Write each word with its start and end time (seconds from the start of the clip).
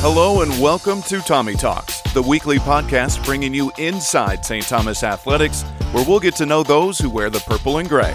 Hello 0.00 0.42
and 0.42 0.60
welcome 0.60 1.00
to 1.04 1.20
Tommy 1.20 1.54
Talks, 1.54 2.02
the 2.12 2.20
weekly 2.20 2.58
podcast 2.58 3.24
bringing 3.24 3.54
you 3.54 3.72
inside 3.78 4.44
St. 4.44 4.62
Thomas 4.62 5.02
athletics, 5.02 5.62
where 5.90 6.04
we'll 6.06 6.20
get 6.20 6.36
to 6.36 6.46
know 6.46 6.62
those 6.62 6.98
who 6.98 7.08
wear 7.08 7.30
the 7.30 7.40
purple 7.40 7.78
and 7.78 7.88
gray. 7.88 8.14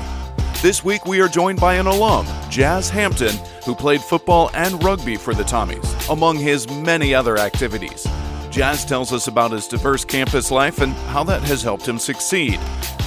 This 0.62 0.86
week 0.86 1.08
we 1.08 1.20
are 1.22 1.28
joined 1.28 1.60
by 1.60 1.74
an 1.74 1.88
alum, 1.88 2.28
Jazz 2.50 2.90
Hampton, 2.90 3.36
who 3.66 3.74
played 3.74 4.00
football 4.00 4.52
and 4.54 4.82
rugby 4.84 5.18
for 5.18 5.34
the 5.34 5.44
Tommies, 5.44 6.10
among 6.10 6.38
his 6.38 6.70
many 6.70 7.16
other 7.16 7.38
activities. 7.38 8.08
Jazz 8.52 8.86
tells 8.86 9.12
us 9.12 9.28
about 9.28 9.52
his 9.52 9.68
diverse 9.68 10.06
campus 10.06 10.52
life 10.52 10.82
and 10.82 10.94
how 11.10 11.24
that 11.24 11.42
has 11.44 11.64
helped 11.64 11.88
him 11.88 11.98
succeed. 11.98 12.60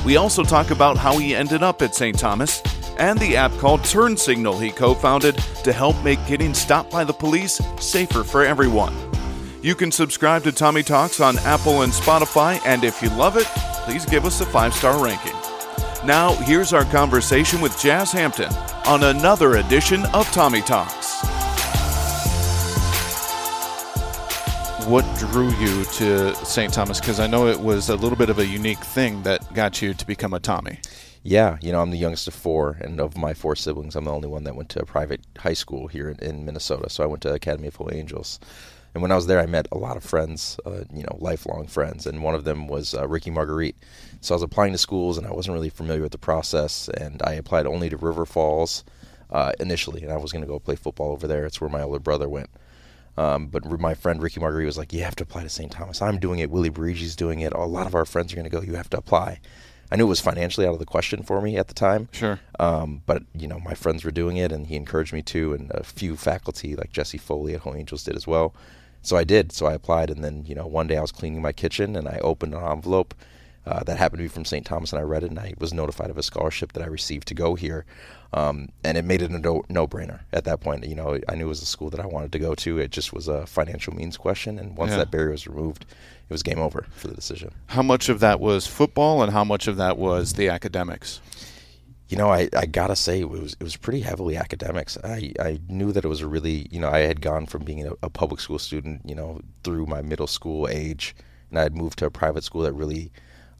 We 0.04 0.16
also 0.16 0.43
talk 0.43 0.70
about 0.70 0.98
how 0.98 1.16
he 1.16 1.34
ended 1.34 1.62
up 1.62 1.80
at 1.80 1.95
St. 1.95 2.18
Thomas 2.18 2.61
and 2.98 3.18
the 3.18 3.36
app 3.36 3.52
called 3.52 3.80
TurnSignl 3.80 4.62
he 4.62 4.70
co 4.70 4.94
founded 4.94 5.36
to 5.64 5.72
help 5.72 6.02
make 6.04 6.24
getting 6.26 6.54
stopped 6.54 6.90
by 6.90 7.04
the 7.04 7.12
police 7.12 7.61
safer 7.80 8.24
for 8.24 8.44
everyone. 8.44 8.94
You 9.62 9.75
can 9.75 9.90
subscribe 9.90 10.43
to 10.44 10.52
Tommy 10.52 10.82
Talks 10.82 11.21
on 11.21 11.38
Apple 11.38 11.82
and 11.82 11.93
Spotify, 11.93 12.61
and 12.66 12.85
if 12.85 13.00
you 13.00 13.08
love 13.11 13.36
it, 13.36 13.46
please 13.86 14.04
give 14.04 14.25
us 14.26 14.40
a 14.40 14.46
five 14.46 14.75
star 14.75 15.02
ranking. 15.02 15.32
Now, 16.04 16.35
here's 16.35 16.75
our 16.75 16.85
conversation 16.85 17.62
with 17.62 17.80
Jazz 17.80 18.12
Hampton 18.12 18.52
on 18.86 19.04
another 19.04 19.54
edition 19.54 20.04
of 20.07 20.30
Tommy 20.32 20.61
Talks. 20.61 21.14
What 24.86 25.07
drew 25.16 25.50
you 25.52 25.85
to 25.94 26.35
St. 26.44 26.71
Thomas? 26.71 27.00
Because 27.00 27.18
I 27.18 27.26
know 27.26 27.49
it 27.49 27.58
was 27.58 27.88
a 27.88 27.96
little 27.96 28.18
bit 28.18 28.29
of 28.29 28.38
a 28.38 28.44
unique 28.44 28.85
thing 28.85 29.22
that 29.22 29.54
got 29.54 29.80
you 29.80 29.94
to 29.94 30.07
become 30.07 30.35
a 30.35 30.40
Tommy. 30.40 30.79
Yeah, 31.27 31.57
you 31.63 31.73
know, 31.73 31.81
I'm 31.81 31.91
the 31.91 31.96
youngest 31.96 32.28
of 32.28 32.34
four, 32.34 32.77
and 32.83 33.01
of 33.01 33.17
my 33.17 33.33
four 33.33 33.56
siblings, 33.56 33.97
I'm 33.97 34.05
the 34.05 34.12
only 34.12 34.28
one 34.28 34.45
that 34.45 34.55
went 34.55 34.69
to 34.70 34.83
a 34.83 34.84
private 34.84 35.23
high 35.39 35.55
school 35.55 35.89
here 35.89 36.11
in, 36.11 36.19
in 36.19 36.45
Minnesota. 36.45 36.91
So 36.91 37.03
I 37.03 37.06
went 37.06 37.23
to 37.23 37.33
Academy 37.33 37.67
of 37.67 37.77
Holy 37.77 37.97
Angels. 37.97 38.39
And 38.92 39.00
when 39.00 39.11
I 39.11 39.17
was 39.17 39.27
there, 39.27 39.41
I 39.41 39.47
met 39.47 39.67
a 39.73 39.78
lot 39.78 39.97
of 39.97 40.05
friends, 40.05 40.61
uh, 40.67 40.84
you 40.92 41.03
know, 41.03 41.17
lifelong 41.19 41.66
friends, 41.66 42.06
and 42.06 42.22
one 42.22 42.34
of 42.34 42.44
them 42.44 42.69
was 42.69 42.92
uh, 42.92 43.08
Ricky 43.08 43.31
Marguerite. 43.31 43.77
So 44.20 44.34
I 44.34 44.36
was 44.36 44.42
applying 44.42 44.72
to 44.72 44.78
schools, 44.78 45.16
and 45.16 45.27
I 45.27 45.33
wasn't 45.33 45.55
really 45.55 45.70
familiar 45.70 46.03
with 46.03 46.12
the 46.12 46.19
process, 46.19 46.91
and 46.91 47.22
I 47.25 47.33
applied 47.33 47.66
only 47.66 47.88
to 47.88 47.97
River 47.97 48.27
Falls 48.27 48.84
uh, 49.31 49.53
initially, 49.59 50.03
and 50.03 50.12
I 50.12 50.19
was 50.19 50.31
going 50.31 50.42
to 50.42 50.48
go 50.48 50.59
play 50.59 50.77
football 50.77 51.12
over 51.12 51.27
there. 51.27 51.47
It's 51.47 51.59
where 51.59 51.70
my 51.70 51.81
older 51.81 52.00
brother 52.00 52.28
went. 52.28 52.50
Um, 53.16 53.47
but 53.47 53.64
my 53.81 53.94
friend 53.94 54.22
Ricky 54.22 54.41
Marguerite 54.41 54.66
was 54.66 54.77
like, 54.77 54.92
"You 54.92 55.03
have 55.05 55.16
to 55.16 55.22
apply 55.22 55.44
to 55.44 55.48
St. 55.48 55.72
Thomas. 55.72 56.03
I'm 56.03 56.19
doing 56.19 56.41
it. 56.41 56.50
Willie 56.50 56.70
Barigi's 56.70 57.16
doing 57.16 57.41
it. 57.41 57.55
A 57.55 57.64
lot 57.64 57.86
of 57.86 57.94
our 57.94 58.05
friends 58.05 58.33
are 58.33 58.36
going 58.36 58.44
to 58.44 58.50
go. 58.50 58.61
You 58.61 58.75
have 58.75 58.91
to 58.91 58.98
apply." 58.98 59.41
I 59.90 59.96
knew 59.96 60.04
it 60.04 60.08
was 60.08 60.20
financially 60.20 60.66
out 60.66 60.72
of 60.72 60.78
the 60.78 60.86
question 60.86 61.22
for 61.22 61.40
me 61.40 61.56
at 61.56 61.68
the 61.68 61.74
time. 61.74 62.08
Sure. 62.12 62.40
Um, 62.58 63.02
but 63.06 63.22
you 63.34 63.46
know, 63.46 63.60
my 63.60 63.74
friends 63.74 64.04
were 64.04 64.10
doing 64.10 64.36
it, 64.36 64.52
and 64.52 64.66
he 64.66 64.76
encouraged 64.76 65.12
me 65.12 65.22
to, 65.22 65.54
and 65.54 65.70
a 65.72 65.84
few 65.84 66.16
faculty 66.16 66.74
like 66.76 66.92
Jesse 66.92 67.18
Foley 67.18 67.54
at 67.54 67.60
Holy 67.60 67.80
Angels 67.80 68.04
did 68.04 68.16
as 68.16 68.26
well. 68.26 68.54
So 69.02 69.16
I 69.16 69.24
did. 69.24 69.52
So 69.52 69.66
I 69.66 69.74
applied, 69.74 70.10
and 70.10 70.24
then 70.24 70.44
you 70.46 70.54
know, 70.54 70.66
one 70.66 70.86
day 70.86 70.96
I 70.96 71.02
was 71.02 71.12
cleaning 71.12 71.42
my 71.42 71.52
kitchen, 71.52 71.96
and 71.96 72.08
I 72.08 72.18
opened 72.22 72.54
an 72.54 72.64
envelope 72.64 73.14
uh, 73.66 73.82
that 73.84 73.96
happened 73.96 74.18
to 74.18 74.24
be 74.24 74.28
from 74.28 74.44
St. 74.44 74.66
Thomas, 74.66 74.92
and 74.92 75.00
I 75.00 75.04
read 75.04 75.22
it, 75.22 75.30
and 75.30 75.38
I 75.38 75.54
was 75.58 75.72
notified 75.72 76.10
of 76.10 76.18
a 76.18 76.22
scholarship 76.22 76.72
that 76.72 76.82
I 76.82 76.86
received 76.86 77.28
to 77.28 77.34
go 77.34 77.54
here. 77.54 77.86
Um, 78.34 78.70
and 78.82 78.98
it 78.98 79.04
made 79.04 79.22
it 79.22 79.30
a 79.30 79.38
no, 79.38 79.64
no-brainer 79.68 80.20
at 80.32 80.44
that 80.44 80.60
point. 80.60 80.84
You 80.84 80.96
know, 80.96 81.18
I 81.28 81.36
knew 81.36 81.46
it 81.46 81.48
was 81.48 81.62
a 81.62 81.66
school 81.66 81.88
that 81.90 82.00
I 82.00 82.06
wanted 82.06 82.32
to 82.32 82.38
go 82.38 82.54
to. 82.56 82.78
It 82.78 82.90
just 82.90 83.12
was 83.12 83.28
a 83.28 83.46
financial 83.46 83.94
means 83.94 84.16
question, 84.16 84.58
and 84.58 84.76
once 84.76 84.90
yeah. 84.90 84.98
that 84.98 85.10
barrier 85.10 85.30
was 85.30 85.46
removed, 85.46 85.86
it 86.28 86.32
was 86.32 86.42
game 86.42 86.58
over 86.58 86.84
for 86.90 87.08
the 87.08 87.14
decision. 87.14 87.52
How 87.68 87.82
much 87.82 88.08
of 88.08 88.20
that 88.20 88.40
was 88.40 88.66
football, 88.66 89.22
and 89.22 89.32
how 89.32 89.44
much 89.44 89.66
of 89.68 89.76
that 89.76 89.96
was 89.96 90.34
the 90.34 90.48
academics? 90.48 91.20
You 92.08 92.18
know, 92.18 92.28
I, 92.28 92.50
I 92.54 92.66
gotta 92.66 92.96
say 92.96 93.20
it 93.20 93.30
was 93.30 93.54
it 93.54 93.62
was 93.62 93.76
pretty 93.76 94.00
heavily 94.00 94.36
academics. 94.36 94.98
I, 95.02 95.32
I 95.40 95.60
knew 95.68 95.90
that 95.92 96.04
it 96.04 96.08
was 96.08 96.20
a 96.20 96.26
really 96.26 96.66
you 96.70 96.80
know 96.80 96.90
I 96.90 97.00
had 97.00 97.20
gone 97.20 97.46
from 97.46 97.64
being 97.64 97.86
a, 97.86 97.92
a 98.02 98.10
public 98.10 98.40
school 98.40 98.58
student 98.58 99.02
you 99.04 99.14
know 99.14 99.40
through 99.62 99.86
my 99.86 100.02
middle 100.02 100.26
school 100.26 100.68
age, 100.68 101.14
and 101.50 101.58
I 101.58 101.62
had 101.62 101.76
moved 101.76 101.98
to 102.00 102.06
a 102.06 102.10
private 102.10 102.44
school 102.44 102.62
that 102.62 102.72
really 102.72 103.10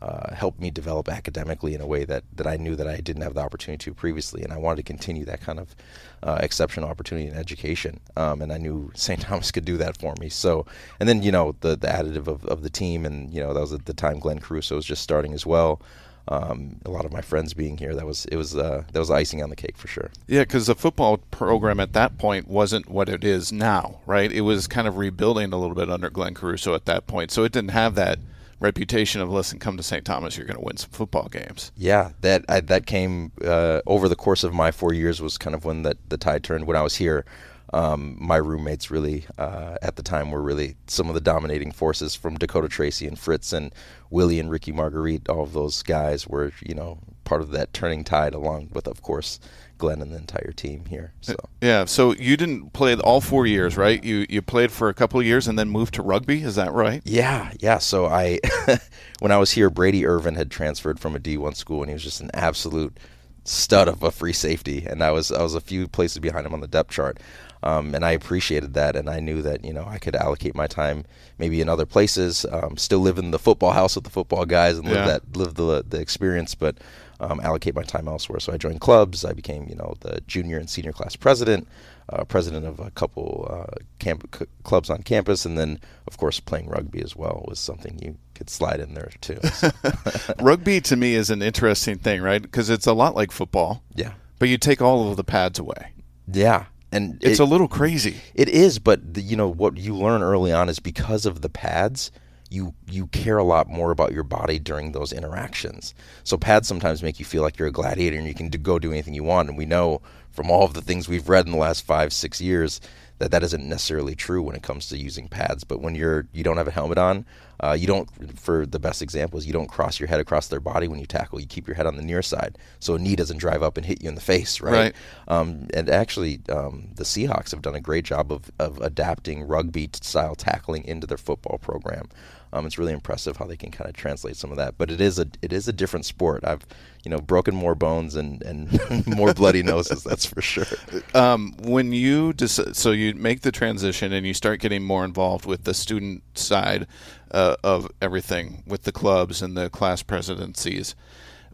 uh, 0.03 0.35
helped 0.35 0.61
me 0.61 0.71
develop 0.71 1.09
academically 1.09 1.75
in 1.75 1.81
a 1.81 1.87
way 1.87 2.05
that, 2.05 2.25
that 2.35 2.47
I 2.47 2.57
knew 2.57 2.77
that 2.77 2.87
I 2.87 2.99
didn't 2.99 3.23
have 3.23 3.35
the 3.35 3.41
opportunity 3.41 3.83
to 3.85 3.95
previously, 3.95 4.43
and 4.43 4.53
I 4.53 4.59
wanted 4.59 4.77
to 4.77 4.83
continue 4.83 5.25
that 5.25 5.41
kind 5.41 5.59
of 5.59 5.75
uh, 6.23 6.39
exceptional 6.41 6.89
opportunity 6.89 7.29
in 7.29 7.35
education. 7.35 8.01
Um, 8.17 8.43
and 8.43 8.53
I 8.53 8.59
knew 8.59 8.91
St. 8.95 9.21
Thomas 9.21 9.51
could 9.51 9.65
do 9.65 9.77
that 9.79 9.97
for 9.97 10.15
me. 10.21 10.29
So, 10.29 10.67
and 11.01 11.09
then 11.09 11.23
you 11.23 11.33
know 11.33 11.55
the 11.61 11.77
the 11.77 11.89
additive 11.89 12.27
of, 12.27 12.45
of 12.47 12.63
the 12.63 12.71
team, 12.71 13.05
and 13.05 13.33
you 13.33 13.41
know 13.41 13.55
that 13.55 13.61
was 13.61 13.73
at 13.73 13.87
the 13.87 13.95
time 13.95 14.19
Glenn 14.19 14.41
Caruso 14.41 14.77
was 14.77 14.85
just 14.85 15.03
starting 15.03 15.33
as 15.33 15.47
well. 15.47 15.81
Um, 16.27 16.81
a 16.87 16.91
lot 16.91 17.05
of 17.05 17.13
my 17.13 17.21
friends 17.21 17.53
being 17.53 17.77
here, 17.77 17.95
that 17.95 18.07
was 18.07 18.25
it 18.27 18.37
was 18.37 18.57
uh, 18.57 18.85
that 18.93 18.99
was 18.99 19.11
icing 19.11 19.43
on 19.43 19.51
the 19.51 19.57
cake 19.57 19.77
for 19.77 19.89
sure. 19.89 20.11
Yeah, 20.27 20.41
because 20.41 20.67
the 20.67 20.75
football 20.75 21.19
program 21.19 21.81
at 21.81 21.93
that 21.93 22.17
point 22.17 22.49
wasn't 22.49 22.89
what 22.89 23.11
it 23.11 23.25
is 23.25 23.53
now, 23.53 24.01
right? 24.07 24.33
It 24.33 24.41
was 24.41 24.67
kind 24.67 24.89
of 24.89 24.97
rebuilding 24.97 25.53
a 25.53 25.59
little 25.59 25.77
bit 25.77 25.91
under 25.91 26.09
Glenn 26.09 26.33
Caruso 26.33 26.75
at 26.75 26.87
that 26.87 27.07
point, 27.07 27.31
so 27.31 27.45
it 27.45 27.53
didn't 27.53 27.73
have 27.73 27.95
that 27.97 28.19
reputation 28.65 29.21
of 29.21 29.31
listen, 29.31 29.59
come 29.59 29.77
to 29.77 29.83
St. 29.83 30.05
Thomas, 30.05 30.37
you're 30.37 30.47
going 30.47 30.59
to 30.59 30.65
win 30.65 30.79
some 30.79 30.91
football 30.91 31.29
games. 31.29 31.71
Yeah, 31.77 32.11
that 32.23 32.45
I, 32.49 32.61
that 32.61 32.87
came 32.87 33.31
uh, 33.45 33.83
over 33.87 34.09
the 34.09 34.17
course 34.17 34.43
of 34.43 34.53
my 34.55 34.73
four 34.73 34.93
years 34.93 35.21
was 35.21 35.39
kind 35.39 35.55
of 35.55 35.65
when 35.65 35.83
that 35.83 35.99
the 36.09 36.17
tide 36.17 36.43
turned. 36.43 36.67
When 36.67 36.77
I 36.77 36.83
was 36.83 36.97
here, 36.97 37.25
um, 37.73 38.17
my 38.19 38.37
roommates 38.37 38.91
really 38.91 39.27
uh, 39.39 39.77
at 39.83 39.97
the 39.97 40.03
time 40.03 40.31
were 40.31 40.43
really 40.43 40.77
some 40.87 41.09
of 41.09 41.15
the 41.15 41.21
dominating 41.21 41.73
forces 41.73 42.15
from 42.15 42.37
Dakota 42.37 42.69
Tracy 42.69 43.07
and 43.07 43.19
Fritz 43.19 43.53
and 43.53 43.73
Willie 44.11 44.41
and 44.41 44.51
Ricky 44.51 44.73
Marguerite. 44.73 45.29
All 45.29 45.43
of 45.43 45.53
those 45.53 45.83
guys 45.83 46.27
were 46.27 46.53
you 46.65 46.75
know 46.75 46.99
part 47.25 47.43
of 47.43 47.51
that 47.51 47.73
turning 47.75 48.03
tide, 48.03 48.35
along 48.35 48.71
with 48.73 48.87
of 48.87 49.03
course 49.03 49.39
Glenn 49.79 50.01
and 50.01 50.13
the 50.13 50.17
entire 50.17 50.53
team 50.53 50.85
here. 50.87 51.13
So 51.21 51.37
yeah, 51.61 51.85
so 51.85 52.15
you 52.15 52.37
didn't 52.37 52.73
play 52.73 52.95
all 52.97 53.21
four 53.21 53.47
years, 53.47 53.77
right? 53.77 54.03
You 54.03 54.27
you 54.29 54.43
played 54.43 54.73
for 54.73 54.89
a 54.89 54.95
couple 54.95 55.21
of 55.21 55.27
years 55.27 55.49
and 55.49 55.59
then 55.59 55.69
moved 55.69 55.95
to 55.95 56.03
rugby. 56.03 56.43
Is 56.43 56.57
that 56.57 56.73
right? 56.73 57.03
Yeah, 57.05 57.53
yeah. 57.61 57.79
So 57.79 58.07
I, 58.07 58.41
when 59.21 59.33
I 59.33 59.39
was 59.39 59.53
here, 59.53 59.71
Brady 59.71 60.07
Irvin 60.07 60.35
had 60.35 60.51
transferred 60.51 60.99
from 61.01 61.17
a 61.17 61.19
D1 61.19 61.57
school, 61.57 61.83
and 61.83 61.91
he 61.91 61.95
was 61.95 62.03
just 62.03 62.21
an 62.21 62.31
absolute 62.35 62.99
stud 63.45 63.89
of 63.89 64.03
a 64.03 64.11
free 64.11 64.33
safety, 64.33 64.87
and 64.89 65.03
I 65.03 65.11
was 65.11 65.31
I 65.31 65.43
was 65.43 65.55
a 65.55 65.61
few 65.61 65.89
places 65.89 66.19
behind 66.19 66.47
him 66.47 66.55
on 66.55 66.61
the 66.61 66.69
depth 66.69 66.91
chart. 66.91 67.19
Um, 67.63 67.95
and 67.95 68.05
I 68.05 68.11
appreciated 68.11 68.75
that, 68.75 68.95
and 68.95 69.09
I 69.09 69.21
knew 69.21 69.41
that 69.41 69.65
you 69.65 69.73
know 69.73 69.87
I 69.87 69.99
could 69.99 70.15
allocate 70.15 70.55
my 70.55 70.67
time 70.67 71.05
maybe 71.39 71.61
in 71.61 71.69
other 71.69 71.87
places, 71.87 72.45
um, 72.51 72.77
still 72.77 73.01
live 73.01 73.19
in 73.19 73.31
the 73.31 73.39
football 73.39 73.73
house 73.73 73.95
with 73.95 74.05
the 74.05 74.11
football 74.11 74.45
guys 74.45 74.77
and 74.77 74.87
live 74.87 74.97
yeah. 74.97 75.07
that 75.07 75.37
live 75.37 75.55
the 75.55 75.85
the 75.89 76.01
experience, 76.01 76.55
but 76.55 76.77
um, 77.21 77.41
allocate 77.41 77.75
my 77.75 77.83
time 77.83 78.09
elsewhere. 78.09 78.41
So 78.41 78.53
I 78.53 78.57
joined 78.57 78.81
clubs. 78.81 79.25
I 79.25 79.33
became, 79.33 79.67
you 79.69 79.75
know, 79.75 79.95
the 80.01 80.21
junior 80.27 80.59
and 80.59 80.69
senior 80.69 80.93
class 80.93 81.17
president, 81.17 81.69
uh, 82.09 82.25
president 82.25 82.67
of 82.67 82.81
a 82.81 82.91
couple 82.91 83.49
uh, 83.51 83.77
camp 83.99 84.37
c- 84.39 84.47
clubs 84.63 84.91
on 84.91 85.03
campus, 85.03 85.45
and 85.45 85.57
then, 85.57 85.81
of 86.07 86.17
course, 86.17 86.41
playing 86.41 86.69
rugby 86.69 87.03
as 87.03 87.17
well 87.17 87.45
was 87.49 87.59
something 87.59 87.99
you 88.03 88.17
could 88.35 88.51
slide 88.51 88.81
in 88.81 88.95
there 88.95 89.11
too. 89.21 89.39
So. 89.53 89.71
rugby 90.41 90.81
to 90.83 90.97
me 90.97 91.15
is 91.15 91.31
an 91.31 91.43
interesting 91.43 91.99
thing, 91.99 92.21
right? 92.21 92.43
Because 92.43 92.71
it's 92.71 92.87
a 92.87 92.93
lot 92.93 93.15
like 93.15 93.33
football. 93.33 93.83
Yeah. 93.95 94.15
But 94.39 94.49
you 94.49 94.59
take 94.59 94.83
all 94.83 95.11
of 95.11 95.17
the 95.17 95.25
pads 95.25 95.59
away. 95.59 95.93
Yeah. 96.27 96.67
And 96.93 97.19
it's 97.23 97.41
it, 97.41 97.43
a 97.43 97.47
little 97.47 97.67
crazy. 97.69 98.17
It 98.35 98.49
is, 98.49 98.79
but 98.79 99.15
the, 99.15 99.21
you 99.21 99.37
know 99.37 99.49
what 99.49 99.77
you 99.77 99.97
learn 99.97 100.23
early 100.23 100.53
on 100.53 100.69
is 100.69 100.79
because 100.79 101.27
of 101.27 101.41
the 101.41 101.49
pads 101.49 102.13
you 102.51 102.75
you 102.91 103.07
care 103.09 103.39
a 103.39 103.45
lot 103.45 103.69
more 103.69 103.91
about 103.91 104.13
your 104.13 104.23
body 104.23 104.59
during 104.59 104.93
those 104.93 105.13
interactions. 105.13 105.95
So 106.23 106.37
pads 106.37 106.69
sometimes 106.69 107.03
make 107.03 107.19
you 107.19 107.25
feel 107.25 107.43
like 107.43 107.59
you're 107.59 107.69
a 107.69 107.73
gladiator 107.73 108.17
and 108.17 108.27
you 108.27 108.35
can 108.35 108.49
go 108.49 108.79
do 108.79 108.93
anything 108.93 109.15
you 109.15 109.25
want. 109.25 109.49
And 109.49 109.59
we 109.59 109.67
know 109.67 110.01
from 110.31 110.51
all 110.51 110.65
of 110.65 110.75
the 110.75 110.83
things 110.83 111.09
we've 111.09 111.29
read 111.29 111.47
in 111.47 111.53
the 111.53 111.59
last 111.59 111.85
five 111.85 112.13
six 112.13 112.41
years 112.41 112.81
that 113.19 113.31
that 113.31 113.43
isn't 113.43 113.69
necessarily 113.69 114.15
true 114.15 114.43
when 114.43 114.57
it 114.57 114.63
comes 114.63 114.89
to 114.89 114.99
using 114.99 115.29
pads. 115.29 115.65
But 115.65 115.81
when 115.81 115.95
you're 115.95 116.27
you 116.33 116.45
don't 116.45 116.57
have 116.57 116.69
a 116.69 116.73
helmet 116.73 116.99
on, 116.99 117.25
uh, 117.65 117.73
you 117.73 117.87
don't. 117.87 118.09
For 118.39 118.67
the 118.67 118.79
best 118.79 119.01
examples, 119.01 119.47
you 119.47 119.53
don't 119.53 119.69
cross 119.69 119.99
your 119.99 120.07
head 120.07 120.21
across 120.21 120.49
their 120.49 120.61
body 120.61 120.87
when 120.87 121.01
you 121.01 121.07
tackle. 121.07 121.41
You 121.41 121.47
keep 121.47 121.67
your 121.67 121.77
head 121.77 121.87
on 121.87 121.97
the 121.97 122.03
near 122.03 122.21
side, 122.21 122.59
so 122.79 122.95
a 122.95 122.99
knee 122.99 123.17
doesn't 123.17 123.39
drive 123.39 123.63
up 123.63 123.79
and 123.79 123.87
hit 123.87 124.03
you 124.03 124.09
in 124.09 124.15
the 124.15 124.21
face, 124.21 124.61
right? 124.61 124.73
right. 124.73 124.95
Um, 125.29 125.69
and 125.73 125.89
actually, 125.89 126.41
um, 126.51 126.91
the 126.95 127.05
Seahawks 127.05 127.53
have 127.53 127.63
done 127.63 127.75
a 127.75 127.81
great 127.81 128.05
job 128.05 128.31
of 128.31 128.51
of 128.59 128.79
adapting 128.81 129.45
rugby 129.45 129.89
style 129.95 130.35
tackling 130.35 130.85
into 130.85 131.07
their 131.07 131.17
football 131.17 131.57
program. 131.59 132.09
Um, 132.55 132.67
it's 132.67 132.79
really 132.79 132.93
impressive 132.93 133.37
how 133.37 133.47
they 133.47 133.57
can 133.57 133.71
kind 133.71 133.91
of 133.91 133.97
translate 133.97 134.37
some 134.37 134.51
of 134.51 134.57
that. 134.57 134.79
But 134.79 134.91
it 134.91 135.01
is 135.01 135.19
a 135.19 135.27
it 135.43 135.53
is 135.53 135.69
a 135.69 135.73
different 135.73 136.07
sport. 136.07 136.45
I've 136.45 136.65
you 137.05 137.11
know 137.11 137.19
broken 137.19 137.55
more 137.55 137.75
bones 137.75 138.15
and 138.15 138.43
and 138.43 139.07
more 139.07 139.35
bloody 139.35 139.63
noses. 139.63 140.05
That's 140.05 140.25
for 140.25 140.41
sure. 140.41 140.67
Um, 141.15 141.55
when 141.63 141.93
you 141.93 142.33
dec- 142.33 142.75
so 142.75 142.91
you 142.91 143.15
make 143.15 143.43
the 143.43 143.53
transition 143.53 144.13
and 144.13 144.27
you 144.27 144.35
start 144.35 144.61
getting 144.61 144.83
more 144.83 145.05
involved 145.05 145.47
with 145.47 145.65
the 145.65 145.75
student 145.75 146.23
side 146.37 146.87
uh, 147.31 147.57
of 147.63 147.89
everything 148.01 148.63
with 148.67 148.83
the 148.83 148.93
clubs 148.93 149.43
and 149.43 149.57
the 149.57 149.71
class 149.71 150.03
presidencies. 150.03 150.95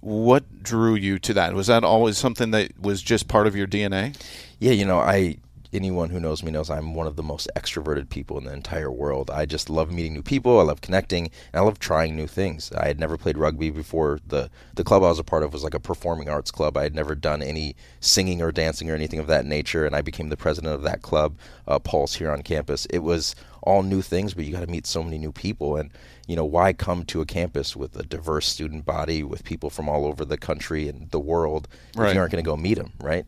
What 0.00 0.62
drew 0.62 0.94
you 0.94 1.18
to 1.20 1.34
that? 1.34 1.54
Was 1.54 1.66
that 1.66 1.84
always 1.84 2.16
something 2.16 2.52
that 2.52 2.78
was 2.80 3.02
just 3.02 3.28
part 3.28 3.46
of 3.46 3.54
your 3.54 3.66
DNA? 3.66 4.18
Yeah, 4.58 4.72
you 4.72 4.84
know, 4.84 4.98
I 4.98 5.38
anyone 5.72 6.10
who 6.10 6.20
knows 6.20 6.42
me 6.42 6.50
knows 6.50 6.70
I'm 6.70 6.94
one 6.94 7.06
of 7.06 7.16
the 7.16 7.22
most 7.22 7.48
extroverted 7.56 8.08
people 8.08 8.38
in 8.38 8.44
the 8.44 8.52
entire 8.52 8.90
world. 8.90 9.30
I 9.30 9.46
just 9.46 9.70
love 9.70 9.90
meeting 9.92 10.14
new 10.14 10.22
people. 10.22 10.58
I 10.58 10.64
love 10.64 10.80
connecting, 10.80 11.24
and 11.52 11.60
I 11.60 11.64
love 11.64 11.78
trying 11.78 12.16
new 12.16 12.26
things. 12.26 12.72
I 12.72 12.86
had 12.88 12.98
never 12.98 13.16
played 13.16 13.38
rugby 13.38 13.70
before. 13.70 14.18
the 14.26 14.50
The 14.74 14.84
club 14.84 15.02
I 15.02 15.08
was 15.08 15.18
a 15.18 15.24
part 15.24 15.42
of 15.42 15.52
was 15.52 15.64
like 15.64 15.74
a 15.74 15.80
performing 15.80 16.28
arts 16.28 16.50
club. 16.50 16.76
I 16.76 16.82
had 16.82 16.94
never 16.94 17.14
done 17.14 17.42
any 17.42 17.76
singing 18.00 18.42
or 18.42 18.52
dancing 18.52 18.90
or 18.90 18.94
anything 18.94 19.18
of 19.18 19.26
that 19.28 19.46
nature, 19.46 19.86
and 19.86 19.94
I 19.94 20.02
became 20.02 20.28
the 20.28 20.36
president 20.36 20.74
of 20.74 20.82
that 20.82 21.02
club, 21.02 21.36
uh, 21.68 21.78
Pulse, 21.78 22.14
here 22.14 22.30
on 22.30 22.42
campus. 22.42 22.86
It 22.86 23.00
was 23.00 23.34
all 23.62 23.82
new 23.82 24.00
things, 24.02 24.34
but 24.34 24.44
you 24.46 24.52
got 24.52 24.60
to 24.60 24.66
meet 24.66 24.86
so 24.86 25.02
many 25.02 25.18
new 25.18 25.32
people, 25.32 25.76
and 25.76 25.90
you 26.26 26.34
know 26.36 26.44
why 26.44 26.72
come 26.72 27.04
to 27.06 27.20
a 27.20 27.26
campus 27.26 27.76
with 27.76 27.94
a 27.96 28.02
diverse 28.04 28.46
student 28.46 28.84
body 28.86 29.22
with 29.22 29.44
people 29.44 29.68
from 29.68 29.88
all 29.88 30.06
over 30.06 30.24
the 30.24 30.38
country 30.38 30.88
and 30.88 31.10
the 31.10 31.20
world 31.20 31.68
Right. 31.94 32.08
if 32.08 32.14
you 32.14 32.20
aren't 32.20 32.32
going 32.32 32.42
to 32.44 32.48
go 32.48 32.56
meet 32.56 32.78
them, 32.78 32.92
right? 33.00 33.26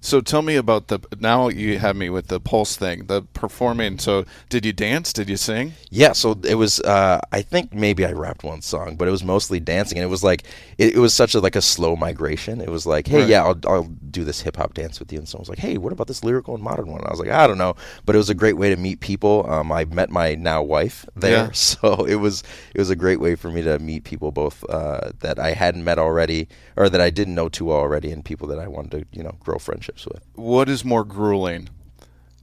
So 0.00 0.20
tell 0.20 0.42
me 0.42 0.54
about 0.56 0.88
the. 0.88 1.00
Now 1.18 1.48
you 1.48 1.78
have 1.78 1.96
me 1.96 2.08
with 2.08 2.28
the 2.28 2.38
pulse 2.38 2.76
thing, 2.76 3.06
the 3.06 3.22
performing. 3.22 3.98
So 3.98 4.24
did 4.48 4.64
you 4.64 4.72
dance? 4.72 5.12
Did 5.12 5.28
you 5.28 5.36
sing? 5.36 5.74
Yeah, 5.90 6.12
so 6.12 6.38
it 6.44 6.54
was. 6.54 6.78
Uh, 6.80 7.20
I 7.32 7.42
think 7.42 7.74
maybe 7.74 8.04
I 8.06 8.12
rapped 8.12 8.44
one 8.44 8.62
song, 8.62 8.94
but 8.96 9.08
it 9.08 9.10
was 9.10 9.24
mostly 9.24 9.58
dancing, 9.58 9.98
and 9.98 10.04
it 10.04 10.08
was 10.10 10.22
like 10.22 10.44
it, 10.78 10.94
it 10.94 10.98
was 10.98 11.12
such 11.14 11.34
a 11.34 11.40
like 11.40 11.56
a 11.56 11.60
slow 11.62 11.96
migration. 11.96 12.60
It 12.60 12.68
was 12.70 12.86
like, 12.86 13.08
hey, 13.08 13.18
Right. 13.22 13.28
yeah, 13.28 13.42
I'll, 13.42 13.58
I'll 13.66 13.90
do 14.10 14.22
this 14.22 14.40
hip 14.40 14.56
hop 14.56 14.74
dance 14.74 15.00
with 15.00 15.12
you, 15.12 15.18
and 15.18 15.28
someone 15.28 15.42
was 15.42 15.48
like, 15.48 15.58
hey, 15.58 15.78
what 15.78 15.92
about 15.92 16.06
this 16.06 16.22
lyrical 16.22 16.54
and 16.54 16.62
modern 16.62 16.86
one? 16.86 17.02
I 17.04 17.10
was 17.10 17.18
like, 17.18 17.30
I 17.30 17.48
don't 17.48 17.58
know, 17.58 17.74
but 18.06 18.14
it 18.14 18.18
was 18.18 18.30
a 18.30 18.34
great 18.34 18.56
way 18.56 18.70
to 18.70 18.76
meet 18.76 19.00
people. 19.00 19.50
Um, 19.50 19.72
I 19.72 19.84
met 19.86 20.10
my 20.10 20.36
now 20.36 20.62
wife 20.62 21.06
there, 21.16 21.46
Yeah. 21.46 21.50
so 21.52 22.04
it 22.06 22.16
was 22.16 22.44
it 22.72 22.78
was 22.78 22.90
a 22.90 22.96
great 22.96 23.18
way 23.20 23.34
for 23.34 23.50
me 23.50 23.62
to 23.62 23.80
meet 23.80 24.04
people 24.04 24.30
both 24.30 24.64
uh, 24.70 25.10
that 25.20 25.40
I 25.40 25.54
hadn't 25.54 25.82
met 25.82 25.98
already, 25.98 26.46
or 26.76 26.88
that 26.88 27.00
I 27.00 27.10
didn't 27.10 27.34
know 27.34 27.48
too 27.48 27.64
well 27.64 27.78
already, 27.78 28.12
and 28.12 28.24
people 28.24 28.46
that 28.48 28.60
I 28.60 28.68
wanted 28.68 28.90
to 28.92 29.18
you 29.18 29.24
know 29.24 29.34
grow 29.40 29.58
friendships 29.58 29.87
with. 30.06 30.22
What 30.34 30.68
is 30.68 30.84
more 30.84 31.04
grueling, 31.04 31.68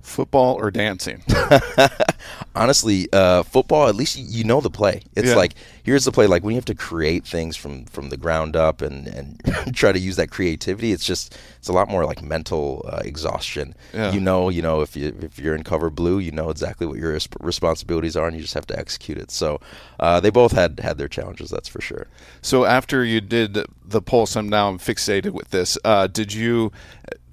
football 0.01 0.56
or 0.56 0.71
dancing? 0.71 1.24
honestly, 2.56 3.07
uh, 3.12 3.44
football 3.44 3.88
at 3.88 3.95
least 3.95 4.18
you, 4.18 4.25
you 4.27 4.44
know 4.44 4.62
the 4.62 4.69
play. 4.69 5.01
It's 5.15 5.30
Yeah. 5.30 5.36
like 5.36 5.56
here's 5.83 6.06
the 6.06 6.12
play. 6.12 6.25
Like 6.27 6.44
when 6.44 6.51
you 6.53 6.57
have 6.57 6.65
to 6.65 6.75
create 6.75 7.25
things 7.25 7.56
from 7.56 7.86
from 7.86 8.09
the 8.09 8.18
ground 8.18 8.56
up 8.56 8.81
and 8.81 9.07
and 9.07 9.42
try 9.75 9.92
to 9.92 10.00
use 10.00 10.15
that 10.15 10.30
creativity, 10.31 10.92
it's 10.92 11.06
just 11.06 11.38
it's 11.57 11.68
a 11.68 11.74
lot 11.74 11.89
more 11.89 12.06
like 12.06 12.21
mental 12.21 12.86
uh, 12.92 13.01
exhaustion. 13.03 13.75
Yeah. 13.94 14.12
You 14.12 14.19
know, 14.19 14.50
you 14.50 14.62
know 14.62 14.81
if 14.81 14.95
you 14.95 15.15
if 15.21 15.39
you're 15.39 15.56
in 15.56 15.63
cover 15.63 15.89
blue, 15.89 16.19
you 16.19 16.31
know 16.31 16.50
exactly 16.50 16.88
what 16.88 16.98
your 16.98 17.12
res- 17.13 17.27
responsibilities 17.39 18.15
are, 18.15 18.27
and 18.27 18.36
you 18.36 18.41
just 18.41 18.53
have 18.53 18.68
to 18.68 18.80
execute 18.80 19.18
it. 19.18 19.31
So 19.31 19.59
uh, 20.00 20.19
they 20.19 20.30
both 20.30 20.51
had 20.53 20.80
had 20.80 20.98
their 20.98 21.09
challenges, 21.09 21.50
that's 21.50 21.68
for 21.69 21.81
sure. 21.81 22.07
So 22.41 22.65
after 22.65 23.03
you 23.03 23.21
did 23.21 23.57
the 23.83 24.01
pulse, 24.01 24.36
I'm 24.36 24.50
now 24.50 24.71
fixated 24.74 25.31
with 25.31 25.50
this. 25.51 25.77
Uh, 25.83 26.07
did 26.07 26.33
you 26.33 26.71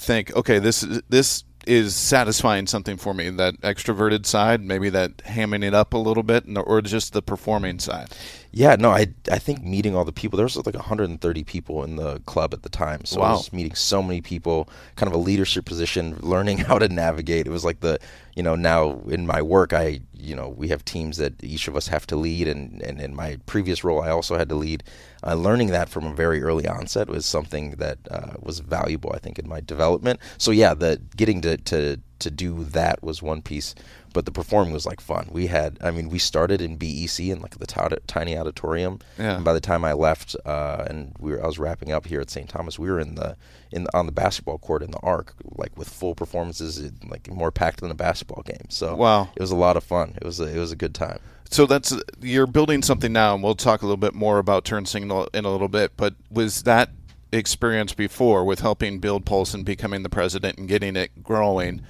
think, 0.03 0.35
okay, 0.37 0.59
this 0.59 0.83
is 0.83 1.03
this 1.09 1.45
is 1.67 1.95
satisfying 1.95 2.67
something 2.67 2.97
for 2.97 3.15
me? 3.15 3.31
That 3.31 3.61
extroverted 3.61 4.27
side, 4.27 4.63
maybe 4.63 4.91
that 4.91 5.19
hamming 5.19 5.65
it 5.65 5.75
up 5.75 5.95
a 5.95 5.99
little 5.99 6.23
bit, 6.23 6.45
or 6.57 6.83
just 6.83 7.13
the 7.13 7.23
performing 7.23 7.79
side? 7.79 8.09
Yeah, 8.55 8.77
no, 8.77 8.91
I 8.91 9.07
I 9.31 9.39
think 9.39 9.65
meeting 9.65 9.97
all 9.97 10.05
the 10.05 10.13
people. 10.13 10.37
There 10.37 10.45
was 10.45 10.57
like 10.57 10.75
130 10.75 11.43
people 11.45 11.85
in 11.85 11.97
the 11.97 12.21
club 12.27 12.53
at 12.53 12.63
the 12.63 12.69
time, 12.69 13.07
so 13.07 13.23
I 13.23 13.31
was 13.33 13.51
meeting 13.51 13.75
so 13.75 14.03
many 14.03 14.21
people. 14.21 14.69
Kind 14.97 15.11
of 15.11 15.15
a 15.15 15.23
leadership 15.23 15.65
position, 15.65 16.19
learning 16.21 16.59
how 16.69 16.79
to 16.79 16.87
navigate. 16.89 17.47
It 17.47 17.51
was 17.51 17.65
like 17.65 17.81
the 17.81 17.99
you 18.37 18.43
know 18.43 18.55
now 18.55 19.01
in 19.09 19.27
my 19.27 19.41
work, 19.41 19.73
I 19.73 20.01
you 20.13 20.37
know 20.37 20.51
we 20.51 20.69
have 20.69 20.85
teams 20.85 21.17
that 21.17 21.43
each 21.43 21.67
of 21.67 21.77
us 21.77 21.89
have 21.89 22.07
to 22.09 22.17
lead, 22.17 22.47
and 22.47 22.83
and 22.83 23.01
in 23.01 23.17
my 23.17 23.39
previous 23.47 23.85
role, 23.85 24.03
I 24.03 24.11
also 24.11 24.37
had 24.37 24.51
to 24.51 24.55
lead. 24.55 24.83
Uh, 25.25 25.35
learning 25.35 25.69
that 25.69 25.89
from 25.89 26.05
a 26.05 26.13
very 26.13 26.43
early 26.43 26.67
onset 26.67 27.09
was 27.09 27.25
something 27.25 27.77
that 27.77 27.99
uh, 28.11 28.33
was 28.41 28.59
valuable, 28.59 29.13
I 29.15 29.19
think, 29.19 29.39
in 29.39 29.49
my 29.49 29.61
development. 29.61 30.21
So 30.37 30.51
yeah, 30.51 30.75
the 30.75 31.01
getting 31.17 31.41
to 31.41 31.57
to 31.57 31.97
to 32.19 32.31
do 32.31 32.65
that 32.65 33.03
was 33.03 33.23
one 33.23 33.41
piece, 33.43 33.75
but 34.13 34.27
the 34.27 34.33
performing 34.33 34.73
was 34.73 34.87
like 34.87 35.01
fun. 35.01 35.29
We 35.33 35.47
had, 35.49 35.79
I 35.83 35.91
mean, 35.91 36.09
we 36.09 36.19
started 36.19 36.61
in 36.61 36.77
BEC 36.77 37.19
in 37.21 37.41
like 37.41 37.59
the 37.59 37.67
ti- 37.67 37.97
tiny 38.07 38.37
auditorium. 38.37 38.99
Yeah. 39.19 39.37
And 39.37 39.45
by 39.45 39.53
the 39.53 39.61
time 39.61 39.85
I 39.85 39.93
left, 39.93 40.37
uh, 40.45 40.85
and 40.89 41.15
we 41.19 41.33
were, 41.33 41.43
I 41.43 41.47
was 41.47 41.59
wrapping 41.59 41.93
up 41.93 42.07
here 42.07 42.21
at 42.21 42.31
St. 42.31 42.49
Thomas, 42.49 42.79
we 42.79 42.91
were 42.91 43.01
in 43.01 43.15
the 43.17 43.37
in 43.71 43.87
on 43.95 44.07
the 44.07 44.13
basketball 44.13 44.59
court 44.59 44.83
in 44.83 44.91
the 44.91 44.99
Arc, 45.03 45.35
like 45.57 45.77
with 45.77 45.89
full 45.89 46.15
performances, 46.15 46.79
it- 46.79 46.95
like 47.11 47.31
more 47.31 47.51
packed 47.51 47.81
than 47.81 47.91
a 47.91 47.95
basketball 47.95 48.43
game. 48.43 48.67
So 48.69 48.95
Wow. 48.97 49.31
it 49.35 49.41
was 49.41 49.51
a 49.51 49.57
lot 49.57 49.77
of 49.77 49.85
fun. 49.85 50.15
It 50.21 50.25
was 50.25 50.39
a, 50.41 50.45
it 50.45 50.59
was 50.59 50.73
a 50.73 50.77
good 50.77 50.95
time. 50.95 51.19
So 51.51 51.67
that's 51.67 51.95
you're 52.21 52.47
building 52.47 52.83
something 52.83 53.13
now, 53.13 53.35
and 53.35 53.43
we'll 53.43 53.55
talk 53.55 53.83
a 53.83 53.85
little 53.87 53.97
bit 53.99 54.15
more 54.15 54.39
about 54.39 54.65
TurnSignl 54.65 55.29
in 55.35 55.45
a 55.45 55.51
little 55.51 55.69
bit. 55.69 55.93
But 55.97 56.15
was 56.31 56.63
that 56.63 56.89
experience 57.33 57.95
before 57.95 58.45
with 58.45 58.61
helping 58.61 58.99
build 58.99 59.25
Pulse 59.25 59.55
and 59.55 59.65
becoming 59.65 60.03
the 60.03 60.09
president 60.09 60.59
and 60.59 60.69
getting 60.69 60.97
it 60.97 61.23
growing? 61.23 61.83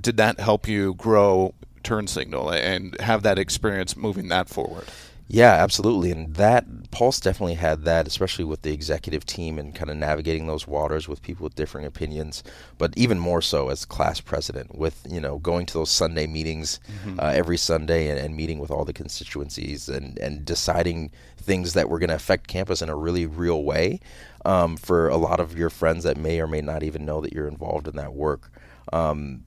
Did 0.00 0.16
that 0.16 0.40
help 0.40 0.66
you 0.68 0.94
grow 0.94 1.54
TurnSignl 1.84 2.52
and 2.52 2.98
have 3.00 3.22
that 3.22 3.38
experience 3.38 3.96
moving 3.96 4.28
that 4.28 4.48
forward? 4.48 4.86
Yeah, 5.32 5.52
absolutely. 5.52 6.10
And 6.10 6.34
that 6.34 6.90
Pulse 6.90 7.20
definitely 7.20 7.54
had 7.54 7.84
that, 7.84 8.08
especially 8.08 8.44
with 8.44 8.62
the 8.62 8.72
executive 8.72 9.24
team 9.24 9.60
and 9.60 9.72
kind 9.72 9.88
of 9.88 9.96
navigating 9.96 10.48
those 10.48 10.66
waters 10.66 11.06
with 11.06 11.22
people 11.22 11.44
with 11.44 11.54
differing 11.54 11.86
opinions. 11.86 12.42
But 12.78 12.92
even 12.96 13.20
more 13.20 13.40
so 13.40 13.68
as 13.68 13.84
class 13.84 14.20
president, 14.20 14.76
with 14.76 15.06
you 15.08 15.20
know 15.20 15.38
going 15.38 15.66
to 15.66 15.74
those 15.74 15.90
Sunday 15.90 16.26
meetings 16.26 16.80
uh, 17.20 17.26
every 17.26 17.56
Sunday 17.58 18.08
and, 18.08 18.18
and 18.18 18.34
meeting 18.34 18.58
with 18.58 18.72
all 18.72 18.84
the 18.84 18.92
constituencies 18.92 19.88
and 19.88 20.18
and 20.18 20.44
deciding 20.44 21.12
things 21.36 21.74
that 21.74 21.88
were 21.88 22.00
going 22.00 22.08
to 22.08 22.16
affect 22.16 22.48
campus 22.48 22.82
in 22.82 22.88
a 22.88 22.96
really 22.96 23.26
real 23.26 23.62
way 23.62 24.00
um, 24.44 24.76
for 24.76 25.08
a 25.08 25.16
lot 25.16 25.38
of 25.38 25.56
your 25.56 25.70
friends 25.70 26.02
that 26.02 26.16
may 26.16 26.40
or 26.40 26.48
may 26.48 26.60
not 26.60 26.82
even 26.82 27.04
know 27.04 27.20
that 27.20 27.32
you're 27.32 27.46
involved 27.46 27.86
in 27.86 27.94
that 27.94 28.14
work. 28.14 28.50
Um, 28.92 29.44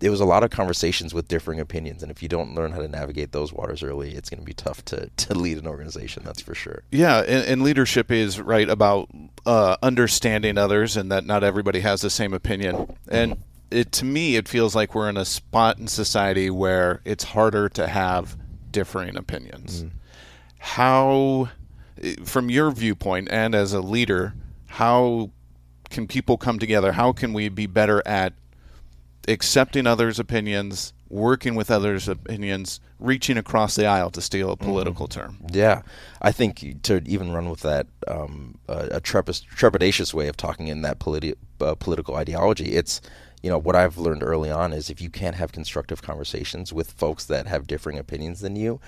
it 0.00 0.10
was 0.10 0.20
a 0.20 0.24
lot 0.24 0.42
of 0.42 0.50
conversations 0.50 1.12
with 1.12 1.28
differing 1.28 1.60
opinions, 1.60 2.02
and 2.02 2.10
if 2.10 2.22
you 2.22 2.28
don't 2.28 2.54
learn 2.54 2.72
how 2.72 2.78
to 2.78 2.88
navigate 2.88 3.32
those 3.32 3.52
waters 3.52 3.82
early, 3.82 4.14
it's 4.14 4.30
going 4.30 4.40
to 4.40 4.44
be 4.44 4.54
tough 4.54 4.84
to, 4.86 5.10
to 5.16 5.34
lead 5.34 5.58
an 5.58 5.66
organization. 5.66 6.22
That's 6.24 6.40
for 6.40 6.54
sure. 6.54 6.82
Yeah, 6.90 7.18
and, 7.18 7.46
and 7.46 7.62
leadership 7.62 8.10
is 8.10 8.40
right 8.40 8.68
about 8.68 9.10
uh, 9.46 9.76
understanding 9.82 10.58
others, 10.58 10.96
and 10.96 11.12
that 11.12 11.26
not 11.26 11.44
everybody 11.44 11.80
has 11.80 12.00
the 12.00 12.10
same 12.10 12.32
opinion. 12.32 12.96
And 13.08 13.36
it 13.70 13.92
to 13.92 14.04
me, 14.04 14.36
it 14.36 14.48
feels 14.48 14.74
like 14.74 14.94
we're 14.94 15.08
in 15.08 15.16
a 15.16 15.24
spot 15.24 15.78
in 15.78 15.86
society 15.86 16.50
where 16.50 17.00
it's 17.04 17.24
harder 17.24 17.68
to 17.70 17.86
have 17.86 18.36
differing 18.70 19.16
opinions. 19.16 19.84
How, 20.58 21.48
from 22.24 22.50
your 22.50 22.70
viewpoint 22.70 23.28
and 23.30 23.54
as 23.54 23.72
a 23.72 23.80
leader, 23.80 24.34
how 24.66 25.30
can 25.88 26.06
people 26.06 26.36
come 26.36 26.58
together? 26.58 26.92
How 26.92 27.12
can 27.12 27.32
we 27.32 27.48
be 27.48 27.66
better 27.66 28.02
at 28.06 28.32
accepting 29.30 29.86
others' 29.86 30.18
opinions, 30.18 30.92
working 31.08 31.54
with 31.54 31.70
others' 31.70 32.08
opinions, 32.08 32.80
reaching 32.98 33.36
across 33.36 33.74
the 33.74 33.86
aisle 33.86 34.10
to 34.10 34.20
steal 34.20 34.50
a 34.50 34.56
political 34.56 35.08
term? 35.08 35.38
Yeah, 35.50 35.82
I 36.20 36.32
think 36.32 36.82
to 36.82 37.02
even 37.06 37.32
run 37.32 37.48
with 37.48 37.60
that 37.60 37.86
um, 38.06 38.58
uh, 38.68 38.88
a 38.90 39.00
trepid- 39.00 39.46
trepidatious 39.56 40.14
way 40.14 40.28
of 40.28 40.36
talking 40.36 40.68
in 40.68 40.82
that 40.82 40.98
politi- 40.98 41.36
uh, 41.60 41.74
political 41.74 42.16
ideology, 42.16 42.72
it's 42.72 43.00
you 43.42 43.48
know 43.48 43.58
what 43.58 43.74
I've 43.74 43.96
learned 43.96 44.22
early 44.22 44.50
on 44.50 44.72
is 44.72 44.90
if 44.90 45.00
you 45.00 45.08
can't 45.08 45.36
have 45.36 45.52
constructive 45.52 46.02
conversations 46.02 46.72
with 46.72 46.92
folks 46.92 47.24
that 47.24 47.46
have 47.46 47.66
differing 47.66 47.98
opinions 47.98 48.40
than 48.40 48.54
you, 48.54 48.80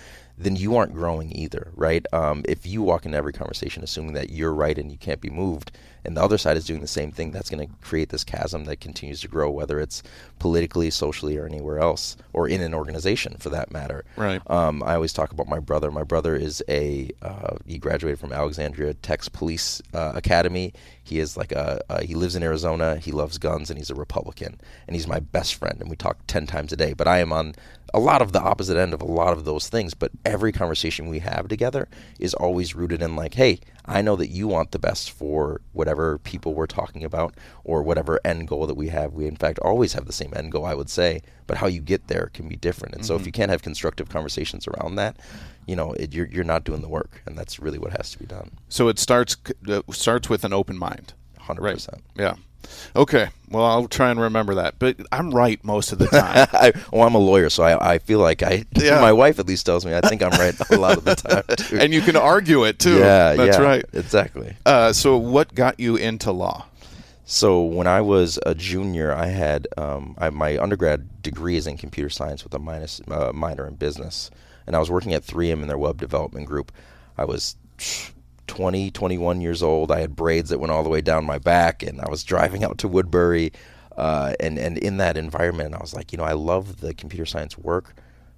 then 0.43 0.57
you 0.57 0.77
aren't 0.77 0.95
growing 0.95 1.35
either, 1.37 1.71
right? 1.75 2.07
Um, 2.13 2.45
if 2.49 2.67
you 2.67 2.83
walk 2.83 3.07
into 3.07 3.19
every 3.19 3.33
conversation 3.33 3.83
assuming 3.83 4.15
that 4.15 4.31
you're 4.31 4.55
right 4.55 4.79
and 4.79 4.91
you 4.91 4.99
can't 4.99 5.21
be 5.21 5.31
moved, 5.31 5.73
and 6.05 6.17
the 6.17 6.23
other 6.23 6.39
side 6.39 6.57
is 6.57 6.67
doing 6.67 6.81
the 6.81 6.89
same 6.89 7.13
thing, 7.13 7.31
that's 7.31 7.49
going 7.49 7.67
to 7.67 7.73
create 7.81 8.09
this 8.09 8.25
chasm 8.25 8.65
that 8.65 8.81
continues 8.81 9.21
to 9.21 9.29
grow, 9.29 9.51
whether 9.51 9.79
it's 9.79 10.03
politically, 10.39 10.91
socially, 10.91 11.37
or 11.37 11.47
anywhere 11.47 11.79
else, 11.79 12.17
or 12.33 12.49
in 12.49 12.61
an 12.61 12.75
organization 12.75 13.37
for 13.39 13.51
that 13.51 13.71
matter. 13.71 14.05
Right. 14.17 14.43
Um, 14.51 14.83
I 14.83 14.95
always 14.95 15.13
talk 15.13 15.31
about 15.33 15.49
my 15.49 15.61
brother. 15.61 15.91
My 15.91 16.03
brother 16.03 16.35
is 16.35 16.63
a 16.69 17.11
uh, 17.23 17.57
he 17.67 17.79
graduated 17.79 18.19
from 18.19 18.33
Alexandria 18.33 18.95
Tech's 18.95 19.29
Police 19.29 19.81
uh, 19.95 20.13
Academy. 20.15 20.73
He 21.05 21.19
is 21.19 21.37
like 21.37 21.53
a 21.53 21.81
uh, 21.89 22.01
he 22.03 22.15
lives 22.15 22.35
in 22.35 22.43
Arizona. 22.43 22.97
He 22.97 23.13
loves 23.13 23.39
guns 23.39 23.71
and 23.71 23.79
he's 23.79 23.91
a 23.91 23.95
Republican. 23.95 24.61
And 24.87 24.97
he's 24.97 25.07
my 25.07 25.21
best 25.21 25.55
friend. 25.55 25.81
And 25.81 25.89
we 25.89 25.97
talk 25.97 26.19
ten 26.27 26.47
times 26.47 26.73
a 26.73 26.77
day. 26.77 26.95
But 26.95 27.07
I 27.07 27.19
am 27.19 27.33
on 27.33 27.55
a 27.95 28.01
lot 28.01 28.23
of 28.23 28.33
the 28.33 28.41
opposite 28.41 28.77
end 28.77 28.95
of 28.95 29.03
a 29.03 29.07
lot 29.07 29.33
of 29.35 29.45
those 29.45 29.69
things. 29.69 29.95
But 29.95 30.11
every 30.33 30.51
conversation 30.51 31.09
we 31.09 31.19
have 31.19 31.47
together 31.47 31.89
is 32.19 32.33
always 32.35 32.75
rooted 32.75 33.03
in 33.03 33.15
like, 33.15 33.35
hey, 33.35 33.61
I 33.85 34.01
know 34.01 34.17
that 34.17 34.29
you 34.31 34.49
want 34.49 34.71
the 34.71 34.79
best 34.79 35.11
for 35.11 35.61
whatever 35.73 36.17
people 36.19 36.55
we're 36.55 36.67
talking 36.67 37.05
about 37.05 37.35
or 37.65 37.83
whatever 37.83 38.19
end 38.25 38.49
goal 38.49 38.67
that 38.67 38.75
we 38.77 38.89
have. 38.89 39.13
We 39.13 39.27
in 39.27 39.37
fact 39.37 39.59
always 39.59 39.93
have 39.93 40.07
the 40.07 40.13
same 40.13 40.33
end 40.35 40.51
goal, 40.53 40.65
I 40.65 40.75
would 40.75 40.89
say, 40.89 41.21
but 41.47 41.59
how 41.59 41.67
you 41.67 41.81
get 41.81 42.07
there 42.09 42.31
can 42.33 42.49
be 42.49 42.57
different. 42.57 42.95
And 42.95 43.05
so 43.05 43.15
if 43.15 43.27
you 43.27 43.33
can't 43.33 43.51
have 43.51 43.63
constructive 43.63 44.09
conversations 44.09 44.67
around 44.67 44.95
that, 44.97 45.17
you 45.67 45.77
know, 45.77 45.93
it, 45.93 46.15
you're 46.15 46.27
you're 46.27 46.45
not 46.45 46.65
doing 46.65 46.81
the 46.81 46.89
work, 46.89 47.23
and 47.27 47.37
that's 47.39 47.61
really 47.61 47.79
what 47.79 47.93
has 47.93 48.11
to 48.13 48.19
be 48.19 48.27
done. 48.27 48.51
So 48.69 48.89
it 48.89 48.99
starts 48.99 49.37
uh, 49.69 49.83
starts 49.93 50.29
with 50.29 50.45
an 50.45 50.53
open 50.53 50.77
mind. 50.79 51.13
Hundred 51.39 51.63
Right. 51.63 51.75
percent. 51.75 52.03
Yeah. 52.17 52.35
Okay. 52.95 53.29
Well, 53.51 53.65
I'll 53.65 53.89
try 53.89 54.11
and 54.11 54.19
remember 54.21 54.55
that. 54.57 54.79
But 54.79 54.97
I'm 55.13 55.31
right 55.31 55.63
most 55.65 55.93
of 55.93 55.99
the 55.99 56.07
time. 56.07 56.49
I, 56.53 56.73
well, 56.91 57.07
I'm 57.07 57.15
a 57.15 57.19
lawyer, 57.19 57.51
so 57.51 57.63
I, 57.63 57.95
I 57.95 57.99
feel 57.99 58.19
like 58.19 58.43
I. 58.43 58.65
Yeah. 58.83 59.01
My 59.01 59.13
wife 59.13 59.39
at 59.39 59.47
least 59.47 59.65
tells 59.65 59.87
me 59.87 59.95
I 59.95 60.01
think 60.01 60.23
I'm 60.23 60.33
right 60.33 60.55
a 60.71 60.77
lot 60.77 60.99
of 60.99 61.05
the 61.05 61.15
time. 61.15 61.45
Too. 61.57 61.79
and 61.79 61.95
you 61.95 62.01
can 62.01 62.17
argue 62.17 62.65
it 62.65 62.81
too. 62.81 62.99
yeah, 62.99 63.35
That's 63.35 63.59
yeah, 63.59 63.63
right. 63.65 63.85
Exactly. 63.93 64.57
Uh, 64.67 64.93
so 64.93 65.17
what 65.17 65.55
got 65.55 65.79
you 65.79 65.95
into 65.95 66.33
law? 66.33 66.67
So 67.25 67.63
when 67.63 67.87
I 67.87 68.01
was 68.01 68.41
a 68.45 68.55
junior, 68.57 69.13
I 69.15 69.27
had 69.27 69.69
um, 69.77 70.17
I, 70.19 70.31
my 70.31 70.59
undergrad 70.59 71.23
degree 71.23 71.57
is 71.57 71.69
in 71.69 71.77
computer 71.77 72.11
science 72.11 72.43
with 72.43 72.53
a 72.55 72.59
minus, 72.59 73.01
uh, 73.09 73.31
minor 73.33 73.67
in 73.69 73.77
business, 73.77 74.31
and 74.67 74.75
I 74.75 74.81
was 74.81 74.91
working 74.91 75.15
at 75.15 75.23
3M 75.25 75.63
in 75.63 75.69
their 75.69 75.79
web 75.79 76.01
development 76.01 76.47
group. 76.47 76.73
I 77.17 77.25
was 77.25 77.57
20, 78.47 78.91
21 78.91 79.41
years 79.41 79.63
old. 79.63 79.91
I 79.91 80.01
had 80.01 80.17
braids 80.17 80.51
that 80.51 80.59
went 80.59 80.73
all 80.73 80.83
the 80.83 80.89
way 80.89 81.01
down 81.01 81.25
my 81.25 81.39
back, 81.39 81.83
and 81.83 82.01
I 82.01 82.09
was 82.09 82.25
driving 82.25 82.65
out 82.65 82.79
to 82.79 82.89
Woodbury, 82.89 83.53
uh, 83.97 84.35
and 84.41 84.59
and 84.59 84.79
in 84.79 84.97
that 84.99 85.17
environment, 85.17 85.75
I 85.75 85.81
was 85.81 85.95
like, 85.95 86.13
you 86.13 86.19
know, 86.19 86.25
I 86.25 86.33
love 86.33 86.81
the 86.81 86.95
computer 86.95 87.27
science 87.27 87.59
work, 87.59 87.95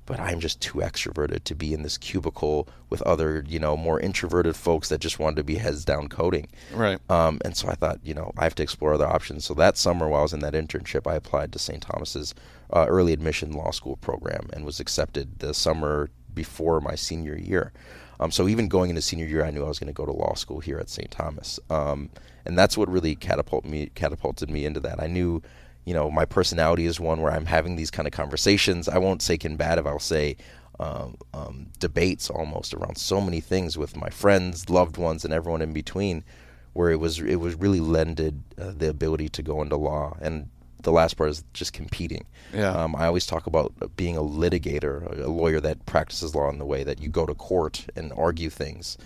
but 0.07 0.21
I'm 0.21 0.41
just 0.41 0.61
too 0.61 0.79
extroverted 0.79 1.45
to 1.45 1.55
be 1.55 1.73
in 1.73 1.83
this 1.83 1.97
cubicle 1.97 2.69
with 2.91 3.03
other, 3.03 3.45
you 3.47 3.59
know, 3.59 3.77
more 3.77 3.99
introverted 4.01 4.57
folks 4.57 4.89
that 4.89 5.01
just 5.01 5.19
wanted 5.19 5.37
to 5.37 5.45
be 5.45 5.57
heads 5.57 5.85
down 5.85 6.09
coding. 6.09 6.49
Right. 6.73 6.99
Um, 7.09 7.41
and 7.45 7.57
so 7.57 7.69
I 7.69 7.75
thought, 7.75 8.01
you 8.03 8.15
know, 8.15 8.33
I 8.37 8.45
have 8.45 8.55
to 8.57 8.63
explore 8.63 8.95
other 8.95 9.07
options. 9.07 9.45
So 9.45 9.55
that 9.55 9.79
summer, 9.79 10.09
while 10.09 10.21
I 10.21 10.23
was 10.25 10.33
in 10.33 10.41
that 10.41 10.55
internship, 10.55 11.11
I 11.11 11.15
applied 11.15 11.53
to 11.53 11.59
St. 11.59 11.83
Thomas's 11.83 12.35
uh, 12.73 12.87
early 12.89 13.13
admission 13.13 13.53
law 13.53 13.71
school 13.71 13.97
program 13.97 14.51
and 14.53 14.65
was 14.65 14.81
accepted 14.81 15.39
the 15.39 15.55
summer 15.55 16.11
before 16.35 16.81
my 16.81 16.95
senior 16.95 17.37
year. 17.37 17.73
Um, 18.21 18.31
so 18.31 18.49
even 18.49 18.69
going 18.69 18.91
into 18.91 19.03
senior 19.03 19.27
year, 19.27 19.45
I 19.45 19.51
knew 19.51 19.65
I 19.65 19.69
was 19.69 19.79
going 19.79 19.89
to 19.89 19.95
go 19.95 20.07
to 20.07 20.13
law 20.13 20.35
school 20.35 20.61
here 20.61 20.79
at 20.79 20.89
St. 20.89 21.11
Thomas, 21.11 21.61
um, 21.71 22.11
and 22.45 22.59
that's 22.59 22.77
what 22.77 22.89
really 22.89 23.15
catapulted 23.15 23.71
me 23.71 23.91
catapulted 23.95 24.51
me 24.51 24.65
into 24.65 24.81
that. 24.81 25.03
I 25.03 25.07
knew 25.07 25.43
you 25.85 25.93
know, 25.93 26.11
my 26.11 26.25
personality 26.25 26.87
is 26.87 26.99
one 26.99 27.21
where 27.21 27.33
I'm 27.33 27.47
having 27.47 27.77
these 27.77 27.91
kind 27.91 28.09
of 28.09 28.13
conversations. 28.13 28.89
I 28.89 28.99
won't 28.99 29.23
say 29.23 29.37
combative, 29.37 29.87
I'll 29.87 29.99
say 29.99 30.37
um, 30.81 31.17
um, 31.33 31.67
debates 31.79 32.31
almost 32.31 32.75
around 32.75 32.97
so 32.97 33.21
many 33.21 33.41
things 33.41 33.77
with 33.79 33.97
my 33.97 34.09
friends, 34.11 34.71
loved 34.71 34.97
ones, 34.97 35.25
and 35.25 35.33
everyone 35.33 35.63
in 35.63 35.73
between, 35.73 36.25
where 36.73 36.91
it 36.91 36.99
was 36.99 37.21
it 37.21 37.37
was 37.37 37.55
really 37.55 37.81
lended 37.81 38.43
uh, 38.59 38.73
the 38.77 38.89
ability 38.89 39.29
to 39.29 39.43
go 39.43 39.63
into 39.63 39.77
law. 39.77 40.17
And 40.21 40.49
the 40.85 40.93
last 40.93 41.17
part 41.17 41.31
is 41.31 41.45
just 41.53 41.73
competing. 41.73 42.25
Yeah. 42.53 42.71
Um, 42.71 42.95
I 42.95 43.07
always 43.07 43.27
talk 43.27 43.47
about 43.47 43.73
being 43.97 44.17
a 44.17 44.23
litigator, 44.23 45.19
a 45.21 45.29
lawyer 45.29 45.61
that 45.61 45.85
practices 45.87 46.35
law 46.35 46.49
in 46.51 46.59
the 46.59 46.65
way 46.65 46.85
that 46.85 47.01
you 47.01 47.09
go 47.09 47.27
to 47.27 47.35
court 47.35 47.87
and 47.97 48.13
argue 48.17 48.51
things. 48.51 48.97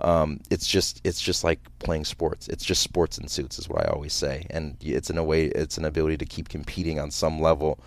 Um, 0.00 0.40
it's 0.50 0.66
just 0.66 1.00
it's 1.04 1.20
just 1.20 1.44
like 1.44 1.60
playing 1.78 2.04
sports. 2.04 2.48
It's 2.48 2.64
just 2.64 2.82
sports 2.82 3.18
in 3.18 3.28
suits, 3.28 3.58
is 3.58 3.68
what 3.68 3.86
I 3.86 3.92
always 3.92 4.12
say, 4.12 4.46
and 4.50 4.76
it's 4.80 5.10
in 5.10 5.18
a 5.18 5.24
way 5.24 5.46
it's 5.46 5.78
an 5.78 5.84
ability 5.84 6.16
to 6.18 6.26
keep 6.26 6.48
competing 6.48 6.98
on 6.98 7.10
some 7.10 7.40
level. 7.40 7.78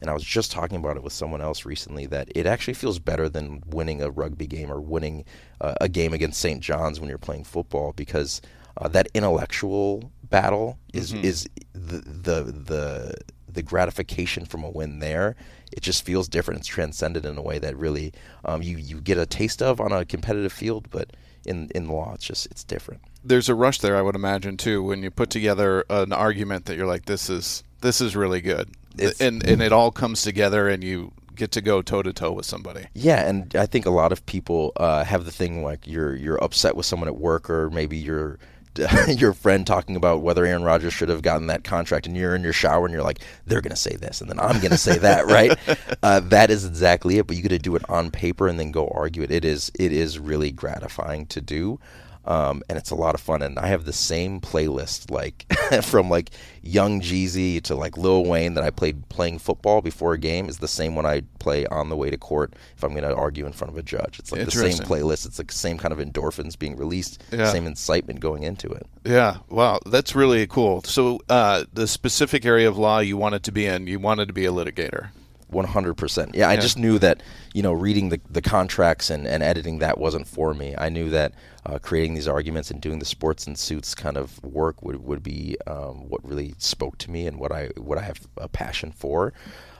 And 0.00 0.10
I 0.10 0.12
was 0.12 0.24
just 0.24 0.52
talking 0.52 0.76
about 0.76 0.96
it 0.96 1.02
with 1.02 1.14
someone 1.14 1.40
else 1.40 1.64
recently 1.64 2.04
that 2.06 2.28
it 2.34 2.46
actually 2.46 2.74
feels 2.74 2.98
better 2.98 3.28
than 3.28 3.62
winning 3.66 4.02
a 4.02 4.10
rugby 4.10 4.46
game 4.46 4.70
or 4.70 4.80
winning 4.80 5.24
uh, 5.60 5.74
a 5.80 5.88
game 5.88 6.12
against 6.12 6.40
St. 6.40 6.60
John's 6.60 7.00
when 7.00 7.08
you're 7.08 7.16
playing 7.16 7.44
football 7.44 7.92
because 7.92 8.42
uh, 8.76 8.88
that 8.88 9.08
intellectual 9.14 10.12
battle 10.22 10.78
is 10.92 11.12
mm-hmm. 11.12 11.24
is 11.24 11.48
the 11.72 11.98
the 11.98 12.42
the 12.42 13.14
the 13.48 13.62
gratification 13.62 14.44
from 14.44 14.64
a 14.64 14.70
win 14.70 14.98
there, 14.98 15.36
it 15.72 15.80
just 15.80 16.04
feels 16.04 16.28
different. 16.28 16.60
It's 16.60 16.68
transcended 16.68 17.24
in 17.24 17.38
a 17.38 17.42
way 17.42 17.58
that 17.58 17.76
really 17.76 18.12
um, 18.44 18.62
you 18.62 18.76
you 18.76 19.00
get 19.00 19.18
a 19.18 19.26
taste 19.26 19.62
of 19.62 19.80
on 19.80 19.92
a 19.92 20.04
competitive 20.04 20.52
field, 20.52 20.88
but 20.90 21.12
in 21.46 21.70
in 21.74 21.88
law. 21.88 22.14
It's 22.14 22.24
just 22.24 22.46
it's 22.46 22.64
different. 22.64 23.02
There's 23.22 23.48
a 23.48 23.54
rush 23.54 23.78
there, 23.78 23.96
I 23.96 24.02
would 24.02 24.16
imagine 24.16 24.56
too, 24.56 24.82
when 24.82 25.02
you 25.02 25.10
put 25.10 25.30
together 25.30 25.84
an 25.88 26.12
argument 26.12 26.66
that 26.66 26.76
you're 26.76 26.86
like, 26.86 27.06
this 27.06 27.30
is 27.30 27.64
this 27.80 28.00
is 28.00 28.14
really 28.16 28.40
good, 28.40 28.70
it's, 28.98 29.20
and 29.20 29.46
and 29.46 29.62
it 29.62 29.72
all 29.72 29.90
comes 29.90 30.22
together, 30.22 30.68
and 30.68 30.82
you 30.84 31.12
get 31.34 31.50
to 31.52 31.60
go 31.60 31.82
toe 31.82 32.02
to 32.02 32.12
toe 32.12 32.32
with 32.32 32.46
somebody. 32.46 32.86
Yeah, 32.94 33.26
and 33.26 33.54
I 33.56 33.66
think 33.66 33.86
a 33.86 33.90
lot 33.90 34.12
of 34.12 34.24
people 34.26 34.72
uh, 34.76 35.04
have 35.04 35.24
the 35.24 35.32
thing 35.32 35.62
like 35.62 35.86
you're 35.86 36.14
you're 36.14 36.42
upset 36.42 36.76
with 36.76 36.86
someone 36.86 37.08
at 37.08 37.16
work, 37.16 37.48
or 37.48 37.70
maybe 37.70 37.96
you're 37.96 38.38
your 39.08 39.32
friend 39.32 39.66
talking 39.66 39.96
about 39.96 40.22
whether 40.22 40.44
Aaron 40.44 40.64
Rodgers 40.64 40.92
should 40.92 41.08
have 41.08 41.22
gotten 41.22 41.46
that 41.48 41.64
contract, 41.64 42.06
and 42.06 42.16
you're 42.16 42.34
in 42.34 42.42
your 42.42 42.52
shower 42.52 42.84
and 42.84 42.92
you're 42.92 43.02
like, 43.02 43.20
they're 43.46 43.60
going 43.60 43.70
to 43.70 43.76
say 43.76 43.96
this, 43.96 44.20
and 44.20 44.28
then 44.28 44.38
I'm 44.38 44.58
going 44.58 44.70
to 44.70 44.78
say 44.78 44.98
that, 44.98 45.26
right? 45.28 45.56
Uh, 46.02 46.20
that 46.20 46.50
is 46.50 46.64
exactly 46.64 47.18
it. 47.18 47.26
But 47.26 47.36
you 47.36 47.42
get 47.42 47.50
to 47.50 47.58
do 47.58 47.76
it 47.76 47.88
on 47.88 48.10
paper 48.10 48.48
and 48.48 48.58
then 48.58 48.70
go 48.70 48.88
argue 48.88 49.22
it. 49.22 49.30
It 49.30 49.44
is 49.44 49.70
it 49.78 49.92
is 49.92 50.18
really 50.18 50.50
gratifying 50.50 51.26
to 51.26 51.40
do. 51.40 51.78
Um, 52.26 52.62
and 52.68 52.78
it's 52.78 52.90
a 52.90 52.94
lot 52.94 53.14
of 53.14 53.20
fun. 53.20 53.42
And 53.42 53.58
I 53.58 53.66
have 53.66 53.84
the 53.84 53.92
same 53.92 54.40
playlist, 54.40 55.10
like 55.10 55.46
from 55.82 56.08
like 56.08 56.30
Young 56.62 57.00
Jeezy 57.00 57.60
to 57.62 57.74
like 57.74 57.96
Lil 57.98 58.24
Wayne 58.24 58.54
that 58.54 58.64
I 58.64 58.70
played 58.70 59.08
playing 59.08 59.38
football 59.38 59.82
before 59.82 60.14
a 60.14 60.18
game 60.18 60.48
is 60.48 60.58
the 60.58 60.68
same 60.68 60.94
one 60.94 61.04
I 61.04 61.22
play 61.38 61.66
on 61.66 61.90
the 61.90 61.96
way 61.96 62.10
to 62.10 62.16
court 62.16 62.54
if 62.76 62.82
I'm 62.82 62.92
going 62.92 63.04
to 63.04 63.14
argue 63.14 63.46
in 63.46 63.52
front 63.52 63.72
of 63.72 63.78
a 63.78 63.82
judge. 63.82 64.18
It's 64.18 64.32
like 64.32 64.44
the 64.44 64.50
same 64.50 64.78
playlist. 64.78 65.26
It's 65.26 65.38
like 65.38 65.48
the 65.48 65.54
same 65.54 65.76
kind 65.76 65.92
of 65.92 65.98
endorphins 65.98 66.58
being 66.58 66.76
released, 66.76 67.22
yeah. 67.30 67.50
same 67.50 67.66
incitement 67.66 68.20
going 68.20 68.42
into 68.42 68.70
it. 68.70 68.86
Yeah, 69.04 69.38
wow, 69.50 69.80
that's 69.86 70.14
really 70.14 70.46
cool. 70.46 70.82
So 70.84 71.20
uh, 71.28 71.64
the 71.72 71.86
specific 71.86 72.46
area 72.46 72.68
of 72.68 72.78
law 72.78 73.00
you 73.00 73.16
wanted 73.16 73.42
to 73.44 73.52
be 73.52 73.66
in, 73.66 73.86
you 73.86 73.98
wanted 73.98 74.28
to 74.28 74.34
be 74.34 74.46
a 74.46 74.52
litigator. 74.52 75.10
100%. 75.54 76.34
Yeah, 76.34 76.48
I 76.48 76.54
yeah. 76.54 76.60
just 76.60 76.78
knew 76.78 76.98
that, 76.98 77.22
you 77.54 77.62
know, 77.62 77.72
reading 77.72 78.10
the, 78.10 78.20
the 78.28 78.42
contracts 78.42 79.08
and, 79.08 79.26
and 79.26 79.42
editing 79.42 79.78
that 79.78 79.96
wasn't 79.98 80.26
for 80.26 80.52
me. 80.52 80.74
I 80.76 80.88
knew 80.88 81.08
that 81.10 81.32
uh, 81.64 81.78
creating 81.78 82.14
these 82.14 82.28
arguments 82.28 82.70
and 82.70 82.80
doing 82.80 82.98
the 82.98 83.04
sports 83.04 83.46
and 83.46 83.58
suits 83.58 83.94
kind 83.94 84.16
of 84.16 84.42
work 84.44 84.82
would, 84.82 85.02
would 85.04 85.22
be 85.22 85.56
um, 85.66 86.08
what 86.08 86.22
really 86.28 86.54
spoke 86.58 86.98
to 86.98 87.10
me 87.10 87.26
and 87.26 87.38
what 87.38 87.52
I 87.52 87.70
what 87.76 87.96
I 87.96 88.02
have 88.02 88.20
a 88.36 88.48
passion 88.48 88.92
for. 88.92 89.32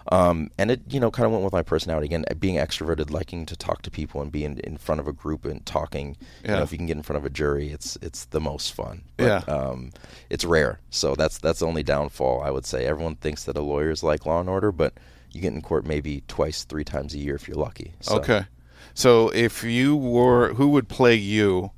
Um, 0.09 0.50
and 0.59 0.71
it, 0.71 0.83
you 0.90 1.00
know, 1.00 1.11
kind 1.11 1.25
of 1.25 1.33
went 1.33 1.45
with 1.45 1.52
my 1.52 1.62
personality 1.62 2.04
again, 2.04 2.26
being 2.38 2.57
extroverted, 2.57 3.11
liking 3.11 3.47
to 3.47 3.57
talk 3.57 3.81
to 3.83 3.90
people 3.90 4.21
and 4.21 4.31
be 4.31 4.45
in, 4.45 4.59
in 4.59 4.76
front 4.76 5.00
of 5.00 5.09
a 5.09 5.12
group 5.12 5.47
and 5.47 5.64
talking. 5.64 6.16
Yeah. 6.43 6.50
You 6.50 6.57
know, 6.57 6.62
if 6.62 6.73
you 6.73 6.78
can 6.78 6.87
get 6.87 6.97
in 6.99 7.02
front 7.02 7.19
of 7.19 7.25
a 7.25 7.31
jury, 7.31 7.71
it's 7.71 7.97
it's 8.02 8.26
the 8.26 8.40
most 8.40 8.75
fun. 8.75 9.02
But, 9.16 9.25
yeah. 9.25 9.54
Um, 9.54 9.93
it's 10.28 10.45
rare, 10.45 10.81
so 10.90 11.14
that's 11.14 11.38
that's 11.38 11.61
the 11.61 11.66
only 11.66 11.83
downfall 11.83 12.43
I 12.43 12.50
would 12.50 12.66
say. 12.66 12.85
Everyone 12.85 13.16
thinks 13.16 13.45
that 13.45 13.57
a 13.57 13.62
lawyer 13.62 13.90
is 13.90 14.02
like 14.02 14.26
Law 14.26 14.40
and 14.40 14.49
Order, 14.49 14.73
but 14.73 14.95
you 15.35 15.41
get 15.41 15.53
in 15.53 15.62
court 15.62 15.87
maybe 15.87 16.23
twice, 16.29 16.64
three 16.64 16.85
times 16.85 17.14
a 17.14 17.19
year 17.19 17.35
if 17.35 17.49
you're 17.49 17.57
lucky. 17.57 17.95
So. 18.00 18.17
Okay. 18.17 18.47
So 18.95 19.29
if 19.31 19.64
you 19.64 19.97
were, 19.97 20.55
who 20.55 20.69
would 20.69 20.88
play 20.88 21.14
you 21.17 21.73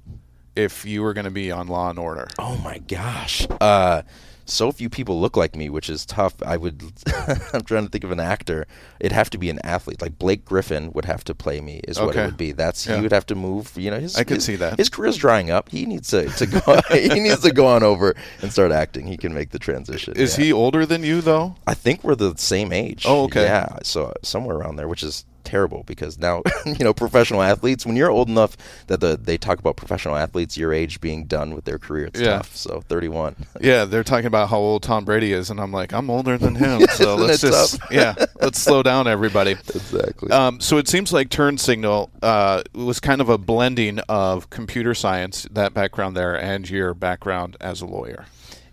if 0.54 0.84
you 0.84 1.02
were 1.02 1.14
going 1.14 1.24
to 1.24 1.30
be 1.30 1.50
on 1.50 1.66
Law 1.66 1.90
and 1.90 1.98
Order? 1.98 2.28
Oh 2.38 2.56
my 2.58 2.78
gosh. 2.78 3.46
Uh, 3.60 4.02
so 4.46 4.72
few 4.72 4.88
people 4.88 5.20
look 5.20 5.36
like 5.36 5.56
me, 5.56 5.68
which 5.68 5.90
is 5.90 6.06
tough. 6.06 6.34
I 6.42 6.56
would, 6.56 6.82
I'm 7.52 7.62
trying 7.62 7.84
to 7.84 7.90
think 7.90 8.04
of 8.04 8.12
an 8.12 8.20
actor. 8.20 8.66
It'd 9.00 9.12
have 9.12 9.28
to 9.30 9.38
be 9.38 9.50
an 9.50 9.58
athlete. 9.64 10.00
Like 10.00 10.18
Blake 10.18 10.44
Griffin 10.44 10.92
would 10.92 11.04
have 11.04 11.24
to 11.24 11.34
play 11.34 11.60
me, 11.60 11.80
is 11.86 11.98
okay. 11.98 12.06
what 12.06 12.16
it 12.16 12.24
would 12.24 12.36
be. 12.36 12.52
That's 12.52 12.86
yeah. 12.86 12.96
he 12.96 13.02
would 13.02 13.12
have 13.12 13.26
to 13.26 13.34
move. 13.34 13.72
You 13.76 13.90
know, 13.90 14.00
his 14.00 14.16
I 14.16 14.24
could 14.24 14.36
his, 14.36 14.44
see 14.44 14.56
that 14.56 14.78
his 14.78 14.88
career's 14.88 15.16
drying 15.16 15.50
up. 15.50 15.68
He 15.68 15.84
needs 15.84 16.08
to, 16.08 16.28
to 16.28 16.46
go. 16.46 16.80
he 16.90 17.20
needs 17.20 17.40
to 17.40 17.52
go 17.52 17.66
on 17.66 17.82
over 17.82 18.14
and 18.40 18.52
start 18.52 18.72
acting. 18.72 19.06
He 19.06 19.16
can 19.16 19.34
make 19.34 19.50
the 19.50 19.58
transition. 19.58 20.14
Is 20.16 20.38
yeah. 20.38 20.46
he 20.46 20.52
older 20.52 20.86
than 20.86 21.02
you 21.02 21.20
though? 21.20 21.56
I 21.66 21.74
think 21.74 22.04
we're 22.04 22.14
the 22.14 22.34
same 22.36 22.72
age. 22.72 23.04
Oh, 23.06 23.24
okay. 23.24 23.44
Yeah, 23.44 23.78
so 23.82 24.12
somewhere 24.22 24.56
around 24.56 24.76
there, 24.76 24.88
which 24.88 25.02
is 25.02 25.24
terrible 25.46 25.84
because 25.84 26.18
now 26.18 26.42
you 26.66 26.84
know 26.84 26.92
professional 26.92 27.40
athletes 27.40 27.86
when 27.86 27.96
you're 27.96 28.10
old 28.10 28.28
enough 28.28 28.56
that 28.88 29.00
the 29.00 29.16
they 29.16 29.38
talk 29.38 29.58
about 29.58 29.76
professional 29.76 30.16
athletes 30.16 30.58
your 30.58 30.72
age 30.72 31.00
being 31.00 31.24
done 31.24 31.54
with 31.54 31.64
their 31.64 31.78
career 31.78 32.06
it's 32.06 32.20
yeah. 32.20 32.38
tough. 32.38 32.54
So 32.54 32.80
31 32.82 33.36
yeah 33.60 33.84
they're 33.84 34.04
talking 34.04 34.26
about 34.26 34.50
how 34.50 34.58
old 34.58 34.82
Tom 34.82 35.04
Brady 35.04 35.32
is 35.32 35.48
and 35.48 35.60
I'm 35.60 35.72
like 35.72 35.92
I'm 35.94 36.10
older 36.10 36.36
than 36.36 36.54
him 36.56 36.82
so 36.88 37.14
let's 37.14 37.40
just 37.40 37.80
yeah 37.90 38.14
let's 38.40 38.60
slow 38.60 38.82
down 38.82 39.06
everybody. 39.06 39.52
Exactly. 39.52 40.30
Um, 40.30 40.60
so 40.60 40.78
it 40.78 40.88
seems 40.88 41.12
like 41.12 41.28
TurnSignl 41.28 42.10
uh, 42.22 42.62
was 42.74 43.00
kind 43.00 43.20
of 43.20 43.28
a 43.28 43.38
blending 43.38 44.00
of 44.08 44.50
computer 44.50 44.94
science 44.94 45.46
that 45.52 45.72
background 45.72 46.16
there 46.16 46.38
and 46.38 46.68
your 46.68 46.94
background 46.94 47.56
as 47.60 47.80
a 47.80 47.86
lawyer 47.86 48.26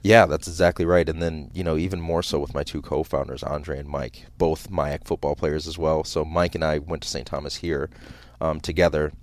yeah, 0.03 0.25
that's 0.25 0.49
exactly 0.49 0.85
right. 0.85 1.07
And 1.07 1.21
then, 1.21 1.49
you 1.53 1.63
know, 1.63 1.77
even 1.77 2.01
more 2.01 2.21
so 2.21 2.37
with 2.37 2.53
my 2.53 2.63
two 2.63 2.81
co 2.81 3.03
founders, 3.03 3.41
Andre 3.41 3.79
and 3.79 3.87
Mike, 3.87 4.25
both 4.37 4.69
MIAC 4.69 5.05
football 5.05 5.33
players 5.33 5.65
as 5.65 5.77
well. 5.77 6.03
So 6.03 6.25
Mike 6.25 6.55
and 6.55 6.63
I 6.63 6.79
went 6.79 7.03
to 7.03 7.07
St. 7.07 7.25
Thomas 7.25 7.55
here 7.55 7.89
um, 8.41 8.59
together, 8.59 9.13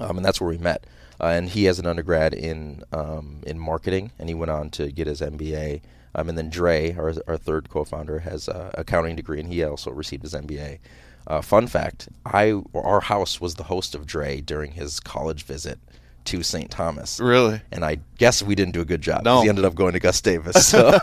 um, 0.00 0.16
and 0.16 0.24
that's 0.24 0.40
where 0.40 0.50
we 0.50 0.58
met. 0.58 0.84
Uh, 1.20 1.26
and 1.28 1.48
he 1.48 1.64
has 1.64 1.78
an 1.78 1.86
undergrad 1.86 2.34
in 2.34 2.82
um, 2.92 3.42
in 3.46 3.58
marketing, 3.60 4.10
and 4.18 4.28
he 4.28 4.34
went 4.34 4.50
on 4.50 4.70
to 4.70 4.90
get 4.90 5.06
his 5.06 5.20
MBA. 5.20 5.80
Um, 6.16 6.30
and 6.30 6.36
then 6.36 6.50
Dre, 6.50 6.94
our, 6.94 7.14
our 7.28 7.36
third 7.36 7.68
co-founder, 7.68 8.20
has 8.20 8.48
an 8.48 8.70
accounting 8.74 9.16
degree, 9.16 9.38
and 9.38 9.48
he 9.48 9.62
also 9.62 9.92
received 9.92 10.24
his 10.24 10.34
MBA. 10.34 10.80
Uh, 11.28 11.40
fun 11.40 11.68
fact: 11.68 12.08
I 12.24 12.60
our 12.74 13.02
house 13.02 13.40
was 13.40 13.54
the 13.54 13.64
host 13.64 13.94
of 13.94 14.04
Dre 14.04 14.40
during 14.40 14.72
his 14.72 14.98
college 14.98 15.44
visit 15.44 15.78
to 16.26 16.42
St. 16.42 16.70
Thomas. 16.70 17.18
Really? 17.20 17.60
And 17.72 17.84
I 17.84 17.98
guess 18.18 18.42
we 18.42 18.54
didn't 18.54 18.74
do 18.74 18.80
a 18.80 18.84
good 18.84 19.00
job. 19.02 19.24
No. 19.24 19.42
He 19.42 19.48
ended 19.48 19.64
up 19.64 19.74
going 19.74 19.92
to 19.94 20.00
Gustavus. 20.00 20.56
So. 20.76 20.98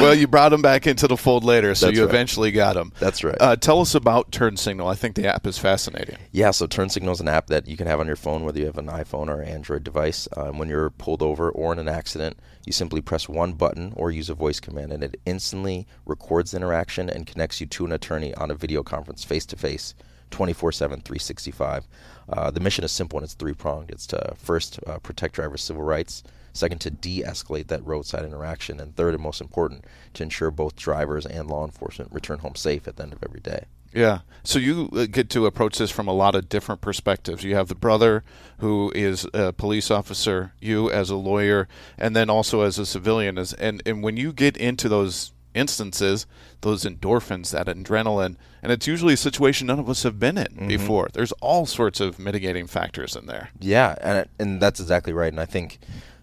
well, 0.00 0.14
you 0.14 0.26
brought 0.26 0.52
him 0.52 0.60
back 0.62 0.86
into 0.86 1.06
the 1.06 1.16
fold 1.16 1.44
later, 1.44 1.74
so 1.74 1.86
That's 1.86 1.96
you 1.96 2.04
right. 2.04 2.10
eventually 2.10 2.50
got 2.50 2.76
him. 2.76 2.92
That's 2.98 3.22
right. 3.22 3.36
Uh, 3.40 3.56
tell 3.56 3.80
us 3.80 3.94
about 3.94 4.30
TurnSignl. 4.32 4.90
I 4.90 4.94
think 4.94 5.14
the 5.14 5.26
app 5.26 5.46
is 5.46 5.56
fascinating. 5.58 6.16
Yeah, 6.32 6.50
so 6.50 6.66
TurnSignl 6.66 7.12
is 7.12 7.20
an 7.20 7.28
app 7.28 7.46
that 7.48 7.68
you 7.68 7.76
can 7.76 7.86
have 7.86 8.00
on 8.00 8.06
your 8.06 8.16
phone, 8.16 8.44
whether 8.44 8.58
you 8.58 8.66
have 8.66 8.78
an 8.78 8.88
iPhone 8.88 9.28
or 9.28 9.42
Android 9.42 9.84
device. 9.84 10.26
Um, 10.36 10.58
when 10.58 10.68
you're 10.68 10.90
pulled 10.90 11.22
over 11.22 11.50
or 11.50 11.72
in 11.72 11.78
an 11.78 11.88
accident, 11.88 12.38
you 12.64 12.72
simply 12.72 13.00
press 13.00 13.28
one 13.28 13.52
button 13.52 13.92
or 13.96 14.10
use 14.10 14.28
a 14.28 14.34
voice 14.34 14.60
command, 14.60 14.92
and 14.92 15.02
it 15.04 15.20
instantly 15.26 15.86
records 16.06 16.50
the 16.50 16.56
interaction 16.58 17.08
and 17.08 17.26
connects 17.26 17.60
you 17.60 17.66
to 17.66 17.84
an 17.84 17.92
attorney 17.92 18.34
on 18.34 18.50
a 18.50 18.54
video 18.54 18.82
conference 18.82 19.24
face 19.24 19.46
to 19.46 19.56
face 19.56 19.94
24 20.30 20.72
7, 20.72 21.00
365. 21.00 21.86
Uh, 22.28 22.50
the 22.50 22.60
mission 22.60 22.84
is 22.84 22.92
simple 22.92 23.18
and 23.18 23.24
it's 23.24 23.34
three 23.34 23.54
pronged. 23.54 23.90
It's 23.90 24.06
to 24.08 24.34
first 24.36 24.78
uh, 24.86 24.98
protect 24.98 25.34
drivers' 25.34 25.62
civil 25.62 25.82
rights, 25.82 26.22
second, 26.52 26.80
to 26.82 26.90
de 26.90 27.22
escalate 27.22 27.68
that 27.68 27.86
roadside 27.86 28.24
interaction, 28.24 28.80
and 28.80 28.94
third, 28.94 29.14
and 29.14 29.22
most 29.22 29.40
important, 29.40 29.84
to 30.14 30.22
ensure 30.22 30.50
both 30.50 30.76
drivers 30.76 31.24
and 31.24 31.48
law 31.48 31.64
enforcement 31.64 32.12
return 32.12 32.40
home 32.40 32.54
safe 32.54 32.86
at 32.86 32.96
the 32.96 33.02
end 33.02 33.12
of 33.12 33.22
every 33.22 33.40
day. 33.40 33.64
Yeah. 33.92 34.20
So 34.42 34.58
you 34.58 34.90
uh, 34.92 35.06
get 35.10 35.30
to 35.30 35.46
approach 35.46 35.78
this 35.78 35.90
from 35.90 36.08
a 36.08 36.12
lot 36.12 36.34
of 36.34 36.48
different 36.48 36.80
perspectives. 36.80 37.42
You 37.42 37.54
have 37.54 37.68
the 37.68 37.74
brother 37.74 38.22
who 38.58 38.92
is 38.94 39.26
a 39.32 39.52
police 39.52 39.90
officer, 39.90 40.52
you 40.60 40.90
as 40.90 41.10
a 41.10 41.16
lawyer, 41.16 41.68
and 41.96 42.14
then 42.14 42.28
also 42.28 42.60
as 42.62 42.78
a 42.78 42.84
civilian. 42.84 43.38
As 43.38 43.54
and, 43.54 43.82
and 43.86 44.02
when 44.02 44.16
you 44.16 44.32
get 44.32 44.56
into 44.56 44.88
those 44.88 45.32
instances, 45.54 46.26
those 46.60 46.84
endorphins, 46.84 47.50
that 47.50 47.66
adrenaline, 47.66 48.36
and 48.62 48.72
it's 48.72 48.86
usually 48.86 49.14
a 49.14 49.18
situation 49.18 49.66
none 49.66 49.78
of 49.78 49.88
us 49.88 50.02
have 50.02 50.18
been 50.18 50.38
in 50.38 50.46
mm-hmm. 50.46 50.68
before. 50.68 51.08
There's 51.12 51.32
all 51.32 51.66
sorts 51.66 52.00
of 52.00 52.18
mitigating 52.18 52.66
factors 52.66 53.16
in 53.16 53.26
there. 53.26 53.50
Yeah, 53.60 53.94
and 54.00 54.28
and 54.38 54.60
that's 54.60 54.80
exactly 54.80 55.12
right. 55.12 55.32
And 55.32 55.40
I 55.40 55.46
think 55.46 55.78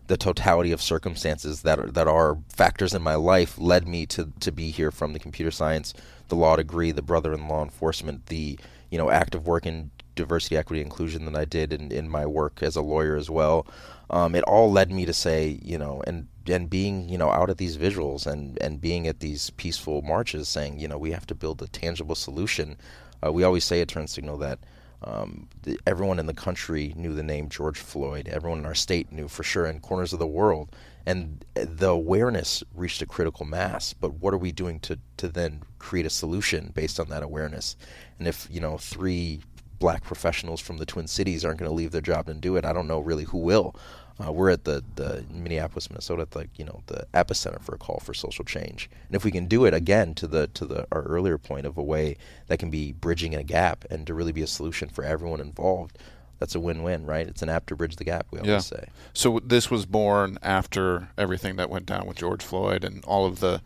the 0.08 0.18
totality 0.18 0.72
of 0.72 0.82
circumstances 0.82 1.64
that 1.64 1.80
are, 1.80 1.88
that 1.92 2.08
are 2.08 2.38
factors 2.50 2.94
in 2.94 3.02
my 3.02 3.16
life 3.16 3.58
led 3.58 3.88
me 3.88 4.06
to 4.08 4.32
to 4.40 4.52
be 4.52 4.72
here 4.72 4.92
from 4.92 5.14
the 5.14 5.20
computer 5.20 5.52
science, 5.52 5.94
the 6.30 6.36
law 6.36 6.56
degree, 6.56 6.92
the 6.92 7.02
brother 7.02 7.34
in 7.34 7.48
law 7.48 7.64
enforcement, 7.64 8.28
the 8.28 8.60
you 8.90 8.98
know 8.98 9.10
active 9.10 9.48
work 9.48 9.66
in 9.66 9.92
diversity, 10.16 10.58
equity, 10.58 10.82
inclusion 10.82 11.26
that 11.26 11.36
I 11.36 11.46
did 11.46 11.74
in, 11.74 11.92
in 11.92 12.10
my 12.10 12.26
work 12.26 12.60
as 12.62 12.76
a 12.76 12.82
lawyer 12.82 13.16
as 13.16 13.30
well. 13.30 13.68
Um, 14.10 14.36
it 14.36 14.44
all 14.44 14.72
led 14.72 14.92
me 14.92 15.06
to 15.06 15.14
say, 15.14 15.60
you 15.62 15.78
know, 15.78 16.02
and 16.08 16.28
and 16.48 16.70
being, 16.70 17.10
you 17.10 17.18
know, 17.18 17.30
out 17.30 17.50
at 17.50 17.58
these 17.58 17.78
visuals 17.78 18.28
and 18.28 18.62
and 18.62 18.82
being 18.82 19.08
at 19.08 19.20
these 19.20 19.50
peaceful 19.52 20.02
marches, 20.02 20.48
saying, 20.48 20.80
you 20.80 20.88
know, 20.88 20.98
we 20.98 21.12
have 21.12 21.28
to 21.28 21.36
build 21.36 21.62
a 21.62 21.68
tangible 21.68 22.16
solution. 22.16 22.78
Uh, 23.26 23.32
we 23.32 23.44
always 23.44 23.64
say 23.64 23.82
at 23.82 23.88
TurnSignl 23.88 24.40
that 24.40 24.60
um, 25.04 25.48
the, 25.64 25.80
everyone 25.86 26.20
in 26.20 26.26
the 26.26 26.34
country 26.34 26.94
knew 26.96 27.14
the 27.14 27.24
name 27.24 27.50
George 27.50 27.80
Floyd. 27.80 28.28
Everyone 28.28 28.60
in 28.60 28.66
our 28.66 28.76
state 28.76 29.12
knew 29.12 29.28
for 29.28 29.44
sure, 29.44 29.66
in 29.66 29.80
corners 29.80 30.14
of 30.14 30.20
the 30.20 30.28
world, 30.28 30.76
and 31.06 31.46
the 31.54 31.90
awareness 31.90 32.64
reached 32.74 33.02
a 33.02 33.06
critical 33.06 33.46
mass. 33.46 33.94
But 33.94 34.16
what 34.16 34.34
are 34.34 34.40
we 34.40 34.52
doing 34.52 34.80
to 34.82 35.00
to 35.18 35.28
then 35.28 35.64
create 35.80 36.06
a 36.06 36.10
solution 36.10 36.72
based 36.74 37.00
on 37.00 37.10
that 37.10 37.24
awareness? 37.24 37.76
And 38.18 38.28
if 38.28 38.48
you 38.50 38.60
know 38.60 38.78
three 38.78 39.42
black 39.78 40.04
professionals 40.04 40.62
from 40.62 40.78
the 40.78 40.86
Twin 40.86 41.08
Cities 41.08 41.44
aren't 41.44 41.60
going 41.60 41.70
to 41.70 41.76
leave 41.76 41.92
their 41.92 42.02
job 42.02 42.30
and 42.30 42.42
do 42.42 42.56
it, 42.56 42.66
I 42.66 42.74
don't 42.74 42.88
know 42.88 43.00
really 43.00 43.26
who 43.26 43.38
will. 43.38 43.76
Uh, 44.24 44.32
we're 44.32 44.50
at 44.50 44.64
the, 44.64 44.82
the 44.96 45.26
Minneapolis, 45.30 45.90
Minnesota, 45.90 46.22
at 46.22 46.32
the 46.32 46.48
you 46.56 46.64
know 46.64 46.82
the 46.88 47.06
epicenter 47.14 47.62
for 47.62 47.76
a 47.76 47.78
call 47.78 48.00
for 48.00 48.14
social 48.14 48.46
change. 48.46 48.90
And 49.08 49.16
if 49.16 49.26
we 49.26 49.32
can 49.32 49.48
do 49.48 49.66
it 49.66 49.74
again 49.74 50.14
to 50.16 50.28
the 50.28 50.48
to 50.48 50.66
the 50.66 50.88
our 50.92 51.02
earlier 51.04 51.38
point 51.38 51.66
of 51.66 51.78
a 51.78 51.84
way 51.84 52.18
that 52.48 52.60
can 52.60 52.70
be 52.70 52.94
bridging 52.94 53.36
a 53.36 53.44
gap 53.44 53.84
and 53.90 54.08
to 54.08 54.14
really 54.14 54.32
be 54.32 54.42
a 54.42 54.48
solution 54.48 54.88
for 54.88 55.04
everyone 55.04 55.42
involved, 55.42 55.98
that's 56.40 56.56
a 56.56 56.60
win-win, 56.60 57.06
right? 57.06 57.28
It's 57.28 57.42
an 57.42 57.50
app 57.50 57.66
to 57.68 57.76
bridge 57.76 57.98
the 57.98 58.06
gap. 58.06 58.28
We 58.32 58.40
always 58.40 58.52
yeah. 58.52 58.60
say. 58.60 58.88
So 59.14 59.40
this 59.44 59.70
was 59.70 59.86
born 59.86 60.38
after 60.42 61.10
everything 61.18 61.58
that 61.58 61.70
went 61.70 61.86
down 61.86 62.08
with 62.08 62.18
George 62.18 62.44
Floyd 62.44 62.84
and 62.84 63.04
all 63.06 63.26
of 63.26 63.40
the 63.40 63.62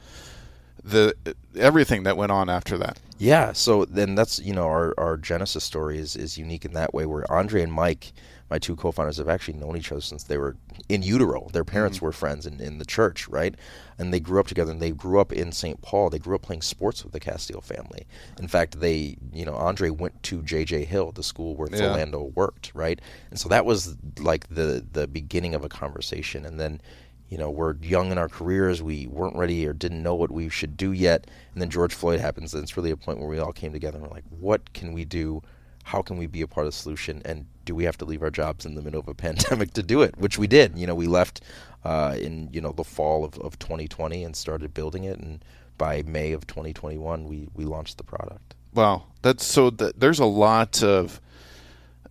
the 0.83 1.13
everything 1.55 2.03
that 2.03 2.17
went 2.17 2.31
on 2.31 2.49
after 2.49 2.77
that. 2.77 2.99
Yeah, 3.17 3.51
so 3.51 3.85
then 3.85 4.15
that's 4.15 4.39
you 4.39 4.53
know 4.53 4.65
our, 4.65 4.93
our 4.97 5.17
genesis 5.17 5.63
story 5.63 5.99
is, 5.99 6.15
is 6.15 6.37
unique 6.37 6.65
in 6.65 6.73
that 6.73 6.93
way 6.93 7.05
where 7.05 7.29
Andre 7.31 7.61
and 7.61 7.73
Mike, 7.73 8.13
my 8.49 8.59
two 8.59 8.75
co-founders, 8.75 9.17
have 9.17 9.29
actually 9.29 9.57
known 9.57 9.77
each 9.77 9.91
other 9.91 10.01
since 10.01 10.23
they 10.23 10.37
were 10.37 10.55
in 10.87 11.03
utero. 11.03 11.47
Their 11.51 11.63
parents 11.63 11.97
mm-hmm. 11.97 12.05
were 12.07 12.11
friends 12.11 12.45
in, 12.45 12.59
in 12.59 12.77
the 12.77 12.85
church, 12.85 13.27
right? 13.27 13.55
And 13.97 14.13
they 14.13 14.19
grew 14.19 14.39
up 14.39 14.47
together. 14.47 14.71
And 14.71 14.81
they 14.81 14.91
grew 14.91 15.19
up 15.19 15.31
in 15.31 15.51
St. 15.51 15.81
Paul. 15.81 16.09
They 16.09 16.19
grew 16.19 16.35
up 16.35 16.41
playing 16.41 16.61
sports 16.61 17.03
with 17.03 17.13
the 17.13 17.19
Castile 17.19 17.61
family. 17.61 18.07
In 18.39 18.47
fact, 18.47 18.79
they 18.79 19.17
you 19.33 19.45
know 19.45 19.55
Andre 19.55 19.89
went 19.89 20.21
to 20.23 20.41
J.J. 20.41 20.85
Hill, 20.85 21.11
the 21.11 21.23
school 21.23 21.55
where 21.55 21.69
yeah. 21.71 21.79
Philando 21.79 22.33
worked, 22.33 22.71
right? 22.73 22.99
And 23.29 23.39
so 23.39 23.49
that 23.49 23.65
was 23.65 23.95
like 24.19 24.47
the 24.49 24.85
the 24.91 25.07
beginning 25.07 25.55
of 25.55 25.63
a 25.63 25.69
conversation. 25.69 26.45
And 26.45 26.59
then 26.59 26.81
you 27.29 27.37
know, 27.37 27.49
we're 27.49 27.75
young 27.77 28.11
in 28.11 28.17
our 28.17 28.27
careers, 28.27 28.81
we 28.81 29.05
weren't 29.07 29.35
ready 29.35 29.65
or 29.67 29.73
didn't 29.73 30.01
know 30.01 30.15
what 30.15 30.31
we 30.31 30.49
should 30.49 30.75
do 30.75 30.91
yet. 30.91 31.27
And 31.53 31.61
then 31.61 31.69
George 31.69 31.93
Floyd 31.93 32.19
happens, 32.19 32.53
and 32.53 32.63
it's 32.63 32.75
really 32.75 32.91
a 32.91 32.97
point 32.97 33.19
where 33.19 33.27
we 33.27 33.37
all 33.37 33.53
came 33.53 33.71
together 33.71 33.97
and 33.97 34.07
we're 34.07 34.13
like, 34.13 34.25
what 34.29 34.73
can 34.73 34.93
we 34.93 35.05
do? 35.05 35.43
How 35.83 36.01
can 36.01 36.17
we 36.17 36.25
be 36.25 36.41
a 36.41 36.47
part 36.47 36.65
of 36.65 36.73
the 36.73 36.77
solution? 36.77 37.21
And 37.25 37.45
do 37.69 37.75
we 37.75 37.83
have 37.83 37.99
to 37.99 38.05
leave 38.05 38.23
our 38.23 38.31
jobs 38.31 38.65
in 38.65 38.73
the 38.73 38.81
middle 38.81 38.99
of 38.99 39.07
a 39.07 39.13
pandemic 39.27 39.73
to 39.73 39.83
do 39.83 40.01
it? 40.01 40.17
Which 40.17 40.39
we 40.39 40.47
did. 40.47 40.77
You 40.77 40.87
know, 40.87 40.95
we 40.95 41.05
left 41.05 41.41
uh, 41.85 42.15
in, 42.19 42.49
you 42.51 42.61
know, 42.61 42.71
the 42.71 42.83
fall 42.83 43.23
of, 43.23 43.37
of 43.37 43.59
2020 43.59 44.23
and 44.23 44.35
started 44.35 44.73
building 44.73 45.03
it. 45.03 45.19
And 45.19 45.45
by 45.77 46.01
May 46.01 46.31
of 46.31 46.47
2021, 46.47 47.27
we, 47.27 47.47
we 47.53 47.65
launched 47.65 47.97
the 47.99 48.03
product. 48.03 48.55
Wow. 48.73 49.03
That's 49.21 49.45
so, 49.45 49.69
th- 49.69 49.93
there's 49.95 50.19
a 50.19 50.25
lot 50.25 50.81
of 50.83 51.21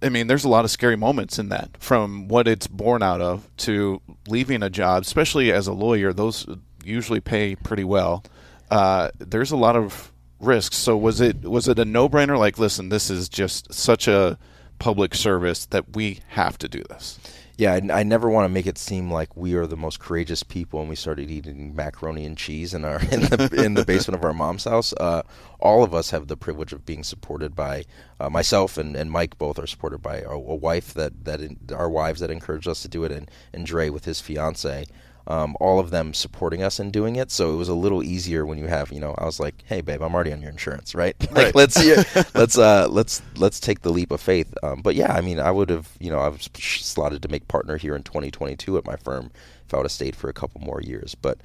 I 0.01 0.11
mean, 0.11 0.29
there's 0.29 0.45
a 0.45 0.49
lot 0.49 0.65
of 0.65 0.71
scary 0.71 0.95
moments 0.95 1.41
in 1.41 1.49
that, 1.49 1.71
from 1.81 2.29
what 2.29 2.47
it's 2.47 2.69
born 2.69 3.03
out 3.03 3.21
of 3.21 3.51
to 3.57 4.01
leaving 4.29 4.63
a 4.63 4.71
job, 4.71 5.03
especially 5.03 5.51
as 5.51 5.67
a 5.67 5.73
lawyer. 5.73 6.13
Those 6.13 6.47
usually 6.85 7.19
pay 7.19 7.57
pretty 7.57 7.83
well. 7.83 8.23
Uh, 8.71 9.11
there's 9.19 9.51
a 9.51 9.57
lot 9.57 9.75
of 9.75 10.13
risks. 10.39 10.77
So 10.77 10.97
was 10.97 11.21
it 11.21 11.43
was 11.43 11.67
it 11.67 11.81
a 11.81 11.85
no 11.85 12.09
brainer? 12.09 12.39
Like, 12.39 12.61
listen, 12.61 12.91
this 12.91 13.11
is 13.11 13.29
just 13.29 13.75
such 13.75 14.07
a 14.07 14.39
public 14.79 15.15
service 15.15 15.67
that 15.67 15.97
we 15.97 16.21
have 16.29 16.59
to 16.59 16.69
do 16.69 16.83
this 16.89 17.19
yeah, 17.59 17.73
I, 17.73 18.01
I 18.01 18.03
never 18.05 18.31
want 18.31 18.45
to 18.45 18.49
make 18.49 18.69
it 18.69 18.79
seem 18.79 19.11
like 19.11 19.37
we 19.37 19.55
are 19.55 19.67
the 19.67 19.77
most 19.77 19.99
courageous 19.99 20.45
people 20.45 20.79
and 20.79 20.89
we 20.89 20.95
started 20.95 21.29
eating 21.29 21.75
macaroni 21.75 22.25
and 22.25 22.39
cheese 22.39 22.73
in 22.73 22.85
our 22.85 23.01
in 23.13 23.23
the 23.23 23.63
in 23.65 23.75
the 23.75 23.85
basement 23.85 24.17
of 24.17 24.25
our 24.25 24.33
mom's 24.33 24.63
house. 24.63 24.95
Uh, 24.95 25.23
all 25.59 25.83
of 25.83 25.93
us 25.93 26.11
have 26.11 26.29
the 26.29 26.37
privilege 26.37 26.73
of 26.73 26.87
being 26.87 27.03
supported 27.03 27.57
by 27.57 27.85
uh, 28.21 28.31
myself 28.31 28.79
and, 28.79 28.95
and 28.95 29.11
Mike. 29.11 29.37
Both 29.39 29.59
are 29.59 29.67
supported 29.67 29.99
by 29.99 30.19
a, 30.19 30.31
a 30.31 30.55
wife 30.55 30.95
that 30.95 31.25
that 31.25 31.41
in, 31.41 31.59
our 31.75 31.91
wives 31.91 32.21
that 32.21 32.31
encouraged 32.31 32.69
us 32.69 32.81
to 32.83 32.89
do 32.89 33.03
it, 33.03 33.11
and 33.11 33.29
and 33.53 33.67
Dre 33.67 33.91
with 33.91 34.05
his 34.05 34.21
fiance 34.21 34.87
um, 35.29 35.57
all 35.61 35.79
of 35.79 35.91
them 35.91 36.15
supporting 36.15 36.63
us 36.63 36.81
in 36.81 36.91
doing 36.91 37.17
it. 37.17 37.31
So 37.31 37.53
it 37.53 37.57
was 37.57 37.69
a 37.69 37.75
little 37.75 38.03
easier 38.03 38.47
when 38.47 38.57
you 38.57 38.67
have, 38.67 38.91
you 38.91 38.99
know, 38.99 39.15
I 39.19 39.27
was 39.27 39.39
like, 39.39 39.63
"Hey, 39.67 39.83
babe, 39.83 40.01
I'm 40.01 40.15
already 40.15 40.33
on 40.33 40.41
your 40.41 40.51
insurance, 40.51 40.95
right? 40.95 41.15
like, 41.31 41.55
right. 41.55 41.55
let's 41.55 41.77
let's 42.35 42.57
uh, 42.57 42.89
let's 42.89 43.21
let's 43.37 43.61
take 43.61 43.83
the 43.83 43.91
leap 43.93 44.11
of 44.11 44.23
faith." 44.23 44.53
Um, 44.63 44.81
but 44.81 44.95
yeah, 44.95 45.13
I 45.13 45.21
mean, 45.21 45.39
I 45.39 45.51
would 45.51 45.69
have, 45.69 45.91
you 46.01 46.11
know, 46.11 46.19
I 46.19 46.29
was 46.29 46.49
slotted 46.57 47.23
to 47.23 47.29
make 47.29 47.47
partner 47.47 47.77
here 47.77 47.95
in 47.95 48.03
2022 48.03 48.79
at 48.79 48.87
my 48.87 48.97
firm 48.97 49.31
if 49.67 49.75
I 49.75 49.77
would 49.77 49.85
have 49.85 49.93
stayed 49.93 50.17
for 50.17 50.31
a 50.31 50.33
couple 50.33 50.63
more 50.63 50.81
years. 50.81 51.15
But 51.15 51.39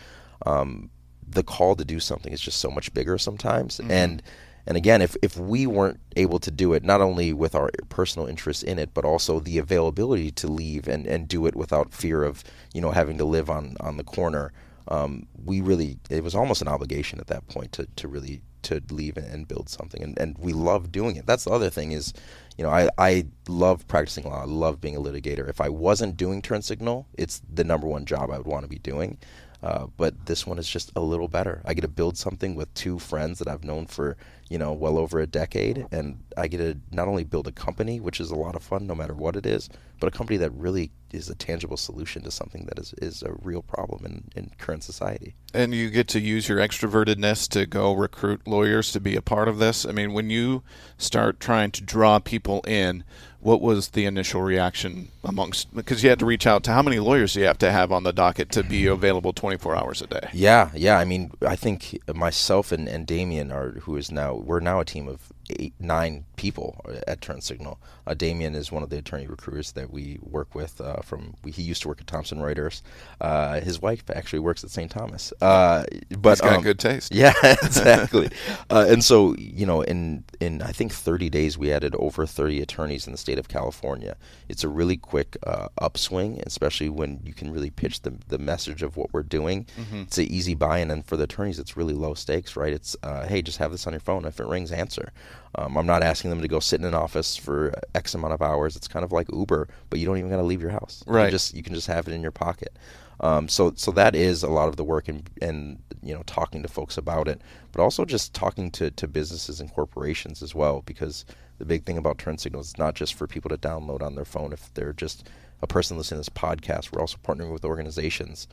um, 0.46 0.90
the 1.28 1.44
call 1.44 1.76
to 1.76 1.84
do 1.84 2.00
something 2.00 2.32
is 2.32 2.40
just 2.40 2.60
so 2.60 2.72
much 2.72 2.94
bigger 2.94 3.18
sometimes, 3.18 3.80
mm-hmm. 3.80 3.92
and 3.92 4.24
and 4.66 4.78
again, 4.78 5.02
if, 5.02 5.16
if 5.22 5.38
we 5.38 5.68
weren't 5.68 6.00
able 6.16 6.40
to 6.40 6.52
do 6.52 6.74
it, 6.74 6.84
not 6.84 7.02
only 7.02 7.34
with 7.34 7.56
our 7.56 7.70
personal 7.90 8.28
interest 8.28 8.64
in 8.64 8.80
it, 8.80 8.94
but 8.94 9.04
also 9.06 9.40
the 9.40 9.58
availability 9.58 10.32
to 10.32 10.48
leave 10.48 10.88
and, 10.88 11.06
and 11.06 11.28
do 11.28 11.46
it 11.46 11.56
without 11.56 11.94
fear 11.94 12.24
of, 12.24 12.44
you 12.74 12.82
know, 12.82 12.92
having 12.92 13.18
to 13.18 13.26
live 13.26 13.50
on, 13.50 13.76
on 13.80 13.98
the 13.98 14.04
corner, 14.04 14.54
um, 14.88 15.28
we 15.44 15.62
really, 15.62 15.98
it 16.10 16.24
was 16.24 16.36
almost 16.36 16.62
an 16.62 16.68
obligation 16.68 17.20
at 17.20 17.28
that 17.28 17.48
point 17.48 17.72
to, 17.74 17.88
to 17.98 18.08
really 18.08 18.42
to 18.64 18.82
leave 18.90 19.18
and 19.18 19.48
build 19.48 19.70
something. 19.70 20.02
And, 20.02 20.18
and 20.18 20.38
we 20.40 20.54
love 20.54 20.92
doing 20.92 21.18
it. 21.18 21.26
That's 21.26 21.44
the 21.44 21.52
other 21.52 21.70
thing 21.70 21.92
is, 21.92 22.14
you 22.58 22.64
know, 22.64 22.70
I, 22.70 22.90
I 22.98 23.26
love 23.48 23.88
practicing 23.88 24.24
law. 24.24 24.42
I 24.42 24.46
love 24.46 24.80
being 24.80 24.96
a 24.96 25.02
litigator. 25.02 25.50
If 25.50 25.60
I 25.60 25.70
wasn't 25.70 26.18
doing 26.18 26.42
TurnSignl, 26.42 27.06
it's 27.18 27.42
the 27.52 27.64
number 27.64 27.88
one 27.88 28.06
job 28.06 28.32
I 28.32 28.38
would 28.38 28.48
want 28.48 28.64
to 28.64 28.70
be 28.70 28.80
doing. 28.80 29.18
Uh, 29.64 29.88
but 29.96 30.26
this 30.26 30.46
one 30.46 30.60
is 30.60 30.68
just 30.68 30.92
a 30.94 31.00
little 31.00 31.30
better. 31.30 31.62
I 31.64 31.74
get 31.74 31.82
to 31.82 31.88
build 31.88 32.18
something 32.18 32.54
with 32.54 32.74
two 32.74 33.00
friends 33.00 33.40
that 33.40 33.48
I've 33.48 33.64
known 33.64 33.86
for 33.86 34.18
you 34.50 34.58
know 34.58 34.74
well 34.74 34.98
over 34.98 35.20
a 35.20 35.26
decade, 35.26 35.88
and 35.90 36.22
I 36.36 36.48
get 36.48 36.58
to 36.58 36.78
not 36.92 37.08
only 37.08 37.24
build 37.24 37.48
a 37.48 37.52
company, 37.52 38.02
which 38.02 38.20
is 38.20 38.30
a 38.30 38.36
lot 38.36 38.56
of 38.56 38.62
fun 38.62 38.86
no 38.86 38.94
matter 38.94 39.14
what 39.14 39.38
it 39.38 39.46
is, 39.46 39.70
but 40.02 40.14
a 40.14 40.18
company 40.18 40.36
that 40.38 40.52
really 40.52 40.92
is 41.14 41.30
a 41.30 41.36
tangible 41.36 41.78
solution 41.78 42.24
to 42.24 42.32
something 42.32 42.66
that 42.66 42.78
is, 42.78 42.94
is 42.98 43.24
a 43.24 43.34
real 43.42 43.62
problem 43.62 44.06
in, 44.06 44.24
in 44.36 44.52
current 44.58 44.84
society. 44.84 45.36
And 45.54 45.74
you 45.74 45.90
get 45.90 46.08
to 46.10 46.20
use 46.20 46.50
your 46.50 46.58
extrovertedness 46.58 47.48
to 47.50 47.66
go 47.66 47.94
recruit 47.94 48.46
lawyers 48.46 48.92
to 48.92 49.00
be 49.00 49.16
a 49.16 49.22
part 49.22 49.48
of 49.48 49.60
this. 49.60 49.86
I 49.86 49.92
mean, 49.92 50.12
when 50.12 50.30
you 50.30 50.64
start 50.98 51.40
trying 51.40 51.72
to 51.72 51.84
draw 51.84 52.20
people 52.20 52.62
in 52.68 53.04
what 53.44 53.62
was 53.62 53.90
the 53.90 54.06
initial 54.06 54.42
reaction 54.42 55.10
amongst 55.24 55.74
because 55.76 56.04
you 56.04 56.10
had 56.10 56.20
to 56.20 56.26
reach 56.26 56.48
out 56.48 56.64
to 56.64 56.72
how 56.72 56.82
many 56.82 57.00
lawyers 57.00 57.34
do 57.34 57.42
you 57.42 57.46
have 57.46 57.58
to 57.58 57.72
have 57.72 57.92
on 57.92 58.04
the 58.04 58.14
docket 58.14 58.50
to 58.52 58.64
be 58.64 58.86
available 58.86 59.34
24 59.34 59.76
hours 59.76 60.02
a 60.02 60.08
day? 60.08 60.30
Yeah 60.34 60.70
yeah 60.74 60.98
i 60.98 61.06
mean 61.06 61.32
i 61.46 61.56
think 61.56 62.00
myself 62.14 62.72
and, 62.72 62.88
and 62.88 63.06
damien 63.06 63.52
are 63.52 63.72
who 63.82 63.98
is 63.98 64.12
now 64.12 64.34
we're 64.34 64.60
now 64.60 64.80
a 64.80 64.86
team 64.86 65.08
of 65.08 65.33
eight 65.60 65.74
nine 65.80 66.26
people 66.36 66.80
at 67.08 67.22
TurnSignl 67.22 67.78
uh, 68.06 68.14
damien 68.14 68.56
is 68.56 68.72
one 68.72 68.84
of 68.84 68.90
the 68.90 68.98
attorney 68.98 69.28
recruiters 69.28 69.72
that 69.74 69.92
we 69.92 70.20
work 70.22 70.56
with 70.56 70.82
uh, 70.82 70.98
from 71.02 71.36
he 71.46 71.62
used 71.62 71.82
to 71.84 71.88
work 71.88 72.02
at 72.02 72.08
Thomson 72.08 72.40
Reuters. 72.40 72.82
Uh, 73.22 73.62
his 73.62 73.82
wife 73.82 74.04
actually 74.14 74.40
works 74.40 74.64
at 74.64 74.70
St. 74.70 74.92
Thomas. 74.92 75.32
Uh, 75.42 75.84
but 76.20 76.32
He's 76.32 76.42
got 76.42 76.58
um, 76.58 76.64
good 76.64 76.80
taste. 76.80 77.14
Yeah, 77.24 77.34
exactly. 77.44 78.30
uh, 78.70 78.86
and 78.90 79.04
so 79.04 79.36
you 79.38 79.66
know, 79.66 79.82
in 79.82 80.24
in 80.40 80.62
I 80.62 80.72
think 80.72 80.92
30 80.92 81.30
days, 81.30 81.58
we 81.58 81.72
added 81.72 81.96
over 81.96 82.26
30 82.26 82.62
attorneys 82.62 83.06
in 83.06 83.12
the 83.14 83.18
state 83.18 83.40
of 83.40 83.48
California. 83.48 84.18
It's 84.50 84.64
a 84.64 84.70
really 84.70 84.98
quick 84.98 85.38
uh, 85.46 85.70
upswing, 85.80 86.42
especially 86.46 86.90
when 86.90 87.22
you 87.24 87.34
can 87.34 87.52
really 87.52 87.70
pitch 87.70 88.02
the 88.02 88.14
the 88.28 88.38
message 88.38 88.84
of 88.84 88.98
what 88.98 89.14
we're 89.14 89.24
doing. 89.24 89.66
It's 89.94 90.18
an 90.18 90.26
easy 90.26 90.56
buy-in, 90.56 90.92
and 90.92 91.06
for 91.06 91.16
the 91.18 91.24
attorneys, 91.24 91.60
it's 91.60 91.78
really 91.78 91.94
low 91.94 92.14
stakes, 92.14 92.56
right? 92.56 92.74
It's 92.74 92.96
uh, 93.04 93.28
hey, 93.28 93.42
just 93.42 93.60
have 93.60 93.72
this 93.72 93.88
on 93.88 93.94
your 93.94 94.00
phone. 94.00 94.26
If 94.26 94.40
it 94.40 94.48
rings, 94.48 94.72
answer. 94.72 95.12
Um, 95.56 95.78
I'm 95.78 95.86
not 95.86 96.02
asking 96.02 96.32
them 96.32 96.42
to 96.42 96.48
go 96.48 96.60
sit 96.60 96.80
in 96.80 96.86
an 96.86 96.96
office 96.96 97.36
for 97.36 97.74
X 97.94 98.16
amount 98.16 98.34
of 98.34 98.42
hours. 98.42 98.76
It's 98.76 98.88
kind 98.88 99.06
of 99.06 99.12
like 99.12 99.28
Uber, 99.32 99.68
but 99.90 100.00
you 100.00 100.06
don't 100.06 100.18
even 100.18 100.30
got 100.30 100.38
to 100.38 100.44
leave 100.44 100.62
your 100.62 100.72
house. 100.72 101.04
Right. 101.06 101.26
can 101.26 101.32
just 101.32 101.54
you 101.54 101.64
can 101.64 101.76
just 101.76 101.88
have 101.88 102.08
it 102.08 102.14
in 102.14 102.22
your 102.22 102.32
pocket. 102.32 102.76
Um, 103.20 103.48
so 103.48 103.74
so 103.76 103.92
that 103.92 104.16
is 104.16 104.44
a 104.44 104.50
lot 104.50 104.68
of 104.68 104.76
the 104.76 104.84
work 104.84 105.08
and 105.08 105.30
and 105.42 105.80
you 106.02 106.14
know 106.14 106.24
talking 106.26 106.64
to 106.64 106.68
folks 106.68 106.98
about 106.98 107.28
it, 107.28 107.42
but 107.72 107.82
also 107.82 108.04
just 108.04 108.34
talking 108.34 108.72
to, 108.72 108.90
to 108.92 109.08
businesses 109.08 109.60
and 109.60 109.72
corporations 109.72 110.42
as 110.42 110.56
well 110.56 110.82
because 110.86 111.26
the 111.60 111.66
big 111.66 111.86
thing 111.86 111.98
about 111.98 112.18
TurnSignl's 112.18 112.70
is 112.70 112.78
not 112.78 112.96
just 112.96 113.14
for 113.14 113.28
people 113.28 113.50
to 113.50 113.58
download 113.58 114.02
on 114.02 114.16
their 114.16 114.26
phone 114.26 114.52
if 114.54 114.74
they're 114.74 114.94
just 114.94 115.30
a 115.62 115.68
person 115.68 115.98
listening 115.98 116.22
to 116.22 116.30
this 116.30 116.42
podcast. 116.42 116.92
We're 116.92 117.02
also 117.02 117.18
partnering 117.24 117.54
with 117.54 117.64
organizations 117.64 118.48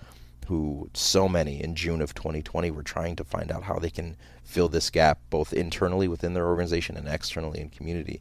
who 0.50 0.90
so 0.94 1.28
many 1.28 1.62
in 1.62 1.76
June 1.76 2.02
of 2.02 2.12
2020 2.12 2.72
were 2.72 2.82
trying 2.82 3.14
to 3.14 3.22
find 3.22 3.52
out 3.52 3.62
how 3.62 3.78
they 3.78 3.88
can 3.88 4.16
fill 4.42 4.68
this 4.68 4.90
gap 4.90 5.20
both 5.30 5.52
internally 5.52 6.08
within 6.08 6.34
their 6.34 6.48
organization 6.48 6.96
and 6.96 7.06
externally 7.06 7.60
in 7.60 7.68
community. 7.68 8.20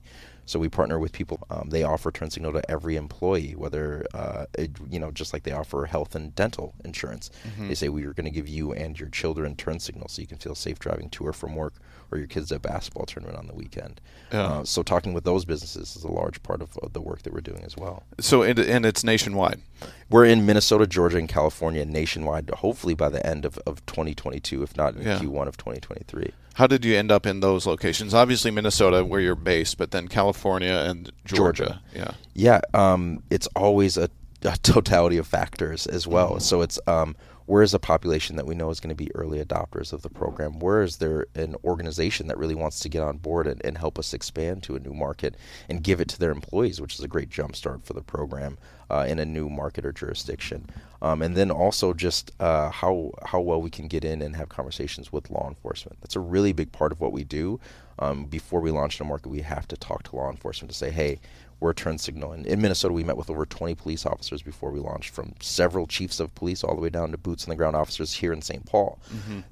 So 0.50 0.58
we 0.58 0.68
partner 0.68 0.98
with 0.98 1.12
people. 1.12 1.40
Um, 1.52 1.70
they 1.70 1.84
offer 1.84 2.12
TurnSignl 2.12 2.54
to 2.54 2.72
every 2.72 2.96
employee, 2.96 3.54
whether 3.56 4.04
uh, 4.16 4.46
it, 4.58 4.72
you 4.90 5.00
know, 5.00 5.12
just 5.12 5.32
like 5.32 5.44
they 5.44 5.52
offer 5.52 5.86
health 5.86 6.16
and 6.16 6.34
dental 6.34 6.74
insurance. 6.84 7.30
They 7.60 7.76
say 7.76 7.88
we 7.90 8.04
are 8.06 8.14
going 8.14 8.26
to 8.26 8.32
give 8.32 8.48
you 8.48 8.74
and 8.74 9.00
your 9.00 9.10
children 9.10 9.56
TurnSignl, 9.56 10.10
so 10.10 10.22
you 10.24 10.28
can 10.28 10.40
feel 10.40 10.56
safe 10.56 10.80
driving 10.80 11.12
to 11.12 11.28
or 11.28 11.34
from 11.34 11.56
work, 11.56 11.76
or 12.12 12.18
your 12.18 12.26
kids 12.26 12.52
at 12.52 12.64
basketball 12.64 13.06
tournament 13.06 13.38
on 13.38 13.46
the 13.46 13.54
weekend. 13.54 14.02
Yeah. 14.34 14.42
Uh, 14.48 14.64
so 14.64 14.82
talking 14.82 15.14
with 15.14 15.24
those 15.24 15.46
businesses 15.46 15.96
is 15.96 16.04
a 16.04 16.12
large 16.12 16.42
part 16.42 16.64
of, 16.64 16.76
of 16.80 16.94
the 16.94 17.02
work 17.02 17.22
that 17.22 17.32
we're 17.34 17.42
doing 17.42 17.64
as 17.64 17.78
well. 17.78 18.02
So 18.20 18.42
and, 18.42 18.58
and 18.58 18.88
it's 18.88 19.04
nationwide. 19.04 19.62
We're 20.10 20.26
in 20.26 20.48
Minnesota, 20.48 20.88
Georgia, 20.88 21.20
and 21.20 21.30
California 21.30 21.86
nationwide, 21.86 22.50
hopefully 22.50 22.96
by 22.96 23.10
the 23.10 23.24
end 23.24 23.46
of, 23.46 23.60
of 23.68 23.86
2022, 23.86 24.64
if 24.64 24.76
not 24.76 24.96
in 24.96 25.04
Yeah. 25.04 25.20
Q1 25.20 25.48
of 25.48 25.58
2023. 25.58 26.32
How 26.60 26.68
did 26.68 26.84
you 26.84 26.98
end 26.98 27.10
up 27.10 27.26
in 27.26 27.40
those 27.40 27.66
locations? 27.66 28.14
Obviously 28.14 28.52
Minnesota, 28.52 29.06
where 29.06 29.22
you're 29.22 29.34
based, 29.34 29.78
but 29.78 29.92
then 29.92 30.10
California 30.10 30.84
and 30.90 31.10
Georgia. 31.24 31.80
Yeah. 31.96 32.12
Yeah, 32.34 32.60
um, 32.74 33.24
it's 33.30 33.48
always 33.56 33.96
a, 33.96 34.10
a 34.44 34.58
totality 34.58 35.16
of 35.16 35.26
factors 35.26 35.88
as 35.88 36.06
well. 36.06 36.38
So 36.42 36.62
it's 36.62 36.78
um, 36.86 37.16
where 37.50 37.64
is 37.64 37.74
a 37.74 37.80
population 37.80 38.36
that 38.36 38.46
we 38.46 38.54
know 38.54 38.70
is 38.70 38.80
going 38.80 38.96
to 38.96 39.04
be 39.04 39.10
early 39.16 39.44
adopters 39.44 39.92
of 39.92 40.04
the 40.04 40.10
program? 40.10 40.60
Where 40.60 40.84
is 40.84 40.98
there 40.98 41.26
an 41.34 41.56
organization 41.64 42.28
that 42.28 42.38
really 42.38 42.54
wants 42.54 42.80
to 42.82 42.90
get 42.90 43.02
on 43.02 43.18
board 43.18 43.48
and, 43.48 43.60
and 43.66 43.76
help 43.76 43.98
us 43.98 44.14
expand 44.14 44.62
to 44.64 44.76
a 44.76 44.80
new 44.80 44.94
market 44.94 45.34
and 45.68 45.84
give 45.84 46.00
it 46.00 46.08
to 46.10 46.20
their 46.20 46.30
employees, 46.30 46.80
which 46.80 46.94
is 46.94 47.00
a 47.00 47.08
great 47.08 47.32
jumpstart 47.32 47.84
for 47.84 47.94
the 47.94 48.04
program 48.04 48.60
uh, 48.92 49.08
in 49.10 49.18
a 49.18 49.26
new 49.26 49.50
market 49.50 49.84
or 49.84 49.92
jurisdiction. 49.92 50.70
Um, 51.02 51.24
and 51.24 51.36
then 51.36 51.50
also 51.50 51.92
just 51.92 52.32
uh, 52.40 52.70
how 52.70 53.14
how 53.26 53.42
well 53.42 53.62
we 53.62 53.72
can 53.72 53.88
get 53.88 54.06
in 54.06 54.22
and 54.22 54.36
have 54.36 54.50
conversations 54.50 55.12
with 55.12 55.32
law 55.32 55.48
enforcement. 55.48 55.98
That's 56.02 56.16
a 56.16 56.20
really 56.20 56.54
big 56.54 56.72
part 56.72 56.92
of 56.92 57.00
what 57.00 57.14
we 57.14 57.24
do. 57.24 57.60
Um, 57.98 58.26
before 58.26 58.62
we 58.62 58.70
launch 58.70 59.00
in 59.00 59.08
a 59.08 59.10
market, 59.10 59.30
we 59.30 59.42
have 59.42 59.68
to 59.70 59.76
talk 59.76 60.04
to 60.04 60.16
law 60.16 60.30
enforcement 60.30 60.72
to 60.72 60.78
say, 60.78 60.92
hey, 60.92 61.20
we're 61.60 61.72
a 61.72 61.76
TurnSignl. 61.76 62.34
And 62.34 62.46
in 62.46 62.62
Minnesota, 62.62 62.94
we 62.94 63.04
met 63.04 63.18
with 63.18 63.30
over 63.30 63.46
20 63.46 63.76
police 63.76 64.06
officers 64.06 64.42
before 64.42 64.72
we 64.72 64.80
launched, 64.80 65.10
from 65.10 65.34
several 65.42 65.88
chiefs 65.88 66.20
of 66.20 66.34
police 66.36 66.64
all 66.64 66.76
the 66.76 66.82
way 66.82 66.90
down 66.90 67.12
to 67.12 67.18
boots 67.18 67.46
on 67.46 67.50
the 67.50 67.56
ground 67.56 67.76
officers 67.76 68.14
here 68.14 68.32
in 68.32 68.42
St. 68.42 68.66
Paul, 68.66 69.00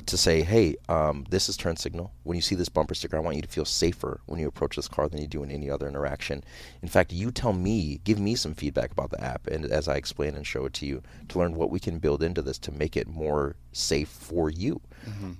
to 0.05 0.17
say, 0.17 0.41
hey, 0.41 0.75
um, 0.89 1.25
this 1.29 1.49
is 1.49 1.57
TurnSignl. 1.57 2.09
When 2.23 2.35
you 2.35 2.41
see 2.41 2.55
this 2.55 2.69
bumper 2.69 2.95
sticker, 2.95 3.17
I 3.17 3.21
want 3.21 3.35
you 3.35 3.41
to 3.41 3.47
feel 3.47 3.65
safer 3.65 4.21
when 4.25 4.39
you 4.39 4.47
approach 4.47 4.75
this 4.75 4.87
car 4.87 5.09
than 5.09 5.21
you 5.21 5.27
do 5.27 5.43
in 5.43 5.51
any 5.51 5.69
other 5.69 5.87
interaction. 5.87 6.43
In 6.81 6.87
fact, 6.87 7.11
you 7.11 7.31
tell 7.31 7.53
me, 7.53 7.99
give 8.03 8.19
me 8.19 8.35
some 8.35 8.53
feedback 8.53 8.91
about 8.91 9.11
the 9.11 9.21
app, 9.23 9.47
and 9.47 9.65
as 9.65 9.87
I 9.87 9.95
explain 9.95 10.35
and 10.35 10.45
show 10.47 10.65
it 10.65 10.73
to 10.73 10.85
you, 10.85 11.01
to 11.29 11.39
learn 11.39 11.55
what 11.55 11.69
we 11.69 11.79
can 11.79 11.99
build 11.99 12.23
into 12.23 12.41
this 12.41 12.57
to 12.59 12.71
make 12.71 12.95
it 12.95 13.07
more 13.07 13.55
safe 13.71 14.09
for 14.09 14.49
you. 14.49 14.81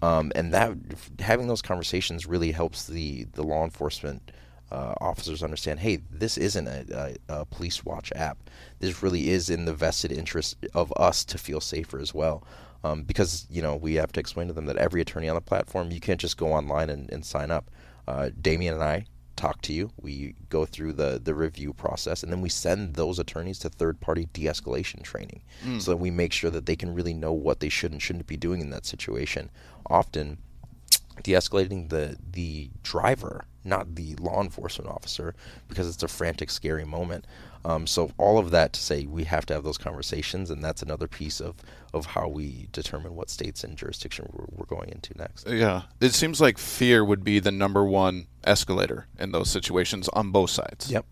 Um, 0.01 0.32
and 0.36 0.53
that 0.53 0.73
having 1.19 1.47
those 1.47 1.62
conversations 1.62 2.25
really 2.25 2.51
helps 2.51 2.88
the 2.88 3.25
the 3.34 3.43
law 3.43 3.63
enforcement 3.63 4.32
uh, 4.71 4.93
officers 4.99 5.43
understand, 5.43 5.80
hey, 5.80 5.99
this 6.12 6.38
isn't 6.38 6.67
a, 6.67 7.17
a, 7.30 7.41
a 7.41 7.45
police 7.45 7.86
watch 7.86 8.12
app. 8.15 8.38
This 8.80 9.01
really 9.01 9.30
is 9.30 9.49
in 9.49 9.65
the 9.65 9.73
vested 9.73 10.12
interest 10.12 10.58
of 10.73 10.91
us 10.97 11.23
to 11.25 11.38
feel 11.38 11.62
safer 11.62 11.99
as 11.99 12.13
well. 12.13 12.43
Um, 12.84 13.03
because 13.03 13.47
you 13.49 13.62
know 13.62 13.75
we 13.75 13.95
have 13.95 14.12
to 14.12 14.19
explain 14.19 14.47
to 14.47 14.53
them 14.53 14.67
that 14.67 14.77
every 14.77 15.01
attorney 15.01 15.27
on 15.27 15.36
the 15.36 15.41
platform, 15.41 15.91
you 15.91 15.99
can't 15.99 16.21
just 16.21 16.38
go 16.38 16.53
online 16.53 16.89
and, 16.89 17.12
and 17.12 17.25
sign 17.25 17.49
up. 17.49 17.71
Uh, 18.08 18.30
Damien 18.39 18.75
and 18.75 18.84
I 18.84 19.06
talk 19.36 19.62
to 19.63 19.73
you. 19.73 19.91
We 19.99 20.36
go 20.49 20.65
through 20.65 20.93
the 20.93 21.19
the 21.21 21.34
review 21.34 21.73
process, 21.73 22.21
and 22.21 22.32
then 22.32 22.41
we 22.41 22.49
send 22.49 22.93
those 22.93 23.17
attorneys 23.19 23.60
to 23.60 23.69
third 23.69 23.99
party 23.99 24.27
de 24.32 24.43
escalation 24.43 25.01
training, 25.01 25.41
so 25.80 25.91
that 25.91 25.97
we 25.97 26.12
make 26.12 26.32
sure 26.34 26.51
that 26.51 26.65
they 26.67 26.75
can 26.75 26.93
really 26.93 27.13
know 27.13 27.34
what 27.34 27.62
they 27.62 27.69
should 27.69 27.91
and 27.91 28.01
shouldn't 28.01 28.27
be 28.27 28.38
doing 28.38 28.62
in 28.62 28.69
that 28.69 28.86
situation. 28.86 29.49
Often, 29.89 30.38
de-escalating 31.23 31.89
the 31.89 32.17
the 32.32 32.69
driver, 32.84 33.45
not 33.67 33.95
the 33.95 34.15
law 34.15 34.41
enforcement 34.41 34.89
officer, 34.89 35.36
because 35.67 35.88
it's 35.88 36.03
a 36.03 36.08
frantic, 36.08 36.49
scary 36.49 36.86
moment. 36.86 37.25
Um, 37.65 37.86
so 37.86 38.12
all 38.17 38.38
of 38.39 38.51
that 38.51 38.73
to 38.73 38.80
say, 38.80 39.06
we 39.06 39.25
have 39.25 39.45
to 39.47 39.53
have 39.53 39.63
those 39.63 39.77
conversations, 39.77 40.49
and 40.49 40.63
that's 40.63 40.82
another 40.82 41.08
piece 41.08 41.41
of 41.41 41.58
of 41.93 42.06
how 42.08 42.27
we 42.27 42.67
determine 42.71 43.15
what 43.15 43.30
states 43.30 43.63
and 43.63 43.77
jurisdiction 43.77 44.30
we're, 44.34 44.45
we're 44.51 44.65
going 44.65 44.89
into 44.89 45.17
next. 45.17 45.47
Yeah. 45.47 45.84
It 45.99 46.13
seems 46.13 46.39
like 46.39 46.58
fear 46.58 47.03
would 47.03 47.23
be 47.23 47.39
the 47.39 47.51
number 47.51 47.84
one 47.84 48.27
escalator 48.43 49.08
in 49.19 49.32
those 49.32 49.49
situations 49.49 50.08
on 50.10 50.32
both 50.32 50.49
sides. 50.49 50.91
Yep. 50.91 51.06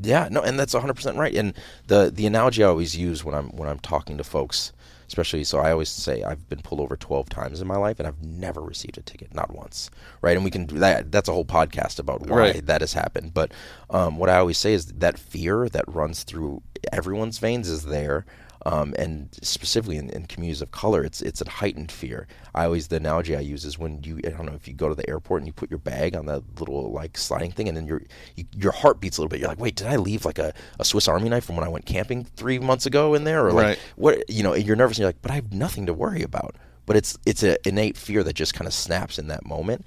Yeah, 0.00 0.28
no, 0.30 0.40
and 0.40 0.58
that's 0.58 0.74
100% 0.74 1.16
right. 1.16 1.34
And 1.34 1.54
the 1.86 2.10
the 2.12 2.26
analogy 2.26 2.64
I 2.64 2.66
always 2.66 2.96
use 2.96 3.24
when 3.24 3.34
I'm 3.34 3.50
when 3.50 3.68
I'm 3.68 3.78
talking 3.78 4.18
to 4.18 4.24
folks, 4.24 4.72
especially 5.12 5.44
so 5.44 5.58
I 5.58 5.70
always 5.72 5.90
say 5.90 6.22
I've 6.22 6.48
been 6.48 6.60
pulled 6.62 6.80
over 6.80 6.96
12 6.96 7.28
times 7.28 7.60
in 7.60 7.66
my 7.68 7.76
life 7.76 7.98
and 7.98 8.08
I've 8.08 8.24
never 8.24 8.62
received 8.62 8.96
a 8.96 9.02
ticket, 9.02 9.34
not 9.34 9.52
once. 9.54 9.90
Right? 10.22 10.34
And 10.36 10.44
we 10.44 10.50
can 10.50 10.64
do 10.64 10.78
that 10.78 11.12
that's 11.12 11.28
a 11.28 11.32
whole 11.32 11.44
podcast 11.44 11.98
about 11.98 12.22
why 12.22 12.36
Right. 12.38 12.66
that 12.66 12.80
has 12.80 12.94
happened. 12.94 13.34
But 13.34 13.52
um, 13.90 14.16
what 14.16 14.30
I 14.30 14.38
always 14.38 14.56
say 14.56 14.72
is 14.72 14.86
that 14.86 15.18
fear 15.18 15.68
that 15.68 15.84
runs 15.86 16.22
through 16.22 16.62
everyone's 16.90 17.38
veins 17.38 17.68
is 17.68 17.84
there. 17.84 18.24
Um, 18.64 18.94
and 18.96 19.28
specifically 19.42 19.96
in, 19.96 20.08
in 20.10 20.26
communities 20.26 20.62
of 20.62 20.70
color, 20.70 21.02
it's 21.02 21.20
it's 21.20 21.40
a 21.40 21.48
heightened 21.50 21.90
fear. 21.90 22.28
I 22.54 22.64
always 22.66 22.88
the 22.88 22.96
analogy 22.96 23.34
I 23.36 23.40
use 23.40 23.64
is 23.64 23.78
when 23.78 24.02
you 24.04 24.20
I 24.24 24.28
don't 24.30 24.46
know 24.46 24.54
if 24.54 24.68
you 24.68 24.74
go 24.74 24.88
to 24.88 24.94
the 24.94 25.08
airport 25.10 25.40
and 25.40 25.48
you 25.48 25.52
put 25.52 25.68
your 25.70 25.78
bag 25.80 26.14
on 26.14 26.26
that 26.26 26.42
little 26.60 26.92
like 26.92 27.18
sliding 27.18 27.50
thing, 27.50 27.66
and 27.68 27.76
then 27.76 27.86
your 27.86 28.02
you, 28.36 28.44
your 28.56 28.72
heart 28.72 29.00
beats 29.00 29.18
a 29.18 29.20
little 29.20 29.28
bit. 29.30 29.40
You're 29.40 29.48
like, 29.48 29.58
wait, 29.60 29.74
did 29.74 29.88
I 29.88 29.96
leave 29.96 30.24
like 30.24 30.38
a, 30.38 30.54
a 30.78 30.84
Swiss 30.84 31.08
Army 31.08 31.28
knife 31.28 31.44
from 31.44 31.56
when 31.56 31.64
I 31.64 31.68
went 31.68 31.86
camping 31.86 32.24
three 32.24 32.58
months 32.60 32.86
ago 32.86 33.14
in 33.14 33.24
there, 33.24 33.46
or 33.46 33.52
like 33.52 33.66
Right. 33.66 33.78
what? 33.96 34.30
You 34.30 34.42
know, 34.44 34.54
you're 34.54 34.76
nervous 34.76 34.96
and 34.96 35.02
you're 35.02 35.08
like, 35.08 35.22
but 35.22 35.30
I 35.32 35.34
have 35.34 35.52
nothing 35.52 35.86
to 35.86 35.94
worry 35.94 36.22
about. 36.22 36.54
But 36.86 36.96
it's 36.96 37.18
it's 37.26 37.42
an 37.42 37.56
innate 37.64 37.96
fear 37.96 38.22
that 38.22 38.34
just 38.34 38.54
kind 38.54 38.66
of 38.68 38.74
snaps 38.74 39.18
in 39.18 39.26
that 39.28 39.44
moment. 39.44 39.84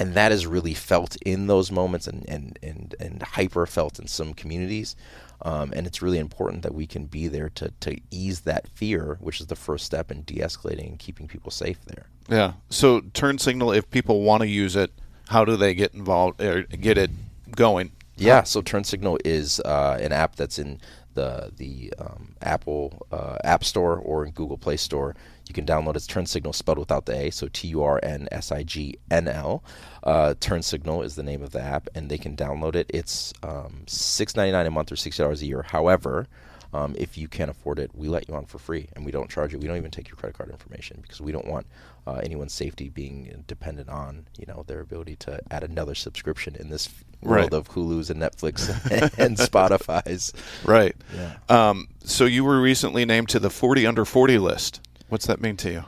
And 0.00 0.14
that 0.14 0.30
is 0.30 0.46
really 0.46 0.74
felt 0.74 1.16
in 1.26 1.48
those 1.48 1.72
moments 1.72 2.06
and, 2.06 2.24
and, 2.28 2.56
and, 2.62 2.94
and 3.00 3.20
hyper 3.20 3.66
felt 3.66 3.98
in 3.98 4.06
some 4.06 4.32
communities. 4.32 4.94
Um, 5.42 5.72
and 5.74 5.86
it's 5.86 6.02
really 6.02 6.18
important 6.18 6.62
that 6.62 6.74
we 6.74 6.86
can 6.86 7.06
be 7.06 7.28
there 7.28 7.48
to, 7.50 7.72
to 7.80 7.96
ease 8.10 8.40
that 8.40 8.66
fear, 8.68 9.18
which 9.20 9.40
is 9.40 9.46
the 9.46 9.56
first 9.56 9.86
step 9.86 10.10
in 10.10 10.22
de 10.22 10.36
escalating 10.36 10.88
and 10.88 10.98
keeping 10.98 11.28
people 11.28 11.50
safe 11.50 11.78
there. 11.86 12.06
Yeah. 12.28 12.54
So 12.70 13.00
TurnSignl, 13.00 13.76
if 13.76 13.88
people 13.90 14.22
want 14.22 14.42
to 14.42 14.48
use 14.48 14.74
it, 14.74 14.92
how 15.28 15.44
do 15.44 15.56
they 15.56 15.74
get 15.74 15.94
involved 15.94 16.42
or 16.42 16.62
get 16.62 16.98
it 16.98 17.10
going? 17.54 17.92
Yeah, 18.16 18.42
so 18.42 18.62
TurnSignl 18.62 19.18
is 19.24 19.60
uh, 19.60 19.96
an 20.00 20.10
app 20.10 20.34
that's 20.34 20.58
in 20.58 20.80
the 21.14 21.52
the 21.56 21.92
um, 21.98 22.34
Apple 22.42 23.06
uh, 23.12 23.36
App 23.44 23.64
Store 23.64 23.96
or 23.96 24.24
in 24.24 24.32
Google 24.32 24.58
Play 24.58 24.76
Store. 24.76 25.14
You 25.48 25.54
can 25.54 25.64
download 25.66 25.90
it. 25.90 25.96
It's 25.96 26.06
Turn 26.06 26.26
Signal 26.26 26.52
spelled 26.52 26.78
without 26.78 27.06
the 27.06 27.16
A, 27.16 27.30
so 27.30 27.48
T 27.52 27.68
U 27.68 27.82
R 27.82 27.98
N 28.02 28.28
S 28.30 28.52
I 28.52 28.62
G 28.62 28.98
N 29.10 29.28
L. 29.28 29.64
Uh, 30.04 30.34
TurnSignl 30.40 31.04
is 31.04 31.16
the 31.16 31.22
name 31.22 31.42
of 31.42 31.50
the 31.50 31.60
app, 31.60 31.88
and 31.94 32.08
they 32.10 32.18
can 32.18 32.36
download 32.36 32.74
it. 32.76 32.86
It's 32.94 33.32
um, 33.42 33.82
six 33.86 34.36
ninety 34.36 34.52
nine 34.52 34.66
a 34.66 34.70
month 34.70 34.92
or 34.92 34.96
sixty 34.96 35.22
dollars 35.22 35.42
a 35.42 35.46
year. 35.46 35.62
However, 35.62 36.26
um, 36.72 36.94
if 36.98 37.16
you 37.18 37.28
can't 37.28 37.50
afford 37.50 37.78
it, 37.78 37.90
we 37.94 38.08
let 38.08 38.28
you 38.28 38.34
on 38.34 38.44
for 38.44 38.58
free, 38.58 38.88
and 38.94 39.04
we 39.04 39.10
don't 39.10 39.30
charge 39.30 39.52
you. 39.52 39.58
We 39.58 39.66
don't 39.66 39.76
even 39.78 39.90
take 39.90 40.08
your 40.08 40.16
credit 40.16 40.36
card 40.36 40.50
information 40.50 40.98
because 41.02 41.20
we 41.20 41.32
don't 41.32 41.46
want 41.46 41.66
uh, 42.06 42.20
anyone's 42.22 42.52
safety 42.52 42.88
being 42.90 43.44
dependent 43.46 43.88
on 43.88 44.26
you 44.38 44.44
know 44.46 44.64
their 44.66 44.80
ability 44.80 45.16
to 45.16 45.40
add 45.50 45.64
another 45.64 45.94
subscription 45.94 46.56
in 46.56 46.68
this 46.70 46.88
world 47.22 47.52
Right. 47.52 47.52
of 47.54 47.68
Hulu's 47.70 48.10
and 48.10 48.20
Netflix 48.22 48.68
and 49.18 49.36
Spotify's. 49.36 50.32
Right. 50.64 50.94
Yeah. 51.14 51.36
Um, 51.48 51.88
so 52.04 52.24
you 52.26 52.44
were 52.44 52.60
recently 52.60 53.04
named 53.04 53.28
to 53.30 53.40
the 53.40 53.50
40 53.50 53.86
under 53.86 54.04
40 54.04 54.38
list. 54.38 54.80
What's 55.08 55.26
that 55.26 55.40
mean 55.40 55.56
to 55.58 55.70
you? 55.70 55.84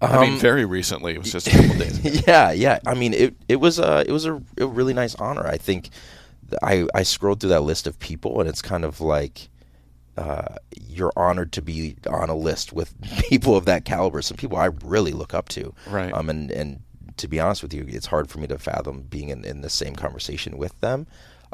I 0.00 0.20
mean, 0.20 0.34
Um, 0.34 0.38
very 0.38 0.64
recently. 0.64 1.14
It 1.14 1.18
was 1.18 1.32
just 1.32 1.46
a 1.46 1.50
couple 1.50 1.78
days. 1.78 2.26
yeah, 2.26 2.50
yeah. 2.52 2.78
I 2.86 2.94
mean, 2.94 3.14
it 3.14 3.34
it 3.48 3.56
was 3.56 3.78
a 3.78 4.04
it 4.06 4.12
was 4.12 4.26
a, 4.26 4.40
a 4.58 4.66
really 4.66 4.92
nice 4.92 5.14
honor. 5.14 5.46
I 5.46 5.56
think 5.56 5.90
I 6.62 6.86
I 6.94 7.02
scrolled 7.04 7.40
through 7.40 7.50
that 7.50 7.62
list 7.62 7.86
of 7.86 7.98
people, 7.98 8.40
and 8.40 8.48
it's 8.48 8.60
kind 8.60 8.84
of 8.84 9.00
like 9.00 9.48
uh, 10.16 10.56
you're 10.88 11.12
honored 11.16 11.52
to 11.52 11.62
be 11.62 11.96
on 12.08 12.28
a 12.28 12.34
list 12.34 12.72
with 12.72 12.94
people 13.28 13.56
of 13.56 13.64
that 13.64 13.84
caliber. 13.84 14.20
Some 14.22 14.36
people 14.36 14.58
I 14.58 14.66
really 14.84 15.12
look 15.12 15.32
up 15.34 15.48
to. 15.50 15.72
Right. 15.88 16.12
Um, 16.12 16.28
and 16.28 16.50
and 16.50 16.82
to 17.16 17.28
be 17.28 17.40
honest 17.40 17.62
with 17.62 17.72
you, 17.72 17.84
it's 17.88 18.06
hard 18.06 18.28
for 18.28 18.38
me 18.38 18.46
to 18.48 18.58
fathom 18.58 19.02
being 19.02 19.28
in, 19.28 19.44
in 19.44 19.60
the 19.60 19.70
same 19.70 19.94
conversation 19.94 20.58
with 20.58 20.78
them. 20.80 21.06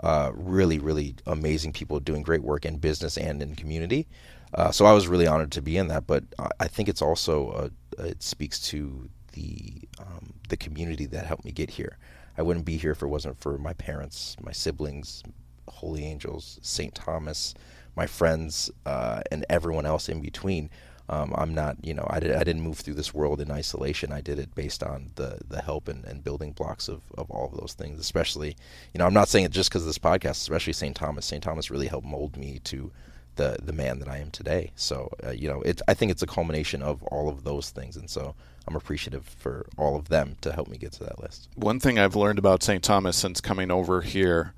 Uh, 0.02 0.33
really, 0.35 0.78
really 0.78 1.14
amazing 1.26 1.72
people 1.74 2.00
doing 2.00 2.22
great 2.22 2.42
work 2.42 2.64
in 2.64 2.78
business 2.78 3.18
and 3.18 3.42
in 3.42 3.54
community. 3.54 4.09
Uh, 4.54 4.70
so 4.70 4.84
I 4.84 4.92
was 4.92 5.08
really 5.08 5.26
honored 5.26 5.52
to 5.52 5.62
be 5.62 5.76
in 5.76 5.88
that. 5.88 6.06
But 6.06 6.24
I 6.58 6.68
think 6.68 6.88
it's 6.88 7.02
also 7.02 7.50
uh, 7.50 7.68
it 8.04 8.22
speaks 8.22 8.58
to 8.70 9.08
the 9.32 9.88
um, 9.98 10.34
the 10.48 10.56
community 10.56 11.06
that 11.06 11.26
helped 11.26 11.44
me 11.44 11.52
get 11.52 11.70
here. 11.70 11.98
I 12.36 12.42
wouldn't 12.42 12.64
be 12.64 12.76
here 12.76 12.92
if 12.92 13.02
it 13.02 13.06
wasn't 13.06 13.38
for 13.38 13.58
my 13.58 13.74
parents, 13.74 14.36
my 14.42 14.52
siblings, 14.52 15.22
Holy 15.68 16.04
Angels, 16.04 16.58
St. 16.62 16.94
Thomas, 16.94 17.54
my 17.96 18.06
friends, 18.06 18.70
uh, 18.86 19.22
and 19.30 19.44
everyone 19.48 19.86
else 19.86 20.08
in 20.08 20.20
between. 20.20 20.70
Um, 21.08 21.34
I'm 21.36 21.52
not, 21.54 21.76
you 21.82 21.92
know, 21.92 22.06
I, 22.08 22.20
did, 22.20 22.32
I 22.36 22.44
didn't 22.44 22.62
move 22.62 22.78
through 22.78 22.94
this 22.94 23.12
world 23.12 23.40
in 23.40 23.50
isolation. 23.50 24.12
I 24.12 24.20
did 24.20 24.38
it 24.38 24.54
based 24.54 24.84
on 24.84 25.10
the, 25.16 25.40
the 25.48 25.60
help 25.60 25.88
and, 25.88 26.04
and 26.04 26.22
building 26.22 26.52
blocks 26.52 26.88
of, 26.88 27.02
of 27.18 27.28
all 27.32 27.46
of 27.46 27.58
those 27.58 27.74
things, 27.74 27.98
especially, 27.98 28.56
you 28.94 28.98
know, 28.98 29.06
I'm 29.06 29.12
not 29.12 29.28
saying 29.28 29.46
it 29.46 29.50
just 29.50 29.70
because 29.70 29.82
of 29.82 29.88
this 29.88 29.98
podcast, 29.98 30.42
especially 30.42 30.72
St. 30.72 30.94
Thomas. 30.94 31.26
St. 31.26 31.42
Thomas 31.42 31.68
really 31.68 31.88
helped 31.88 32.06
mold 32.06 32.36
me 32.36 32.60
to 32.64 32.92
the, 33.36 33.56
the 33.62 33.72
man 33.72 33.98
that 34.00 34.08
I 34.08 34.18
am 34.18 34.30
today. 34.30 34.70
So, 34.76 35.10
uh, 35.24 35.30
you 35.30 35.48
know, 35.48 35.62
it, 35.62 35.80
I 35.88 35.94
think 35.94 36.10
it's 36.10 36.22
a 36.22 36.26
culmination 36.26 36.82
of 36.82 37.02
all 37.04 37.28
of 37.28 37.44
those 37.44 37.70
things. 37.70 37.96
And 37.96 38.08
so 38.10 38.34
I'm 38.66 38.76
appreciative 38.76 39.24
for 39.24 39.66
all 39.76 39.96
of 39.96 40.08
them 40.08 40.36
to 40.42 40.52
help 40.52 40.68
me 40.68 40.76
get 40.76 40.92
to 40.92 41.04
that 41.04 41.20
list. 41.20 41.48
One 41.54 41.80
thing 41.80 41.98
I've 41.98 42.16
learned 42.16 42.38
about 42.38 42.62
St. 42.62 42.82
Thomas 42.82 43.16
since 43.16 43.40
coming 43.40 43.70
over 43.70 44.00
here 44.02 44.54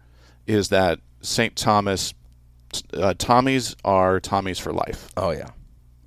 is 0.46 0.68
that 0.70 1.00
St. 1.20 1.54
Thomas, 1.54 2.14
uh, 2.92 3.14
Tommies 3.14 3.76
are 3.84 4.20
Tommies 4.20 4.60
for 4.60 4.72
life. 4.72 5.08
Oh, 5.16 5.30
yeah. 5.30 5.50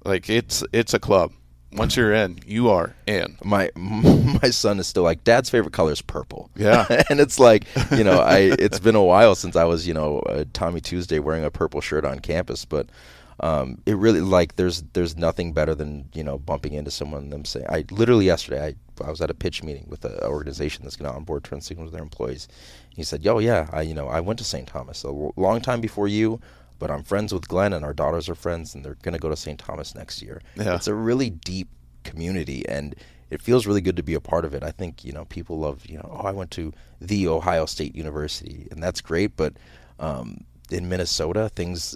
Like 0.03 0.29
it's 0.29 0.63
it's 0.71 0.93
a 0.93 0.99
club. 0.99 1.31
Once 1.73 1.97
you're 1.97 2.13
in, 2.13 2.39
you 2.45 2.69
are 2.69 2.95
in. 3.05 3.37
My 3.43 3.69
my 3.75 4.49
son 4.49 4.79
is 4.79 4.87
still 4.87 5.03
like 5.03 5.23
dad's 5.23 5.49
favorite 5.49 5.73
color 5.73 5.91
is 5.91 6.01
purple. 6.01 6.49
Yeah, 6.55 6.85
and 7.09 7.19
it's 7.19 7.39
like 7.39 7.65
you 7.91 8.03
know 8.03 8.19
I 8.19 8.55
it's 8.59 8.79
been 8.79 8.95
a 8.95 9.03
while 9.03 9.35
since 9.35 9.55
I 9.55 9.65
was 9.65 9.87
you 9.87 9.93
know 9.93 10.21
Tommy 10.53 10.81
Tuesday 10.81 11.19
wearing 11.19 11.43
a 11.43 11.51
purple 11.51 11.81
shirt 11.81 12.05
on 12.05 12.19
campus, 12.19 12.65
but 12.65 12.87
um, 13.41 13.81
it 13.85 13.97
really 13.97 14.21
like 14.21 14.55
there's 14.55 14.83
there's 14.93 15.17
nothing 15.17 15.51
better 15.51 15.75
than 15.75 16.09
you 16.13 16.23
know 16.23 16.37
bumping 16.37 16.73
into 16.73 16.91
someone 16.91 17.23
and 17.23 17.33
them 17.33 17.45
saying 17.45 17.65
I 17.69 17.83
literally 17.91 18.25
yesterday 18.25 18.65
I 18.65 19.03
I 19.05 19.09
was 19.09 19.19
at 19.21 19.29
a 19.29 19.33
pitch 19.33 19.61
meeting 19.61 19.85
with 19.89 20.05
an 20.05 20.17
organization 20.23 20.83
that's 20.83 20.95
going 20.95 21.09
to 21.11 21.15
onboard 21.15 21.43
TurnSignls 21.43 21.83
with 21.83 21.91
their 21.91 22.01
employees. 22.01 22.47
He 22.89 23.03
said, 23.03 23.25
"Yo, 23.25 23.39
yeah, 23.39 23.67
I 23.73 23.81
you 23.81 23.93
know 23.93 24.07
I 24.07 24.21
went 24.21 24.39
to 24.39 24.45
St. 24.45 24.67
Thomas 24.67 25.03
a 25.03 25.11
long 25.11 25.61
time 25.61 25.81
before 25.81 26.07
you." 26.07 26.39
But 26.79 26.91
I'm 26.91 27.03
friends 27.03 27.33
with 27.33 27.47
Glenn 27.47 27.73
and 27.73 27.85
our 27.85 27.93
daughters 27.93 28.29
are 28.29 28.35
friends 28.35 28.75
and 28.75 28.83
they're 28.83 28.97
going 29.01 29.13
to 29.13 29.19
go 29.19 29.29
to 29.29 29.35
St. 29.35 29.59
Thomas 29.59 29.95
next 29.95 30.21
year. 30.21 30.41
Yeah. 30.55 30.75
It's 30.75 30.87
a 30.87 30.93
really 30.93 31.29
deep 31.29 31.69
community 32.03 32.67
and 32.67 32.95
it 33.29 33.41
feels 33.41 33.65
really 33.65 33.81
good 33.81 33.95
to 33.97 34.03
be 34.03 34.13
a 34.13 34.19
part 34.19 34.45
of 34.45 34.53
it. 34.53 34.63
I 34.63 34.71
think, 34.71 35.03
you 35.03 35.11
know, 35.11 35.25
people 35.25 35.59
love, 35.59 35.85
you 35.85 35.97
know, 35.97 36.09
oh, 36.11 36.27
I 36.27 36.31
went 36.31 36.51
to 36.51 36.73
the 37.01 37.27
Ohio 37.27 37.65
State 37.65 37.95
University 37.95 38.67
and 38.71 38.81
that's 38.81 39.01
great, 39.01 39.35
but 39.35 39.53
um, 39.99 40.43
in 40.69 40.89
Minnesota, 40.89 41.49
things 41.49 41.95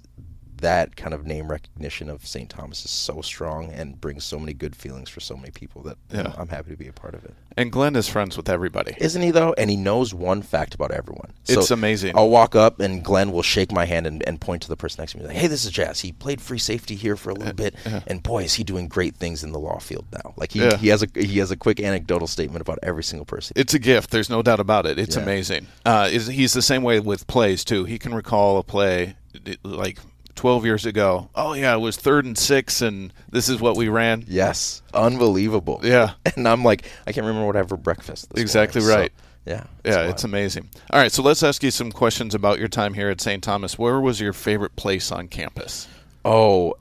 that 0.62 0.95
kind 0.95 1.13
of 1.13 1.26
name 1.26 1.50
recognition 1.50 2.10
of 2.10 2.26
St. 2.26 2.50
Thomas 2.50 2.86
is 2.86 2.91
so 2.91 3.22
strong 3.22 3.72
and 3.72 4.00
brings 4.00 4.24
so 4.24 4.39
many 4.39 4.54
good 4.54 4.76
feelings 4.76 5.10
for 5.10 5.19
so 5.19 5.36
many 5.36 5.52
people 5.52 5.82
that 5.84 5.98
yeah. 6.12 6.17
you 6.17 6.24
know, 6.24 6.36
I'm 6.38 6.48
happy 6.48 6.72
to 6.72 6.78
be 6.78 6.88
a 6.88 6.93
part 6.93 7.13
of 7.15 7.26
it. 7.26 7.34
And 7.58 7.72
Glenn 7.72 7.95
is 7.95 8.08
friends 8.08 8.38
with 8.38 8.48
everybody. 8.48 8.95
Isn't 9.00 9.22
he, 9.22 9.32
though? 9.32 9.54
And 9.58 9.69
he 9.69 9.76
knows 9.76 10.13
one 10.13 10.41
fact 10.41 10.76
about 10.76 10.91
everyone. 10.91 11.34
So 11.43 11.60
it's 11.60 11.72
amazing. 11.72 12.15
I'll 12.15 12.30
walk 12.30 12.56
up 12.56 12.80
and 12.80 13.04
Glenn 13.04 13.32
will 13.32 13.41
shake 13.41 13.72
my 13.72 13.86
hand 13.86 14.08
and, 14.08 14.26
and 14.26 14.39
point 14.39 14.62
to 14.62 14.69
the 14.69 14.78
person 14.78 15.02
next 15.02 15.12
to 15.12 15.17
me 15.17 15.24
and 15.24 15.34
like, 15.34 15.41
hey, 15.41 15.48
this 15.48 15.65
is 15.65 15.72
Jazz. 15.72 16.00
He 16.00 16.12
played 16.13 16.39
free 16.41 16.60
safety 16.60 16.95
here 16.95 17.17
for 17.17 17.32
a 17.32 17.34
little 17.34 17.54
bit. 17.54 17.76
Yeah. 17.86 18.02
And 18.08 18.24
boy, 18.24 18.43
is 18.43 18.54
he 18.54 18.63
doing 18.63 18.88
great 18.88 19.15
things 19.17 19.43
in 19.43 19.52
the 19.52 19.60
law 19.60 19.80
field 19.80 20.06
now. 20.13 20.34
Like 20.38 20.52
he, 20.54 20.60
yeah. 20.62 20.78
he 20.78 20.88
has 20.88 21.04
a 21.04 21.08
he 21.15 21.39
has 21.39 21.52
a 21.52 21.58
quick 21.58 21.80
anecdotal 21.80 22.28
statement 22.28 22.62
about 22.62 22.80
every 22.82 23.04
single 23.04 23.26
person. 23.26 23.54
It's 23.58 23.74
a 23.74 23.80
gift. 23.80 24.12
There's 24.12 24.30
no 24.30 24.41
doubt 24.41 24.60
about 24.60 24.86
it. 24.86 24.98
It's 24.98 25.15
amazing. 25.15 25.67
Uh, 25.86 26.08
is, 26.12 26.28
he's 26.28 26.54
the 26.54 26.62
same 26.62 26.84
way 26.84 27.00
with 27.00 27.28
plays, 27.28 27.63
too. 27.63 27.84
He 27.84 28.00
can 28.00 28.13
recall 28.13 28.58
a 28.58 28.63
play 28.63 29.15
like 29.63 30.00
12 30.39 30.63
years 30.63 30.86
ago. 30.86 31.30
Oh 31.36 31.52
yeah, 31.52 31.75
it 31.75 31.80
was 31.80 31.97
third 31.97 32.23
and 32.23 32.38
six, 32.38 32.82
and 32.82 33.12
this 33.30 33.49
is 33.49 33.60
what 33.60 33.75
we 33.75 33.89
ran. 33.89 34.23
Yes, 34.25 34.82
unbelievable. 34.93 35.82
Yeah, 35.84 36.13
and 36.38 36.47
I'm 36.47 36.63
like, 36.63 36.86
I 37.06 37.12
can't 37.12 37.28
remember 37.28 37.45
what 37.45 37.58
I 37.58 37.60
had 37.60 37.67
for 37.67 37.75
breakfast. 37.75 38.32
exactly 38.38 38.80
morning, 38.80 38.97
right. 38.97 39.12
So, 39.17 39.52
yeah, 39.52 39.63
yeah, 39.84 40.10
it's 40.10 40.23
amazing. 40.23 40.69
All 40.91 40.99
right, 41.02 41.12
so 41.12 41.23
let's 41.23 41.43
ask 41.43 41.62
you 41.62 41.71
some 41.71 41.91
questions 41.91 42.34
about 42.34 42.58
your 42.58 42.69
time 42.69 42.93
here 42.93 43.10
at 43.10 43.19
St. 43.19 43.43
Thomas. 43.43 43.78
Where 43.78 43.99
was 43.99 44.21
your 44.21 44.32
favorite 44.32 44.78
place 44.78 45.12
on 45.12 45.28
campus? 45.28 45.89
Oh, 46.23 46.73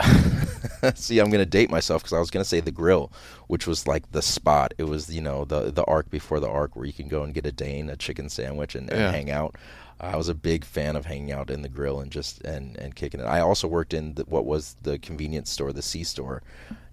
see, 0.95 1.19
I'm 1.19 1.29
gonna 1.29 1.45
date 1.45 1.69
myself 1.69 2.03
because 2.03 2.13
I 2.13 2.21
was 2.21 2.31
gonna 2.31 2.45
say 2.45 2.61
the 2.61 2.71
grill, 2.71 3.11
which 3.49 3.67
was 3.67 3.89
like 3.89 4.09
the 4.13 4.23
spot. 4.23 4.73
It 4.79 4.85
was 4.85 5.13
you 5.13 5.21
know 5.21 5.45
the 5.45 5.73
the 5.73 5.83
arc 5.87 6.11
before 6.11 6.39
the 6.39 6.49
arc 6.49 6.77
where 6.77 6.85
you 6.85 6.93
can 6.93 7.09
go 7.09 7.25
and 7.25 7.35
get 7.35 7.45
a 7.45 7.51
Dane, 7.51 7.91
a 7.91 7.97
chicken 7.97 8.29
sandwich, 8.29 8.77
and, 8.77 8.89
and 8.89 9.01
yeah. 9.01 9.11
hang 9.11 9.33
out. 9.33 9.57
I 10.01 10.17
was 10.17 10.29
a 10.29 10.35
big 10.35 10.65
fan 10.65 10.95
of 10.95 11.07
hanging 11.07 11.33
out 11.33 11.51
in 11.51 11.63
the 11.63 11.69
grill 11.69 12.01
and 12.01 12.11
just 12.11 12.41
and, 12.43 12.77
and 12.77 12.95
kicking 12.95 13.21
it. 13.21 13.25
I 13.25 13.41
also 13.41 13.67
worked 13.67 13.93
in 13.93 14.15
the, 14.15 14.25
what 14.25 14.47
was 14.47 14.77
the 14.83 14.99
convenience 14.99 15.51
store, 15.51 15.73
the 15.73 15.83
C 15.83 16.05
store, 16.05 16.43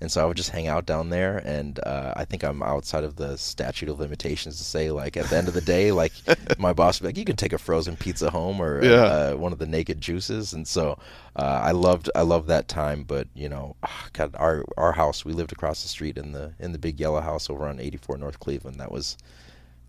and 0.02 0.12
so 0.12 0.24
I 0.24 0.26
would 0.26 0.38
just 0.38 0.50
hang 0.50 0.68
out 0.68 0.88
down 0.88 1.10
there. 1.10 1.38
And 1.46 1.80
uh, 1.86 2.14
I 2.16 2.26
think 2.26 2.44
I'm 2.44 2.64
outside 2.64 3.04
of 3.04 3.16
the 3.16 3.38
statute 3.38 3.90
of 3.90 4.00
limitations 4.00 4.58
to 4.58 4.64
say 4.64 4.90
like 4.90 5.18
at 5.18 5.28
the 5.30 5.38
end 5.38 5.48
of 5.48 5.54
the 5.54 5.62
day, 5.62 5.92
like 5.92 6.14
my 6.58 6.74
boss 6.74 7.00
would 7.00 7.06
be 7.06 7.10
like, 7.10 7.18
you 7.18 7.26
can 7.26 7.36
take 7.36 7.54
a 7.54 7.60
frozen 7.60 7.96
pizza 7.96 8.32
home 8.32 8.60
or 8.60 8.84
yeah. 8.84 9.04
uh, 9.04 9.36
one 9.36 9.54
of 9.54 9.60
the 9.60 9.68
naked 9.68 10.02
juices. 10.02 10.54
And 10.54 10.68
so 10.68 10.98
uh, 11.36 11.62
I 11.64 11.72
loved 11.72 12.10
I 12.16 12.24
loved 12.24 12.48
that 12.48 12.68
time. 12.68 13.04
But 13.04 13.28
you 13.36 13.50
know, 13.50 13.76
ah, 13.84 14.08
God, 14.14 14.36
our 14.40 14.66
our 14.78 14.94
house 14.94 15.24
we 15.24 15.34
lived 15.34 15.52
across 15.52 15.84
the 15.84 15.90
street 15.90 16.18
in 16.18 16.32
the 16.32 16.54
in 16.60 16.72
the 16.72 16.80
big 16.80 17.00
yellow 17.00 17.22
house 17.22 17.52
over 17.52 17.68
on 17.68 17.80
84 17.80 18.18
North 18.18 18.40
Cleveland. 18.40 18.80
That 18.80 18.92
was 18.92 19.16